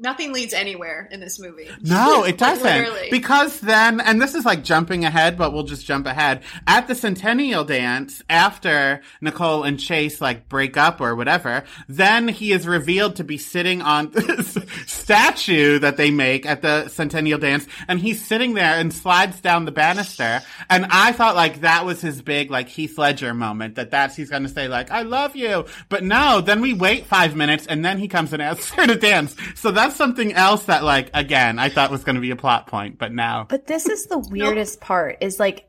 Nothing 0.00 0.32
leads 0.32 0.54
anywhere 0.54 1.08
in 1.10 1.20
this 1.20 1.38
movie. 1.38 1.68
No, 1.82 2.24
it 2.24 2.38
doesn't. 2.38 2.62
Literally. 2.64 3.08
Because 3.10 3.58
then, 3.60 4.00
and 4.00 4.20
this 4.20 4.34
is 4.34 4.44
like 4.44 4.62
jumping 4.62 5.04
ahead, 5.04 5.36
but 5.36 5.52
we'll 5.52 5.64
just 5.64 5.84
jump 5.86 6.06
ahead. 6.06 6.42
At 6.66 6.86
the 6.86 6.94
centennial 6.94 7.64
dance, 7.64 8.22
after 8.30 9.00
Nicole 9.20 9.64
and 9.64 9.78
Chase 9.80 10.20
like 10.20 10.48
break 10.48 10.76
up 10.76 11.00
or 11.00 11.16
whatever, 11.16 11.64
then 11.88 12.28
he 12.28 12.52
is 12.52 12.66
revealed 12.66 13.16
to 13.16 13.24
be 13.24 13.38
sitting 13.38 13.82
on 13.82 14.10
this 14.12 14.56
statue 14.86 15.78
that 15.80 15.96
they 15.96 16.10
make 16.10 16.46
at 16.46 16.62
the 16.62 16.88
centennial 16.88 17.38
dance, 17.38 17.66
and 17.88 17.98
he's 17.98 18.24
sitting 18.24 18.54
there 18.54 18.78
and 18.78 18.92
slides 18.94 19.40
down 19.40 19.64
the 19.64 19.72
banister. 19.72 20.40
And 20.68 20.86
I 20.90 21.12
thought 21.12 21.34
like 21.34 21.62
that 21.62 21.84
was 21.84 22.00
his 22.00 22.22
big 22.22 22.50
like 22.50 22.68
Heath 22.68 22.96
Ledger 22.98 23.34
moment, 23.34 23.74
that 23.74 23.90
that's 23.90 24.16
he's 24.16 24.30
gonna 24.30 24.48
say 24.48 24.68
like, 24.68 24.90
I 24.90 25.02
love 25.02 25.34
you. 25.34 25.66
But 25.88 26.04
no, 26.04 26.40
then 26.40 26.60
we 26.60 26.72
wait 26.72 27.06
five 27.06 27.34
minutes 27.34 27.66
and 27.66 27.84
then 27.84 27.98
he 27.98 28.06
comes 28.06 28.32
and 28.32 28.40
asks 28.40 28.70
her 28.70 28.86
to 28.86 28.94
dance. 28.94 29.34
So 29.56 29.70
that's 29.70 29.89
something 29.92 30.32
else 30.32 30.64
that 30.64 30.84
like, 30.84 31.10
again, 31.14 31.58
I 31.58 31.68
thought 31.68 31.90
was 31.90 32.04
gonna 32.04 32.20
be 32.20 32.30
a 32.30 32.36
plot 32.36 32.66
point, 32.66 32.98
but 32.98 33.12
now. 33.12 33.46
but 33.48 33.66
this 33.66 33.86
is 33.86 34.06
the 34.06 34.18
weirdest 34.30 34.80
part 34.80 35.18
is 35.20 35.38
like 35.38 35.66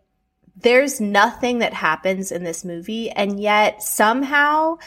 there's 0.57 1.01
nothing 1.01 1.59
that 1.59 1.73
happens 1.73 2.31
in 2.31 2.43
this 2.43 2.63
movie 2.63 3.09
and 3.09 3.39
yet 3.39 3.81
somehow 3.81 4.77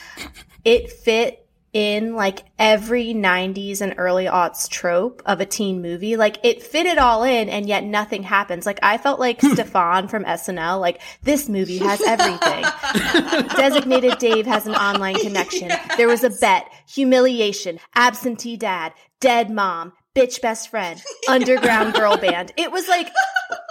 it 0.64 0.91
fit 0.91 1.44
in 1.75 2.14
like 2.14 2.45
every 2.57 3.12
90s 3.12 3.81
and 3.81 3.95
early 3.99 4.27
aughts 4.27 4.68
trope 4.68 5.20
of 5.27 5.41
a 5.41 5.45
teen 5.47 5.83
movie. 5.83 6.16
Like 6.16 6.39
it 6.45 6.62
fit 6.62 6.87
it 6.87 6.99
all 6.99 7.25
in 7.25 7.49
and 7.51 7.66
yet 7.66 7.85
nothing 7.85 8.22
happens. 8.22 8.64
Like 8.64 8.79
I 8.83 8.97
felt 8.97 9.18
like 9.18 9.41
hmm. 9.41 9.49
Stefon 9.49 10.09
from 10.09 10.25
SNL, 10.25 10.81
like 10.81 11.03
this 11.22 11.49
movie 11.49 11.79
has 11.79 12.01
everything. 12.07 12.64
Designated 13.57 14.18
Dave 14.18 14.47
has 14.47 14.66
an 14.66 14.75
online 14.75 15.16
connection. 15.16 15.70
There 15.97 16.09
was 16.09 16.25
a 16.25 16.31
bet, 16.31 16.70
humiliation, 16.89 17.79
absentee 17.95 18.57
dad, 18.57 18.93
dead 19.20 19.51
mom, 19.51 19.93
bitch 20.14 20.41
best 20.41 20.70
friend, 20.70 21.03
underground 21.29 21.95
girl 21.95 22.16
band. 22.16 22.53
It 22.57 22.70
was 22.70 22.89
like 22.89 23.11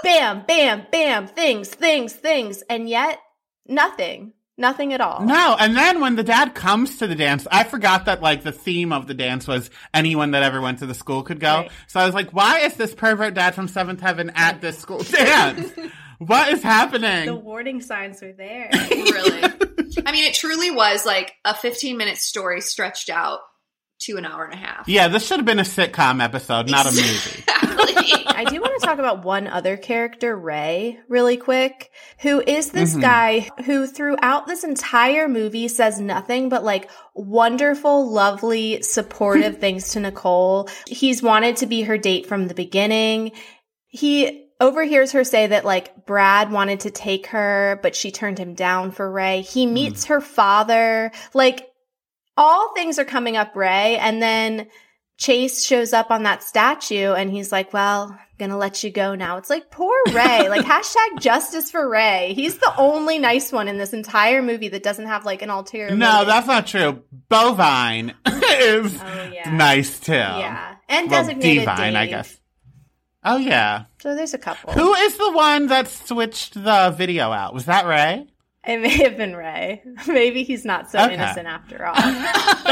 bam, 0.04 0.44
bam, 0.48 0.86
bam, 0.92 1.28
things, 1.28 1.70
things, 1.70 2.14
things. 2.14 2.64
And 2.70 2.90
yet 2.90 3.20
nothing, 3.68 4.34
nothing 4.58 4.94
at 4.94 5.02
all. 5.02 5.22
No, 5.22 5.56
and 5.60 5.76
then 5.76 6.00
when 6.00 6.16
the 6.16 6.24
dad 6.24 6.56
comes 6.56 6.98
to 6.98 7.08
the 7.08 7.16
dance, 7.16 7.48
I 7.52 7.64
forgot 7.64 8.06
that 8.06 8.22
like 8.22 8.44
the 8.44 8.52
theme 8.52 8.92
of 8.94 9.08
the 9.08 9.14
dance 9.14 9.48
was 9.48 9.70
anyone 9.94 10.32
that 10.32 10.44
ever 10.44 10.62
went 10.62 10.80
to 10.80 10.86
the 10.86 10.94
school 10.94 11.24
could 11.24 11.40
go. 11.40 11.54
Right. 11.54 11.72
So 11.88 12.00
I 12.00 12.06
was 12.06 12.14
like, 12.14 12.32
why 12.32 12.60
is 12.60 12.76
this 12.76 12.94
pervert 12.94 13.34
dad 13.34 13.56
from 13.56 13.68
Seventh 13.68 14.02
Heaven 14.02 14.32
at 14.36 14.62
this 14.62 14.78
school 14.78 15.04
dance? 15.04 15.72
what 16.20 16.50
is 16.50 16.64
happening? 16.64 17.26
The 17.26 17.36
warning 17.36 17.82
signs 17.82 18.22
were 18.22 18.34
there. 18.34 18.70
really. 18.92 19.44
I 20.06 20.12
mean, 20.12 20.26
it 20.26 20.34
truly 20.34 20.72
was 20.72 21.06
like 21.06 21.34
a 21.46 21.54
15 21.54 21.98
minute 21.98 22.18
story 22.18 22.62
stretched 22.62 23.10
out 23.10 23.40
to 24.06 24.18
an 24.18 24.26
hour 24.26 24.46
and 24.46 24.54
a 24.54 24.58
half. 24.58 24.88
yeah, 24.88 25.08
this 25.08 25.26
should 25.26 25.38
have 25.38 25.46
been 25.46 25.60
a 25.60 25.64
sitcom 25.64 26.24
episode, 26.24 26.70
not 26.70 26.86
a 26.86 26.92
movie. 26.92 27.44
I 28.36 28.46
do 28.50 28.60
want 28.60 28.80
to 28.80 28.86
talk 28.86 29.00
about 29.00 29.24
one 29.24 29.48
other 29.48 29.78
character, 29.78 30.36
Ray, 30.36 31.00
really 31.08 31.38
quick, 31.38 31.92
who 32.20 32.42
is 32.46 32.72
this 32.72 32.92
mm-hmm. 32.92 33.02
guy 33.02 33.50
who 33.66 33.88
throughout 33.88 34.48
this 34.48 34.64
entire 34.64 35.30
movie 35.30 35.68
says 35.68 36.02
nothing 36.02 36.50
but 36.50 36.64
like 36.64 36.90
wonderful, 37.16 38.12
lovely, 38.12 38.82
supportive 38.82 39.58
things 39.60 39.92
to 39.94 40.00
Nicole. 40.00 40.70
He's 40.88 41.24
wanted 41.24 41.58
to 41.58 41.68
be 41.68 41.84
her 41.84 41.98
date 41.98 42.26
from 42.26 42.48
the 42.48 42.54
beginning. 42.54 43.32
He 43.88 44.50
overhears 44.60 45.12
her 45.12 45.24
say 45.24 45.48
that 45.48 45.66
like 45.66 46.06
Brad 46.06 46.52
wanted 46.52 46.82
to 46.82 46.92
take 46.92 47.28
her, 47.28 47.80
but 47.82 47.96
she 47.96 48.12
turned 48.12 48.40
him 48.40 48.56
down 48.56 48.92
for 48.92 49.10
Ray. 49.10 49.42
He 49.42 49.66
hmm. 49.66 49.74
meets 49.74 50.06
her 50.06 50.20
father. 50.22 51.12
Like 51.34 51.70
all 52.38 52.74
things 52.74 53.00
are 53.00 53.06
coming 53.06 53.38
up 53.38 53.56
Ray 53.56 53.98
and 53.98 54.22
then 54.22 54.68
Chase 55.18 55.64
shows 55.64 55.94
up 55.94 56.10
on 56.10 56.24
that 56.24 56.42
statue 56.44 57.14
and 57.14 57.30
he's 57.32 57.52
like, 57.52 57.72
well, 57.72 58.08
I'm 58.12 58.18
gonna 58.40 58.58
let 58.58 58.84
you 58.84 58.90
go 58.90 59.14
now. 59.14 59.38
It's 59.38 59.50
like, 59.50 59.70
poor 59.70 59.96
Ray. 60.08 60.50
like, 60.50 60.66
hashtag 60.66 61.20
justice 61.20 61.70
for 61.70 61.88
Ray. 61.88 62.34
He's 62.36 62.58
the 62.58 62.74
only 62.78 63.20
nice 63.20 63.52
one 63.52 63.68
in 63.68 63.78
this 63.78 63.94
entire 63.94 64.42
movie 64.42 64.70
that 64.70 64.82
doesn't 64.84 65.06
have 65.06 65.24
like 65.24 65.42
an 65.44 65.52
ulterior 65.52 65.96
no, 65.96 66.12
motive. 66.12 66.28
that's 66.28 66.48
not 66.48 66.68
true. 66.68 67.04
Bovine 67.30 68.14
is 68.28 69.00
Oh, 69.02 69.30
yeah. 69.32 69.56
nice 69.56 70.00
too. 70.00 70.14
Yeah. 70.14 70.76
And 70.90 71.10
Well, 71.12 71.22
designated 71.22 71.62
Divine, 71.66 71.96
I 71.96 72.08
guess. 72.08 72.40
Oh 73.24 73.38
yeah. 73.38 73.86
So 74.02 74.16
there's 74.16 74.34
a 74.34 74.38
couple. 74.40 74.74
Who 74.74 74.94
is 74.96 75.16
the 75.18 75.32
one 75.32 75.68
that 75.68 75.88
switched 75.88 76.56
the 76.56 76.94
video 76.98 77.32
out? 77.32 77.54
Was 77.54 77.66
that 77.66 77.86
Ray? 77.86 78.28
It 78.66 78.80
may 78.82 79.04
have 79.04 79.18
been 79.18 79.36
Ray. 79.36 79.84
Maybe 80.08 80.44
he's 80.44 80.64
not 80.66 80.90
so 80.90 81.00
Okay. 81.00 81.16
innocent 81.16 81.48
after 81.48 81.86
all. 81.86 81.94
but 81.96 82.04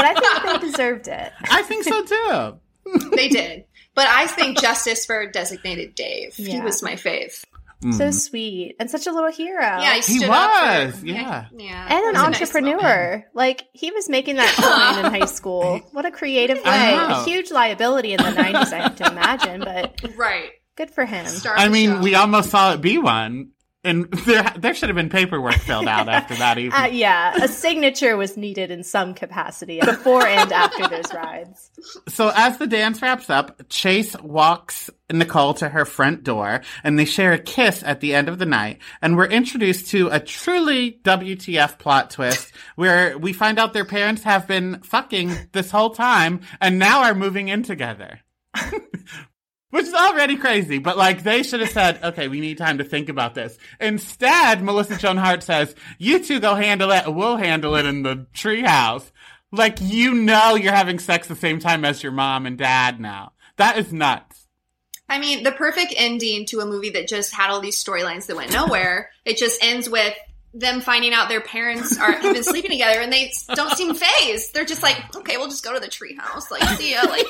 I 0.04 0.14
think 0.14 0.60
they 0.62 0.66
deserved 0.70 1.08
it. 1.08 1.32
I 1.50 1.62
think 1.62 1.84
so 1.84 2.02
too. 2.04 3.10
they 3.16 3.28
did. 3.28 3.64
But 3.94 4.06
I 4.08 4.26
think 4.26 4.58
justice 4.60 5.04
for 5.04 5.26
designated 5.30 5.94
Dave. 5.94 6.34
He 6.34 6.60
was 6.62 6.82
my 6.82 6.92
fave. 6.92 7.44
Hmm. 7.82 7.92
So 7.92 8.10
sweet. 8.10 8.76
And 8.78 8.88
such 8.90 9.06
a 9.06 9.12
little 9.12 9.30
hero. 9.32 9.60
Yeah, 9.60 9.94
he 9.94 10.00
He 10.00 10.18
stood 10.20 10.30
up 10.30 10.50
was, 10.92 11.00
for, 11.00 11.06
yeah. 11.06 11.46
yeah. 11.58 11.84
and 11.90 11.92
an 11.92 11.98
was 12.04 12.08
a 12.08 12.12
nice 12.30 12.40
entrepreneur. 12.42 13.24
like 13.34 13.64
he 13.72 13.90
was 13.90 14.08
making 14.08 14.36
that 14.36 14.54
coin 14.56 15.04
in 15.04 15.20
high 15.20 15.26
school. 15.26 15.80
What 15.92 16.06
a 16.06 16.10
creative 16.10 16.58
way. 16.58 16.94
A 16.94 17.22
huge 17.24 17.50
liability 17.50 18.12
in 18.12 18.22
the 18.22 18.30
nineties, 18.30 18.72
I 18.72 18.78
have 18.78 18.96
to 18.96 19.10
imagine, 19.10 19.60
but 19.60 20.00
Right. 20.16 20.50
good 20.76 20.90
for 20.90 21.04
him. 21.04 21.26
Star 21.26 21.54
I 21.56 21.68
mean, 21.68 21.90
show. 21.90 22.00
we 22.00 22.14
almost 22.14 22.50
saw 22.50 22.72
it 22.72 22.80
be 22.80 22.98
one. 22.98 23.50
And 23.84 24.10
there, 24.26 24.52
there 24.58 24.74
should 24.74 24.88
have 24.88 24.96
been 24.96 25.08
paperwork 25.08 25.54
filled 25.54 25.88
out 25.88 26.08
after 26.08 26.34
that 26.36 26.58
even. 26.58 26.72
Uh, 26.72 26.86
yeah, 26.86 27.42
a 27.42 27.48
signature 27.48 28.16
was 28.16 28.36
needed 28.36 28.70
in 28.70 28.84
some 28.84 29.14
capacity 29.14 29.80
before 29.80 30.26
and 30.26 30.52
after 30.52 30.88
those 30.88 31.12
rides. 31.12 31.70
So 32.08 32.32
as 32.34 32.58
the 32.58 32.66
dance 32.66 33.02
wraps 33.02 33.28
up, 33.28 33.68
Chase 33.68 34.16
walks 34.22 34.90
Nicole 35.10 35.54
to 35.54 35.68
her 35.68 35.84
front 35.84 36.24
door 36.24 36.62
and 36.84 36.98
they 36.98 37.04
share 37.04 37.32
a 37.32 37.38
kiss 37.38 37.82
at 37.82 38.00
the 38.00 38.14
end 38.14 38.28
of 38.28 38.38
the 38.38 38.46
night. 38.46 38.78
And 39.00 39.16
we're 39.16 39.26
introduced 39.26 39.88
to 39.88 40.08
a 40.08 40.20
truly 40.20 41.00
WTF 41.02 41.78
plot 41.78 42.10
twist 42.10 42.52
where 42.76 43.18
we 43.18 43.32
find 43.32 43.58
out 43.58 43.72
their 43.72 43.84
parents 43.84 44.22
have 44.22 44.46
been 44.46 44.80
fucking 44.82 45.32
this 45.52 45.70
whole 45.70 45.90
time 45.90 46.40
and 46.60 46.78
now 46.78 47.02
are 47.02 47.14
moving 47.14 47.48
in 47.48 47.62
together. 47.62 48.20
which 49.72 49.86
is 49.86 49.94
already 49.94 50.36
crazy. 50.36 50.78
But 50.78 50.98
like, 50.98 51.22
they 51.22 51.42
should 51.42 51.60
have 51.60 51.70
said, 51.70 51.98
"Okay, 52.04 52.28
we 52.28 52.40
need 52.40 52.58
time 52.58 52.78
to 52.78 52.84
think 52.84 53.08
about 53.08 53.34
this." 53.34 53.56
Instead, 53.80 54.62
Melissa 54.62 54.98
Joan 54.98 55.16
Hart 55.16 55.42
says, 55.42 55.74
"You 55.98 56.22
two 56.22 56.40
go 56.40 56.54
handle 56.54 56.92
it. 56.92 57.12
We'll 57.12 57.38
handle 57.38 57.74
it 57.74 57.86
in 57.86 58.02
the 58.02 58.26
treehouse." 58.34 59.10
Like, 59.50 59.78
you 59.80 60.14
know, 60.14 60.54
you're 60.54 60.72
having 60.74 60.98
sex 60.98 61.26
the 61.26 61.36
same 61.36 61.58
time 61.58 61.84
as 61.84 62.02
your 62.02 62.12
mom 62.12 62.46
and 62.46 62.56
dad 62.56 63.00
now. 63.00 63.32
That 63.56 63.78
is 63.78 63.92
nuts. 63.92 64.46
I 65.08 65.18
mean, 65.18 65.42
the 65.42 65.52
perfect 65.52 65.94
ending 65.96 66.46
to 66.46 66.60
a 66.60 66.66
movie 66.66 66.90
that 66.90 67.08
just 67.08 67.34
had 67.34 67.50
all 67.50 67.60
these 67.60 67.82
storylines 67.82 68.26
that 68.26 68.36
went 68.36 68.52
nowhere. 68.52 69.10
It 69.24 69.36
just 69.36 69.62
ends 69.62 69.88
with 69.88 70.14
them 70.54 70.80
finding 70.80 71.14
out 71.14 71.28
their 71.28 71.40
parents 71.40 71.98
are 71.98 72.12
have 72.12 72.34
been 72.34 72.44
sleeping 72.44 72.70
together 72.70 73.00
and 73.00 73.12
they 73.12 73.32
don't 73.54 73.76
seem 73.76 73.94
phased. 73.94 74.52
They're 74.52 74.64
just 74.64 74.82
like, 74.82 74.96
okay, 75.16 75.36
we'll 75.36 75.48
just 75.48 75.64
go 75.64 75.72
to 75.72 75.80
the 75.80 75.88
treehouse. 75.88 76.50
Like, 76.50 76.62
see 76.78 76.92
ya. 76.92 77.02
Like, 77.02 77.26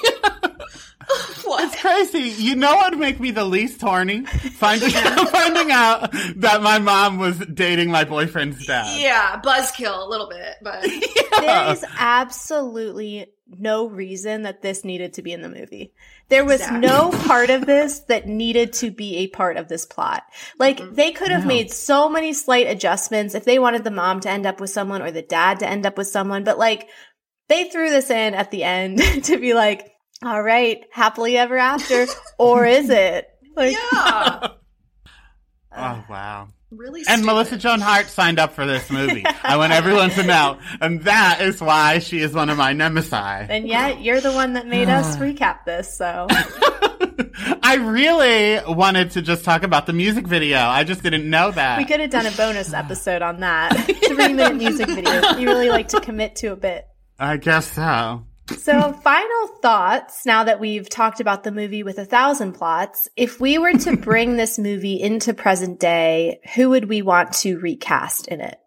what? 1.45 1.77
Crazy. 1.79 2.43
You 2.43 2.57
know 2.57 2.75
what 2.75 2.93
would 2.93 3.01
make 3.01 3.20
me 3.20 3.31
the 3.31 3.45
least 3.45 3.81
horny? 3.81 4.25
Finding 4.25 4.95
out, 4.95 5.29
finding 5.31 5.70
out 5.70 6.12
that 6.37 6.62
my 6.62 6.79
mom 6.79 7.18
was 7.18 7.39
dating 7.39 7.91
my 7.91 8.05
boyfriend's 8.05 8.66
dad. 8.66 9.01
Yeah, 9.01 9.41
buzzkill 9.41 10.05
a 10.05 10.09
little 10.09 10.29
bit, 10.29 10.57
but 10.61 10.83
There 11.41 11.73
is 11.73 11.85
absolutely 11.99 13.27
no 13.59 13.86
reason 13.88 14.42
that 14.42 14.62
this 14.62 14.84
needed 14.84 15.12
to 15.14 15.22
be 15.22 15.32
in 15.32 15.42
the 15.42 15.48
movie. 15.48 15.92
There 16.28 16.44
was 16.44 16.61
Exactly. 16.61 16.80
no 16.80 17.11
part 17.11 17.50
of 17.50 17.66
this 17.66 18.00
that 18.09 18.26
needed 18.26 18.72
to 18.74 18.90
be 18.90 19.18
a 19.18 19.26
part 19.28 19.57
of 19.57 19.68
this 19.68 19.84
plot. 19.86 20.22
Like 20.59 20.80
they 20.94 21.12
could 21.12 21.30
have 21.30 21.42
No. 21.42 21.48
made 21.48 21.70
so 21.72 22.09
many 22.09 22.32
slight 22.32 22.66
adjustments 22.66 23.34
if 23.34 23.44
they 23.44 23.59
wanted 23.59 23.84
the 23.84 23.90
mom 23.90 24.20
to 24.20 24.30
end 24.30 24.46
up 24.46 24.61
with 24.61 24.70
someone 24.70 25.03
or 25.03 25.11
the 25.11 25.22
dad 25.22 25.59
to 25.61 25.68
end 25.68 25.84
up 25.86 25.96
with 25.98 26.07
someone, 26.09 26.44
but 26.44 26.59
like 26.59 26.88
they 27.48 27.64
threw 27.70 27.90
this 27.90 28.11
in 28.11 28.34
at 28.34 28.50
the 28.50 28.64
end 28.64 28.98
to 29.24 29.38
be 29.38 29.55
like, 29.55 29.90
all 30.24 30.42
right, 30.42 30.84
happily 30.92 31.36
ever 31.36 31.57
after, 31.59 32.07
or 32.38 32.64
is 32.64 32.88
it? 32.90 33.26
Like, 33.57 33.72
yeah, 33.92 34.48
Oh, 35.74 36.05
wow. 36.09 36.48
Really. 36.77 37.01
And 37.01 37.18
stupid. 37.20 37.27
Melissa 37.27 37.57
Joan 37.57 37.81
Hart 37.81 38.09
signed 38.09 38.39
up 38.39 38.53
for 38.55 38.66
this 38.66 38.91
movie. 38.91 39.25
I 39.43 39.57
want 39.57 39.73
everyone 39.73 40.11
to 40.11 40.23
know. 40.23 40.59
And 40.81 41.03
that 41.03 41.41
is 41.41 41.61
why 41.61 41.99
she 41.99 42.20
is 42.20 42.33
one 42.33 42.51
of 42.51 42.57
my 42.59 42.73
nemesis. 42.73 43.12
and 43.12 43.66
yet 43.68 44.01
you're 44.03 44.20
the 44.20 44.33
one 44.33 44.55
that 44.55 44.66
made 44.66 44.89
us 44.89 45.16
recap 45.18 45.64
this, 45.64 45.97
so 45.97 46.27
I 47.62 47.77
really 47.77 48.61
wanted 48.75 49.12
to 49.12 49.23
just 49.23 49.45
talk 49.45 49.62
about 49.62 49.87
the 49.87 49.93
music 49.93 50.27
video. 50.27 50.59
I 50.59 50.85
just 50.85 51.03
didn't 51.03 51.29
know 51.29 51.51
that. 51.51 51.79
we 51.79 51.85
could 51.85 52.01
have 52.01 52.11
done 52.11 52.27
a 52.27 52.31
bonus 52.33 52.73
episode 52.75 53.23
on 53.23 53.41
that. 53.41 53.70
Three 54.07 54.33
minute 54.33 54.57
music 54.57 54.89
video. 54.89 55.37
You 55.37 55.49
really 55.49 55.68
like 55.68 55.89
to 55.89 56.01
commit 56.01 56.37
to 56.37 56.49
a 56.53 56.57
bit. 56.57 56.87
I 57.18 57.37
guess 57.37 57.70
so. 57.73 58.25
So, 58.59 58.92
final 58.92 59.46
thoughts 59.61 60.24
now 60.26 60.44
that 60.44 60.61
we've 60.61 60.88
talked 60.88 61.20
about 61.20 61.42
the 61.44 61.50
movie 61.53 61.82
with 61.82 61.98
a 61.98 62.05
thousand 62.05 62.53
plots. 62.53 63.09
If 63.16 63.40
we 63.40 63.59
were 63.59 63.72
to 63.72 63.96
bring 63.98 64.36
this 64.36 64.59
movie 64.59 65.00
into 65.00 65.34
present 65.34 65.80
day, 65.80 66.40
who 66.55 66.70
would 66.70 66.88
we 66.88 67.03
want 67.03 67.32
to 67.40 67.59
recast 67.59 68.28
in 68.28 68.40
it? 68.40 68.59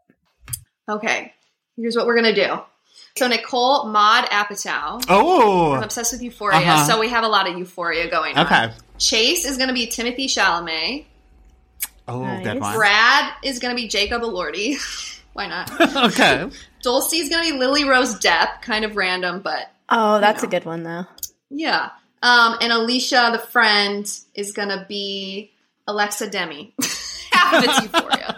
Okay, 0.90 1.34
here's 1.78 1.96
what 1.96 2.06
we're 2.06 2.16
gonna 2.16 2.36
do. 2.36 2.60
So 3.18 3.28
Nicole 3.28 3.88
Maude 3.88 4.26
Apatow. 4.26 4.96
I'm 4.96 5.02
Oh, 5.10 5.74
obsessed 5.82 6.12
with 6.12 6.22
Euphoria, 6.22 6.58
Uh-huh. 6.58 6.84
so 6.86 7.00
we 7.00 7.08
have 7.10 7.24
a 7.24 7.28
lot 7.30 7.50
of 7.50 7.58
Euphoria 7.58 8.10
going 8.10 8.38
on. 8.38 8.46
okay. 8.46 8.72
Chase 8.98 9.46
is 9.46 9.58
gonna 9.58 9.74
be 9.74 9.88
Timothée 9.88 10.26
Chalamet. 10.26 11.06
Oh, 12.08 12.22
Nice. 12.22 12.44
good 12.44 12.60
one. 12.62 12.76
Brad 12.76 13.34
is 13.44 13.60
gonna 13.60 13.76
be 13.76 13.88
Jacob 13.88 14.22
Elordi. 14.22 14.78
Why 15.34 15.48
not? 15.48 15.72
okay. 16.12 16.50
Dulcie's 16.84 17.30
gonna 17.30 17.44
be 17.44 17.58
Lily 17.58 17.84
Rose 17.86 18.16
Depp. 18.20 18.62
Kind 18.62 18.86
of 18.86 18.96
random, 18.96 19.42
but 19.42 19.72
Oh, 19.90 20.20
that's 20.20 20.42
No. 20.44 20.48
a 20.48 20.52
good 20.52 20.66
one, 20.66 20.84
though. 20.84 21.06
yeah. 21.50 21.90
Um, 22.24 22.58
and 22.60 22.72
Alicia, 22.74 23.30
the 23.34 23.38
friend, 23.40 24.12
is 24.34 24.52
gonna 24.52 24.86
be 24.90 25.52
Alexa 25.86 26.30
Demie. 26.32 26.74
Half 27.32 27.54
of 27.54 27.64
it's 27.66 27.82
Euphoria. 27.84 28.38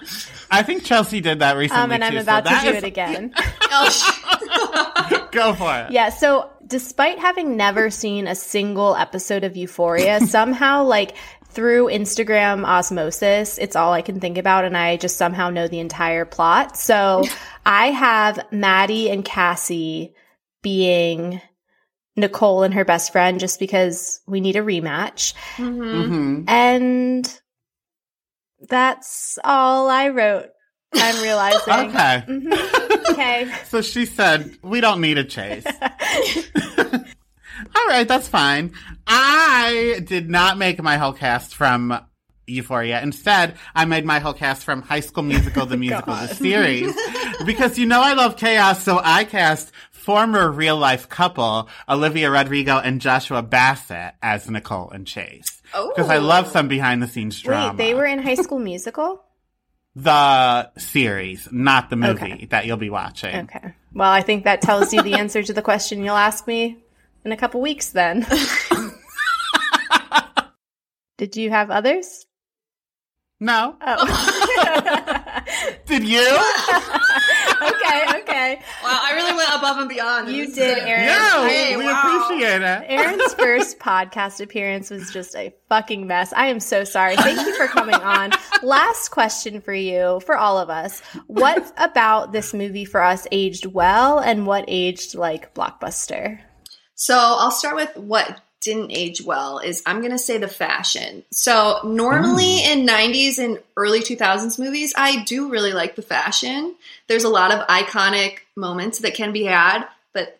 I 0.52 0.64
think 0.64 0.84
Chelsea 0.84 1.22
did 1.22 1.40
that 1.40 1.56
recently. 1.56 1.84
Um, 1.84 1.92
and 1.94 2.04
I'm 2.04 2.12
too, 2.12 2.18
so 2.18 2.24
about 2.24 2.46
to 2.46 2.60
do 2.64 2.70
is- 2.70 2.84
it 2.84 2.84
again. 2.84 3.34
Oh, 3.70 5.28
Go 5.32 5.54
for 5.54 5.74
it. 5.78 5.92
Yeah, 5.92 6.10
so 6.10 6.50
despite 6.66 7.20
having 7.20 7.58
never 7.58 7.90
seen 7.90 8.28
a 8.28 8.36
single 8.36 8.96
episode 8.96 9.44
of 9.44 9.56
Euphoria, 9.58 10.20
somehow 10.26 10.84
like 10.84 11.16
through 11.50 11.88
Instagram 11.88 12.66
osmosis, 12.66 13.58
it's 13.58 13.76
all 13.76 13.94
I 13.94 14.02
can 14.02 14.20
think 14.20 14.38
about 14.38 14.66
and 14.66 14.76
I 14.78 14.98
just 14.98 15.18
somehow 15.18 15.50
know 15.50 15.68
the 15.68 15.80
entire 15.80 16.26
plot. 16.26 16.78
So 16.78 17.24
I 17.66 17.88
have 17.92 18.40
Maddie 18.52 19.10
and 19.12 19.24
Cassie 19.24 20.14
being 20.62 21.42
Nicole 22.16 22.64
and 22.64 22.74
her 22.74 22.84
best 22.86 23.12
friend 23.12 23.40
just 23.40 23.60
because 23.60 24.22
we 24.28 24.42
need 24.42 24.56
a 24.56 24.62
rematch. 24.62 25.34
Mhm. 25.58 26.08
hmm 26.08 26.44
And 26.48 27.40
that's 28.68 29.38
all 29.44 29.90
I 29.90 30.10
wrote. 30.10 30.50
I'm 30.94 31.22
realizing. 31.24 31.74
Okay. 31.74 32.24
Mhm. 32.28 33.10
Okay. 33.12 33.52
So 33.66 33.82
she 33.82 34.06
said, 34.06 34.58
we 34.64 34.80
don't 34.82 35.02
need 35.02 35.18
a 35.18 35.24
chase. 35.24 35.66
All 37.76 37.88
right, 37.88 38.08
that's 38.08 38.28
fine. 38.28 38.72
I 39.08 40.00
did 40.06 40.30
not 40.30 40.58
make 40.58 40.82
my 40.82 40.98
whole 40.98 41.14
cast 41.14 41.56
from 41.56 42.00
Euphoria. 42.46 43.02
Instead, 43.02 43.56
I 43.76 43.86
made 43.86 44.06
my 44.06 44.20
whole 44.20 44.34
cast 44.34 44.64
from 44.64 44.82
High 44.84 45.00
School 45.02 45.24
Musical, 45.24 45.66
the 45.66 45.76
musical, 45.78 46.14
the 46.16 46.28
series. 46.36 46.96
because 47.46 47.78
you 47.80 47.86
know 47.88 48.02
I 48.02 48.14
love 48.14 48.38
chaos, 48.38 48.84
so 48.84 49.02
I 49.04 49.24
cast 49.26 49.72
former 50.08 50.50
real 50.50 50.78
life 50.78 51.10
couple, 51.10 51.68
Olivia 51.90 52.32
Rodrigo 52.32 52.78
and 52.80 53.02
Joshua 53.02 53.42
Bassett 53.42 54.14
as 54.24 54.50
Nicole 54.50 54.90
and 54.90 55.06
Chase. 55.06 55.62
Because 55.74 56.10
I 56.10 56.16
Oh. 56.16 56.22
love 56.22 56.48
some 56.48 56.70
behind 56.70 57.04
the 57.04 57.08
scenes 57.10 57.42
drama. 57.42 57.72
Wait, 57.74 57.78
they 57.78 57.94
were 57.94 58.06
in 58.06 58.20
High 58.20 58.36
School 58.36 58.60
Musical? 58.60 59.22
the 60.00 60.70
series, 60.78 61.48
not 61.52 61.90
the 61.90 61.96
movie 61.98 62.34
Okay. 62.34 62.46
that 62.52 62.66
you'll 62.68 62.78
be 62.78 62.90
watching. 62.92 63.36
Okay. 63.36 63.74
Well, 63.94 64.12
I 64.12 64.22
think 64.22 64.44
that 64.46 64.62
tells 64.62 64.94
you 64.94 65.02
the 65.02 65.16
answer 65.16 65.42
to 65.42 65.54
the 65.54 65.64
question 65.64 66.04
you'll 66.04 66.16
ask 66.16 66.46
me 66.48 66.78
in 67.26 67.32
a 67.32 67.38
couple 67.38 67.60
weeks 67.62 67.90
then. 67.90 68.24
Did 71.18 71.36
you 71.36 71.50
have 71.50 71.72
others? 71.72 72.28
No. 73.40 73.76
Oh. 73.82 75.44
Did 75.88 76.08
you? 76.08 76.20
okay, 78.54 78.62
okay. 78.62 78.64
wow, 78.84 79.00
I 79.04 79.14
really 79.14 79.34
went 79.36 79.50
above 79.56 79.78
and 79.78 79.90
beyond. 79.90 80.30
You 80.30 80.46
This 80.48 80.56
did, 80.56 80.78
Aaron. 80.80 81.04
Erin. 81.04 81.06
No, 81.08 81.48
Hey, 81.48 81.78
we 81.78 81.86
wow. 81.86 82.24
appreciate 82.26 82.62
it. 82.62 82.86
Erin's 82.88 83.34
first 83.38 83.80
podcast 83.80 84.42
appearance 84.42 84.90
was 84.90 85.12
just 85.12 85.36
a 85.36 85.54
fucking 85.70 86.08
mess. 86.08 86.34
I 86.34 86.48
am 86.48 86.60
so 86.60 86.84
sorry. 86.84 87.16
Thank 87.18 87.40
you 87.46 87.56
for 87.56 87.68
coming 87.68 87.96
on. 87.96 88.32
Last 88.64 89.10
question 89.10 89.62
for 89.62 89.74
you, 89.74 90.20
for 90.26 90.36
all 90.38 90.58
of 90.58 90.70
us. 90.70 91.02
What 91.28 91.72
about 91.78 92.32
this 92.32 92.54
movie 92.54 92.86
for 92.86 93.02
us 93.02 93.28
aged 93.32 93.66
well 93.66 94.20
and 94.20 94.46
what 94.48 94.66
aged 94.68 95.16
like 95.16 95.54
blockbuster? 95.54 96.40
So 96.96 97.16
I'll 97.16 97.52
start 97.52 97.76
with 97.76 97.96
what 97.98 98.42
didn't 98.62 98.92
age 98.92 99.22
well 99.22 99.60
is 99.60 99.84
I'm 99.86 100.00
going 100.00 100.12
to 100.12 100.18
say 100.18 100.38
the 100.38 100.48
fashion. 100.48 101.24
So 101.32 101.80
normally 101.84 102.64
in 102.64 102.88
90s 102.88 103.38
and 103.38 103.60
early 103.76 104.02
2000s 104.02 104.60
movies, 104.60 104.94
I 104.98 105.24
do 105.24 105.50
really 105.50 105.74
like 105.74 105.96
the 105.96 106.02
fashion. 106.02 106.76
There's 107.08 107.24
a 107.24 107.30
lot 107.30 107.52
of 107.52 107.68
iconic 107.68 108.40
moments 108.56 109.00
that 109.00 109.14
can 109.14 109.32
be 109.32 109.44
had, 109.44 109.86
but 110.14 110.40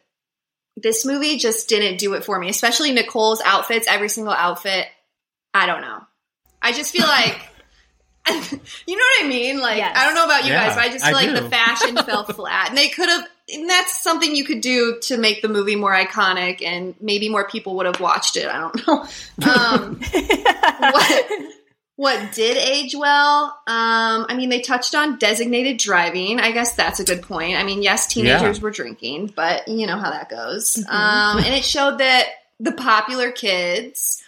this 0.76 1.06
movie 1.06 1.38
just 1.38 1.70
didn't 1.70 2.00
do 2.00 2.14
it 2.14 2.26
for 2.26 2.40
me, 2.40 2.50
especially 2.50 2.92
Nicole's 2.92 3.42
outfits, 3.46 3.88
every 3.88 4.10
single 4.10 4.34
outfit. 4.34 4.88
I 5.54 5.66
don't 5.66 5.82
know. 5.82 6.04
I 6.62 6.72
just 6.72 6.92
feel 6.92 7.08
like 7.08 7.40
you 8.88 8.96
know 8.98 9.04
what 9.04 9.26
I 9.26 9.28
mean? 9.28 9.60
Like 9.60 9.78
Yes. 9.78 9.96
I 9.98 10.06
don't 10.06 10.16
know 10.16 10.26
about 10.26 10.44
you 10.46 10.52
Yeah, 10.52 10.68
guys, 10.68 10.76
but 10.76 10.84
I 10.86 10.90
just 10.92 11.06
I 11.06 11.10
feel 11.10 11.18
like 11.18 11.36
do. 11.36 11.42
the 11.44 11.50
fashion 11.50 11.96
fell 12.06 12.24
flat. 12.26 12.70
And 12.70 12.78
they 12.78 12.90
could 12.90 13.10
have 13.10 13.28
and 13.54 13.70
that's 13.70 14.02
something 14.02 14.36
you 14.36 14.44
could 14.44 14.60
do 14.62 15.00
to 15.04 15.18
make 15.18 15.42
the 15.42 15.48
movie 15.48 15.78
more 15.78 15.94
iconic 15.94 16.62
and 16.62 16.96
maybe 17.00 17.30
more 17.30 17.48
people 17.48 17.76
would 17.78 17.86
have 17.86 18.00
watched 18.02 18.36
it. 18.36 18.46
I 18.48 18.60
don't 18.60 18.88
know. 18.88 19.06
Um, 19.50 20.00
what 20.80 21.32
what 21.96 22.32
did 22.34 22.58
age 22.58 22.94
well? 22.96 23.46
Um, 23.66 24.26
I 24.30 24.36
mean, 24.36 24.50
they 24.50 24.62
touched 24.62 24.94
on 24.94 25.18
designated 25.18 25.78
driving. 25.78 26.40
I 26.40 26.52
guess 26.52 26.74
that's 26.76 27.00
a 27.00 27.04
good 27.04 27.24
point. 27.24 27.58
I 27.58 27.64
mean, 27.64 27.82
yes, 27.82 28.06
teenagers 28.08 28.58
Yeah. 28.58 28.64
were 28.64 28.70
drinking, 28.72 29.34
but 29.36 29.68
you 29.68 29.88
know 29.88 29.98
how 29.98 30.12
that 30.12 30.30
goes. 30.30 30.78
Um, 30.88 31.38
and 31.40 31.48
it 31.56 31.64
showed 31.64 31.98
that 32.00 32.28
the 32.60 32.72
popular 32.72 33.32
kids 33.32 34.22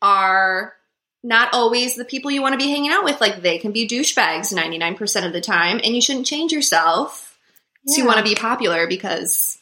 are 0.00 0.72
not 1.22 1.50
always 1.52 1.94
the 1.94 2.04
people 2.04 2.30
you 2.30 2.42
want 2.42 2.52
to 2.52 2.58
be 2.58 2.70
hanging 2.70 2.90
out 2.90 3.04
with. 3.04 3.20
Like 3.20 3.42
they 3.42 3.58
can 3.58 3.72
be 3.72 3.86
douchebags 3.86 4.52
ninety 4.52 4.78
nine 4.78 4.96
percent 4.96 5.26
of 5.26 5.32
the 5.32 5.40
time, 5.40 5.80
and 5.82 5.94
you 5.94 6.00
shouldn't 6.00 6.26
change 6.26 6.52
yourself 6.52 7.38
to 7.88 8.02
want 8.04 8.18
to 8.18 8.24
be 8.24 8.34
popular 8.34 8.86
because 8.86 9.58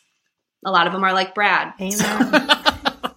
a 0.65 0.71
lot 0.71 0.87
of 0.87 0.93
them 0.93 1.05
are 1.05 1.13
like 1.13 1.35
Brad. 1.35 1.73
Amen. 1.81 2.51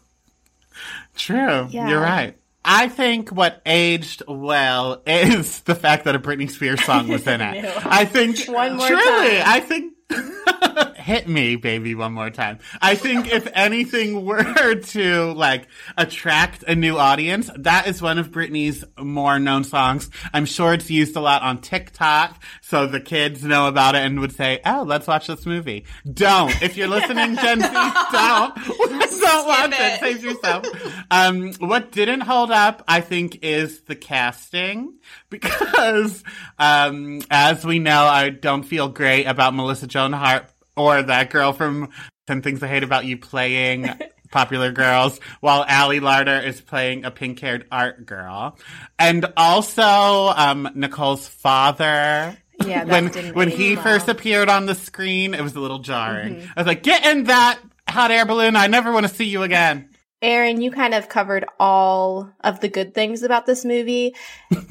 True. 1.16 1.68
Yeah. 1.70 1.89
You're 1.89 2.02
right. 2.02 2.38
I 2.66 2.88
think 2.88 3.30
what 3.30 3.62
aged 3.66 4.24
well 4.28 5.02
is 5.06 5.60
the 5.64 5.76
fact 5.76 6.06
that 6.06 6.16
a 6.16 6.20
Britney 6.20 6.50
Spears 6.50 6.84
song 6.84 7.08
was 7.08 7.28
in 7.28 7.41
it. 7.41 7.66
I 7.86 8.06
think 8.06 8.46
One 8.46 8.78
more 8.78 8.88
truly, 8.88 9.04
time. 9.04 9.44
I 9.46 9.60
think 9.60 9.94
mm-hmm. 10.10 10.93
Hit 11.04 11.28
me, 11.28 11.58
baby, 11.58 11.95
one 11.95 12.14
more 12.14 12.30
time. 12.30 12.60
I 12.82 12.95
think 12.95 13.32
if 13.32 13.47
anything 13.54 14.26
were 14.26 14.76
to 14.93 15.34
like 15.34 15.68
attract 15.97 16.64
a 16.64 16.76
new 16.76 16.97
audience, 16.97 17.49
that 17.58 17.88
is 17.88 18.01
one 18.01 18.18
of 18.18 18.32
Britney's 18.32 18.84
more 18.97 19.38
known 19.38 19.64
songs. 19.66 20.10
I'm 20.34 20.45
sure 20.45 20.74
it's 20.74 20.89
used 20.89 21.16
a 21.16 21.20
lot 21.20 21.41
on 21.41 21.62
TikTok, 21.62 22.41
so 22.62 22.88
the 22.88 23.01
kids 23.01 23.43
know 23.43 23.68
about 23.68 23.95
it 23.95 24.04
and 24.06 24.20
would 24.20 24.34
say, 24.34 24.62
"Oh, 24.66 24.84
let's 24.88 25.08
watch 25.08 25.28
this 25.28 25.45
movie." 25.45 25.86
Don't. 26.12 26.62
If 26.62 26.78
you're 26.78 26.88
listening, 26.88 27.36
Gen 27.36 27.62
Z, 27.62 27.68
don't. 28.12 28.56
don't 29.24 29.47
watch 29.47 29.72
it. 29.74 29.80
it. 29.80 29.99
Save 29.99 30.24
yourself. 30.24 30.66
Um, 31.12 31.54
what 31.54 31.91
didn't 31.91 32.22
hold 32.22 32.51
up, 32.51 32.84
I 32.88 33.01
think, 33.01 33.43
is 33.43 33.82
the 33.82 33.95
casting 33.95 34.99
because, 35.30 36.24
um, 36.60 37.22
as 37.30 37.66
we 37.66 37.80
know, 37.80 38.06
I 38.06 38.30
don't 38.30 38.64
feel 38.64 38.89
great 38.89 39.26
about 39.26 39.54
Melissa 39.54 39.88
Joan 39.88 40.14
Hart 40.14 40.47
or 40.76 41.02
that 41.02 41.30
girl 41.30 41.54
from 41.54 41.90
10 42.28 42.42
Things 42.42 42.64
I 42.64 42.68
Hate 42.68 42.84
About 42.84 43.06
You 43.06 43.18
playing 43.18 43.90
popular 44.32 44.72
girls 44.72 45.20
while 45.40 45.66
Ali 45.70 46.00
Larter 46.00 46.46
is 46.46 46.60
playing 46.60 47.06
a 47.06 47.12
pink 47.12 47.40
haired 47.40 47.66
art 47.72 48.06
girl. 48.06 48.58
And 49.00 49.26
also, 49.38 49.84
um, 49.84 50.70
Nicole's 50.76 51.28
father. 51.28 52.38
Yeah, 52.66 52.84
when 52.86 53.08
when 53.34 53.50
he 53.50 53.76
well. 53.76 53.84
first 53.84 54.08
appeared 54.08 54.48
on 54.48 54.68
the 54.68 54.76
screen, 54.76 55.34
it 55.34 55.42
was 55.42 55.56
a 55.56 55.60
little 55.60 55.80
jarring. 55.80 56.36
Mm-hmm. 56.36 56.52
I 56.56 56.62
was 56.62 56.68
like, 56.68 56.84
"Get 56.84 57.04
in 57.06 57.26
that 57.26 57.60
hot 57.90 58.12
air 58.12 58.26
balloon! 58.26 58.56
I 58.56 58.68
never 58.68 58.92
want 58.92 59.08
to 59.08 59.14
see 59.14 59.26
you 59.26 59.42
again." 59.42 59.90
Erin, 60.22 60.62
you 60.62 60.72
kind 60.72 60.94
of 60.94 61.10
covered 61.10 61.46
all 61.60 62.32
of 62.42 62.62
the 62.62 62.70
good 62.70 62.94
things 62.94 63.24
about 63.24 63.46
this 63.46 63.66
movie. 63.66 64.16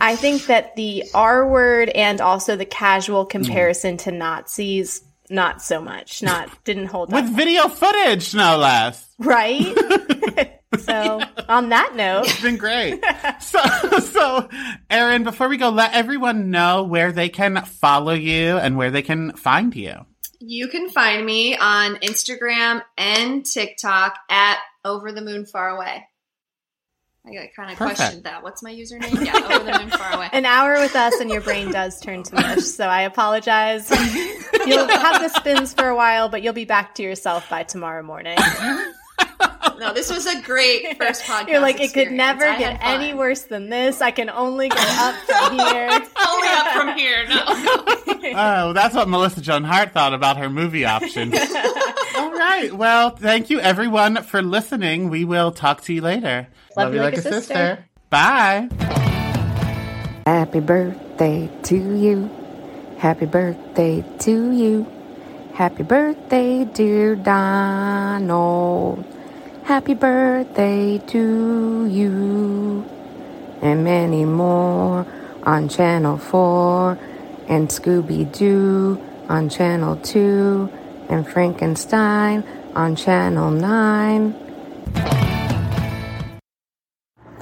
I 0.00 0.16
think 0.16 0.46
that 0.46 0.76
the 0.76 1.04
R 1.12 1.46
word 1.46 1.90
and 1.90 2.22
also 2.22 2.56
the 2.56 2.64
casual 2.64 3.26
comparison 3.26 3.98
to 3.98 4.12
Nazis, 4.12 5.02
not 5.30 5.62
so 5.62 5.80
much. 5.80 6.22
Not 6.22 6.50
didn't 6.64 6.86
hold 6.86 7.12
with 7.12 7.24
up. 7.24 7.32
video 7.32 7.68
footage, 7.68 8.34
no 8.34 8.56
less. 8.58 9.06
Right? 9.18 9.62
so 10.78 11.20
on 11.48 11.68
that 11.70 11.94
note, 11.96 12.26
It's 12.26 12.40
been 12.42 12.56
great. 12.56 13.02
so, 13.40 13.60
so, 14.00 14.48
Erin, 14.90 15.24
before 15.24 15.48
we 15.48 15.56
go, 15.56 15.70
let 15.70 15.94
everyone 15.94 16.50
know 16.50 16.82
where 16.84 17.12
they 17.12 17.28
can 17.28 17.62
follow 17.64 18.14
you 18.14 18.56
and 18.58 18.76
where 18.76 18.90
they 18.90 19.02
can 19.02 19.32
find 19.32 19.74
you. 19.74 19.94
You 20.40 20.68
can 20.68 20.88
find 20.88 21.24
me 21.24 21.56
on 21.56 21.96
Instagram 21.96 22.82
and 22.98 23.46
TikTok 23.46 24.18
at 24.28 24.58
Over 24.84 25.12
the 25.12 25.22
Moon 25.22 25.46
Far 25.46 25.68
Away. 25.76 26.04
I 27.24 27.50
kind 27.54 27.70
of 27.70 27.78
Perfect. 27.78 27.98
questioned 27.98 28.24
that. 28.24 28.42
What's 28.42 28.62
my 28.64 28.72
username? 28.72 29.24
Yeah, 29.24 29.36
Over 29.36 29.64
the 29.64 29.78
Moon 29.78 29.90
Far 29.90 30.16
Away. 30.16 30.28
an 30.32 30.44
hour 30.44 30.80
with 30.80 30.96
us 30.96 31.14
and 31.20 31.30
your 31.30 31.40
brain 31.40 31.70
does 31.70 32.00
turn 32.00 32.24
to 32.24 32.34
mush. 32.34 32.62
So 32.62 32.86
I 32.86 33.02
apologize. 33.02 33.88
You'll 34.66 34.88
have 34.88 35.22
the 35.22 35.28
spins 35.28 35.72
for 35.72 35.86
a 35.88 35.94
while, 35.96 36.28
but 36.28 36.42
you'll 36.42 36.52
be 36.52 36.64
back 36.64 36.94
to 36.96 37.02
yourself 37.02 37.48
by 37.48 37.62
tomorrow 37.62 38.02
morning. 38.02 38.38
No, 39.78 39.92
this 39.92 40.12
was 40.12 40.26
a 40.26 40.40
great 40.42 40.96
first 40.96 41.22
podcast. 41.24 41.48
You're 41.48 41.60
like, 41.60 41.80
it 41.80 41.92
could 41.92 42.12
never 42.12 42.44
I 42.44 42.56
get 42.56 42.78
any 42.82 43.14
worse 43.14 43.42
than 43.42 43.68
this. 43.68 44.00
I 44.00 44.12
can 44.12 44.30
only 44.30 44.68
go 44.68 44.76
up 44.78 45.16
from 45.24 45.58
here. 45.58 45.88
Only 45.90 46.48
up 46.48 46.66
from 46.76 46.96
here. 46.96 47.26
No. 47.28 47.42
Oh, 48.34 48.72
that's 48.72 48.94
what 48.94 49.08
Melissa 49.08 49.40
Joan 49.40 49.64
Hart 49.64 49.92
thought 49.92 50.14
about 50.14 50.36
her 50.36 50.48
movie 50.48 50.84
options. 50.84 51.32
All 52.42 52.48
right. 52.48 52.72
Well, 52.72 53.10
thank 53.10 53.50
you 53.50 53.60
everyone 53.60 54.16
for 54.24 54.42
listening. 54.42 55.10
We 55.10 55.24
will 55.24 55.52
talk 55.52 55.82
to 55.82 55.92
you 55.92 56.00
later. 56.00 56.48
Love 56.76 56.92
you 56.92 56.98
like 56.98 57.16
a 57.16 57.22
sister. 57.22 57.84
Bye. 58.10 58.68
Happy 60.26 60.58
birthday 60.58 61.48
to 61.62 61.76
you. 61.76 62.28
Happy 62.98 63.26
birthday 63.26 64.04
to 64.18 64.50
you. 64.50 64.90
Happy 65.54 65.84
birthday, 65.84 66.64
dear 66.64 67.14
Donald. 67.14 69.04
Happy 69.62 69.94
birthday 69.94 70.98
to 70.98 71.86
you. 71.86 72.84
And 73.60 73.84
many 73.84 74.24
more 74.24 75.06
on 75.44 75.68
Channel 75.68 76.18
4. 76.18 76.98
And 77.46 77.68
Scooby 77.68 78.36
Doo 78.36 79.00
on 79.28 79.48
Channel 79.48 79.94
2. 79.98 80.81
And 81.12 81.28
Frankenstein 81.28 82.42
on 82.74 82.96
Channel 82.96 83.50
9. 83.50 84.34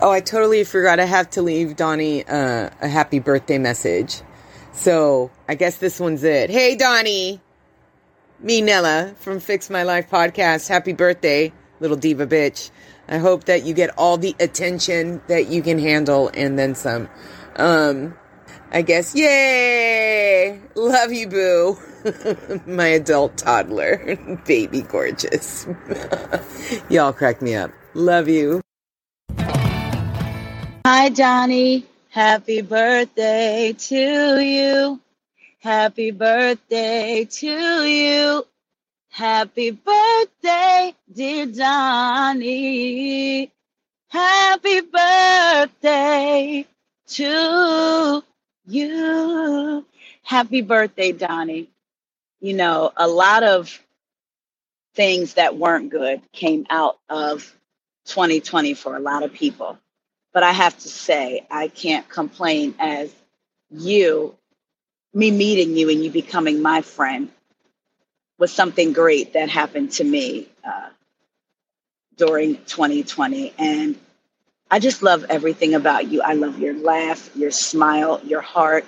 Oh, 0.02 0.10
I 0.10 0.20
totally 0.20 0.64
forgot. 0.64 0.98
I 0.98 1.04
have 1.04 1.30
to 1.30 1.42
leave 1.42 1.76
Donnie 1.76 2.26
uh, 2.26 2.70
a 2.80 2.88
happy 2.88 3.20
birthday 3.20 3.58
message. 3.58 4.22
So 4.72 5.30
I 5.48 5.54
guess 5.54 5.76
this 5.76 6.00
one's 6.00 6.24
it. 6.24 6.50
Hey, 6.50 6.74
Donnie. 6.74 7.40
Me, 8.40 8.60
Nella 8.60 9.14
from 9.20 9.38
Fix 9.38 9.70
My 9.70 9.84
Life 9.84 10.10
podcast. 10.10 10.66
Happy 10.66 10.92
birthday, 10.92 11.52
little 11.78 11.96
diva 11.96 12.26
bitch. 12.26 12.72
I 13.08 13.18
hope 13.18 13.44
that 13.44 13.62
you 13.62 13.72
get 13.72 13.96
all 13.96 14.16
the 14.16 14.34
attention 14.40 15.22
that 15.28 15.46
you 15.46 15.62
can 15.62 15.78
handle 15.78 16.28
and 16.34 16.58
then 16.58 16.74
some. 16.74 17.08
Um, 17.54 18.16
I 18.72 18.82
guess, 18.82 19.16
yay! 19.16 20.60
Love 20.76 21.12
you, 21.12 21.26
boo. 21.26 21.76
My 22.66 22.86
adult 22.86 23.36
toddler. 23.36 24.16
Baby 24.46 24.82
gorgeous. 24.82 25.66
Y'all 26.88 27.12
crack 27.12 27.42
me 27.42 27.56
up. 27.56 27.72
Love 27.94 28.28
you. 28.28 28.60
Hi, 30.86 31.10
Johnny. 31.10 31.84
Happy 32.10 32.62
birthday 32.62 33.74
to 33.76 34.40
you. 34.40 35.00
Happy 35.58 36.12
birthday 36.12 37.24
to 37.24 37.84
you. 37.84 38.46
Happy 39.08 39.72
birthday, 39.72 40.94
dear 41.12 41.46
Johnny. 41.46 42.70
Happy 44.08 44.80
birthday 44.80 46.66
to 47.08 48.22
you. 48.70 49.86
Happy 50.22 50.62
birthday, 50.62 51.12
Donnie. 51.12 51.70
You 52.40 52.54
know, 52.54 52.92
a 52.96 53.08
lot 53.08 53.42
of 53.44 53.80
things 54.94 55.34
that 55.34 55.56
weren't 55.56 55.90
good 55.90 56.22
came 56.32 56.66
out 56.70 56.98
of 57.08 57.54
2020 58.06 58.74
for 58.74 58.96
a 58.96 59.00
lot 59.00 59.22
of 59.24 59.32
people 59.32 59.78
but 60.32 60.42
I 60.42 60.52
have 60.52 60.78
to 60.78 60.88
say, 60.88 61.46
I 61.50 61.68
can't 61.68 62.08
complain 62.08 62.74
as 62.78 63.12
you, 63.70 64.36
me 65.12 65.30
meeting 65.30 65.76
you 65.76 65.90
and 65.90 66.04
you 66.04 66.10
becoming 66.10 66.62
my 66.62 66.82
friend 66.82 67.30
was 68.38 68.52
something 68.52 68.92
great 68.92 69.34
that 69.34 69.48
happened 69.50 69.92
to 69.92 70.04
me 70.04 70.48
uh, 70.64 70.90
during 72.16 72.56
2020. 72.64 73.54
And 73.58 73.98
I 74.70 74.78
just 74.78 75.02
love 75.02 75.24
everything 75.28 75.74
about 75.74 76.08
you. 76.10 76.22
I 76.22 76.34
love 76.34 76.58
your 76.58 76.74
laugh, 76.74 77.30
your 77.34 77.50
smile, 77.50 78.20
your 78.24 78.40
heart, 78.40 78.84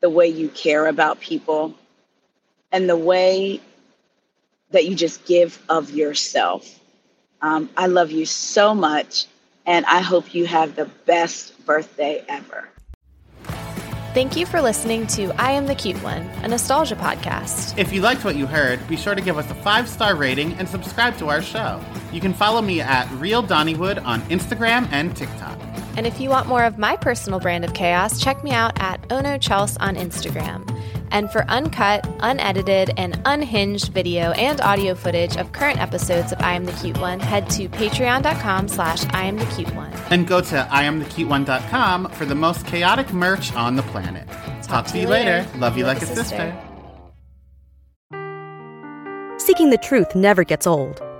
the 0.00 0.10
way 0.10 0.28
you 0.28 0.48
care 0.48 0.86
about 0.86 1.20
people, 1.20 1.74
and 2.70 2.88
the 2.88 2.96
way 2.96 3.60
that 4.70 4.84
you 4.84 4.94
just 4.94 5.24
give 5.24 5.62
of 5.68 5.90
yourself. 5.90 6.80
Um, 7.40 7.70
I 7.76 7.86
love 7.86 8.10
you 8.10 8.26
so 8.26 8.74
much 8.74 9.26
and 9.66 9.86
I 9.86 10.00
hope 10.00 10.34
you 10.34 10.46
have 10.46 10.76
the 10.76 10.86
best 11.06 11.64
birthday 11.64 12.24
ever. 12.28 12.68
Thank 14.14 14.36
you 14.36 14.46
for 14.46 14.62
listening 14.62 15.08
to 15.08 15.32
I 15.42 15.50
Am 15.50 15.66
the 15.66 15.74
Cute 15.74 16.00
One, 16.04 16.22
a 16.44 16.46
nostalgia 16.46 16.94
podcast. 16.94 17.76
If 17.76 17.92
you 17.92 18.00
liked 18.00 18.24
what 18.24 18.36
you 18.36 18.46
heard, 18.46 18.86
be 18.86 18.96
sure 18.96 19.16
to 19.16 19.20
give 19.20 19.36
us 19.36 19.50
a 19.50 19.56
five 19.56 19.88
star 19.88 20.14
rating 20.14 20.52
and 20.52 20.68
subscribe 20.68 21.18
to 21.18 21.30
our 21.30 21.42
show. 21.42 21.84
You 22.12 22.20
can 22.20 22.32
follow 22.32 22.62
me 22.62 22.80
at 22.80 23.10
Real 23.14 23.42
Donnywood 23.42 24.00
on 24.04 24.20
Instagram 24.30 24.86
and 24.92 25.16
TikTok. 25.16 25.58
And 25.96 26.06
if 26.06 26.20
you 26.20 26.28
want 26.28 26.46
more 26.46 26.62
of 26.62 26.78
my 26.78 26.94
personal 26.94 27.40
brand 27.40 27.64
of 27.64 27.74
chaos, 27.74 28.20
check 28.20 28.44
me 28.44 28.52
out 28.52 28.80
at 28.80 29.04
Ono 29.10 29.36
Chels 29.36 29.76
on 29.80 29.96
Instagram. 29.96 30.64
And 31.14 31.30
for 31.30 31.44
uncut, 31.48 32.04
unedited, 32.18 32.90
and 32.96 33.20
unhinged 33.24 33.92
video 33.92 34.32
and 34.32 34.60
audio 34.60 34.96
footage 34.96 35.36
of 35.36 35.52
current 35.52 35.80
episodes 35.80 36.32
of 36.32 36.40
I 36.40 36.54
Am 36.54 36.64
the 36.64 36.72
Cute 36.72 36.98
One, 36.98 37.20
head 37.20 37.48
to 37.50 37.68
patreon.com 37.68 38.66
slash 38.66 39.04
I 39.10 39.22
Am 39.22 39.38
the 39.38 39.46
Cute 39.46 39.72
One. 39.76 39.92
And 40.10 40.26
go 40.26 40.40
to 40.40 40.68
IamTheCuteOne.com 40.72 42.10
for 42.10 42.24
the 42.24 42.34
most 42.34 42.66
chaotic 42.66 43.12
merch 43.12 43.52
on 43.54 43.76
the 43.76 43.84
planet. 43.84 44.28
Talk, 44.64 44.86
to 44.88 44.98
you 44.98 45.06
later. 45.06 45.48
Love 45.58 45.78
you 45.78 45.86
like 45.86 46.02
a 46.02 46.06
sister. 46.06 46.52
Seeking 49.38 49.70
the 49.70 49.78
truth 49.78 50.16
never 50.16 50.42
gets 50.42 50.66
old. 50.66 51.00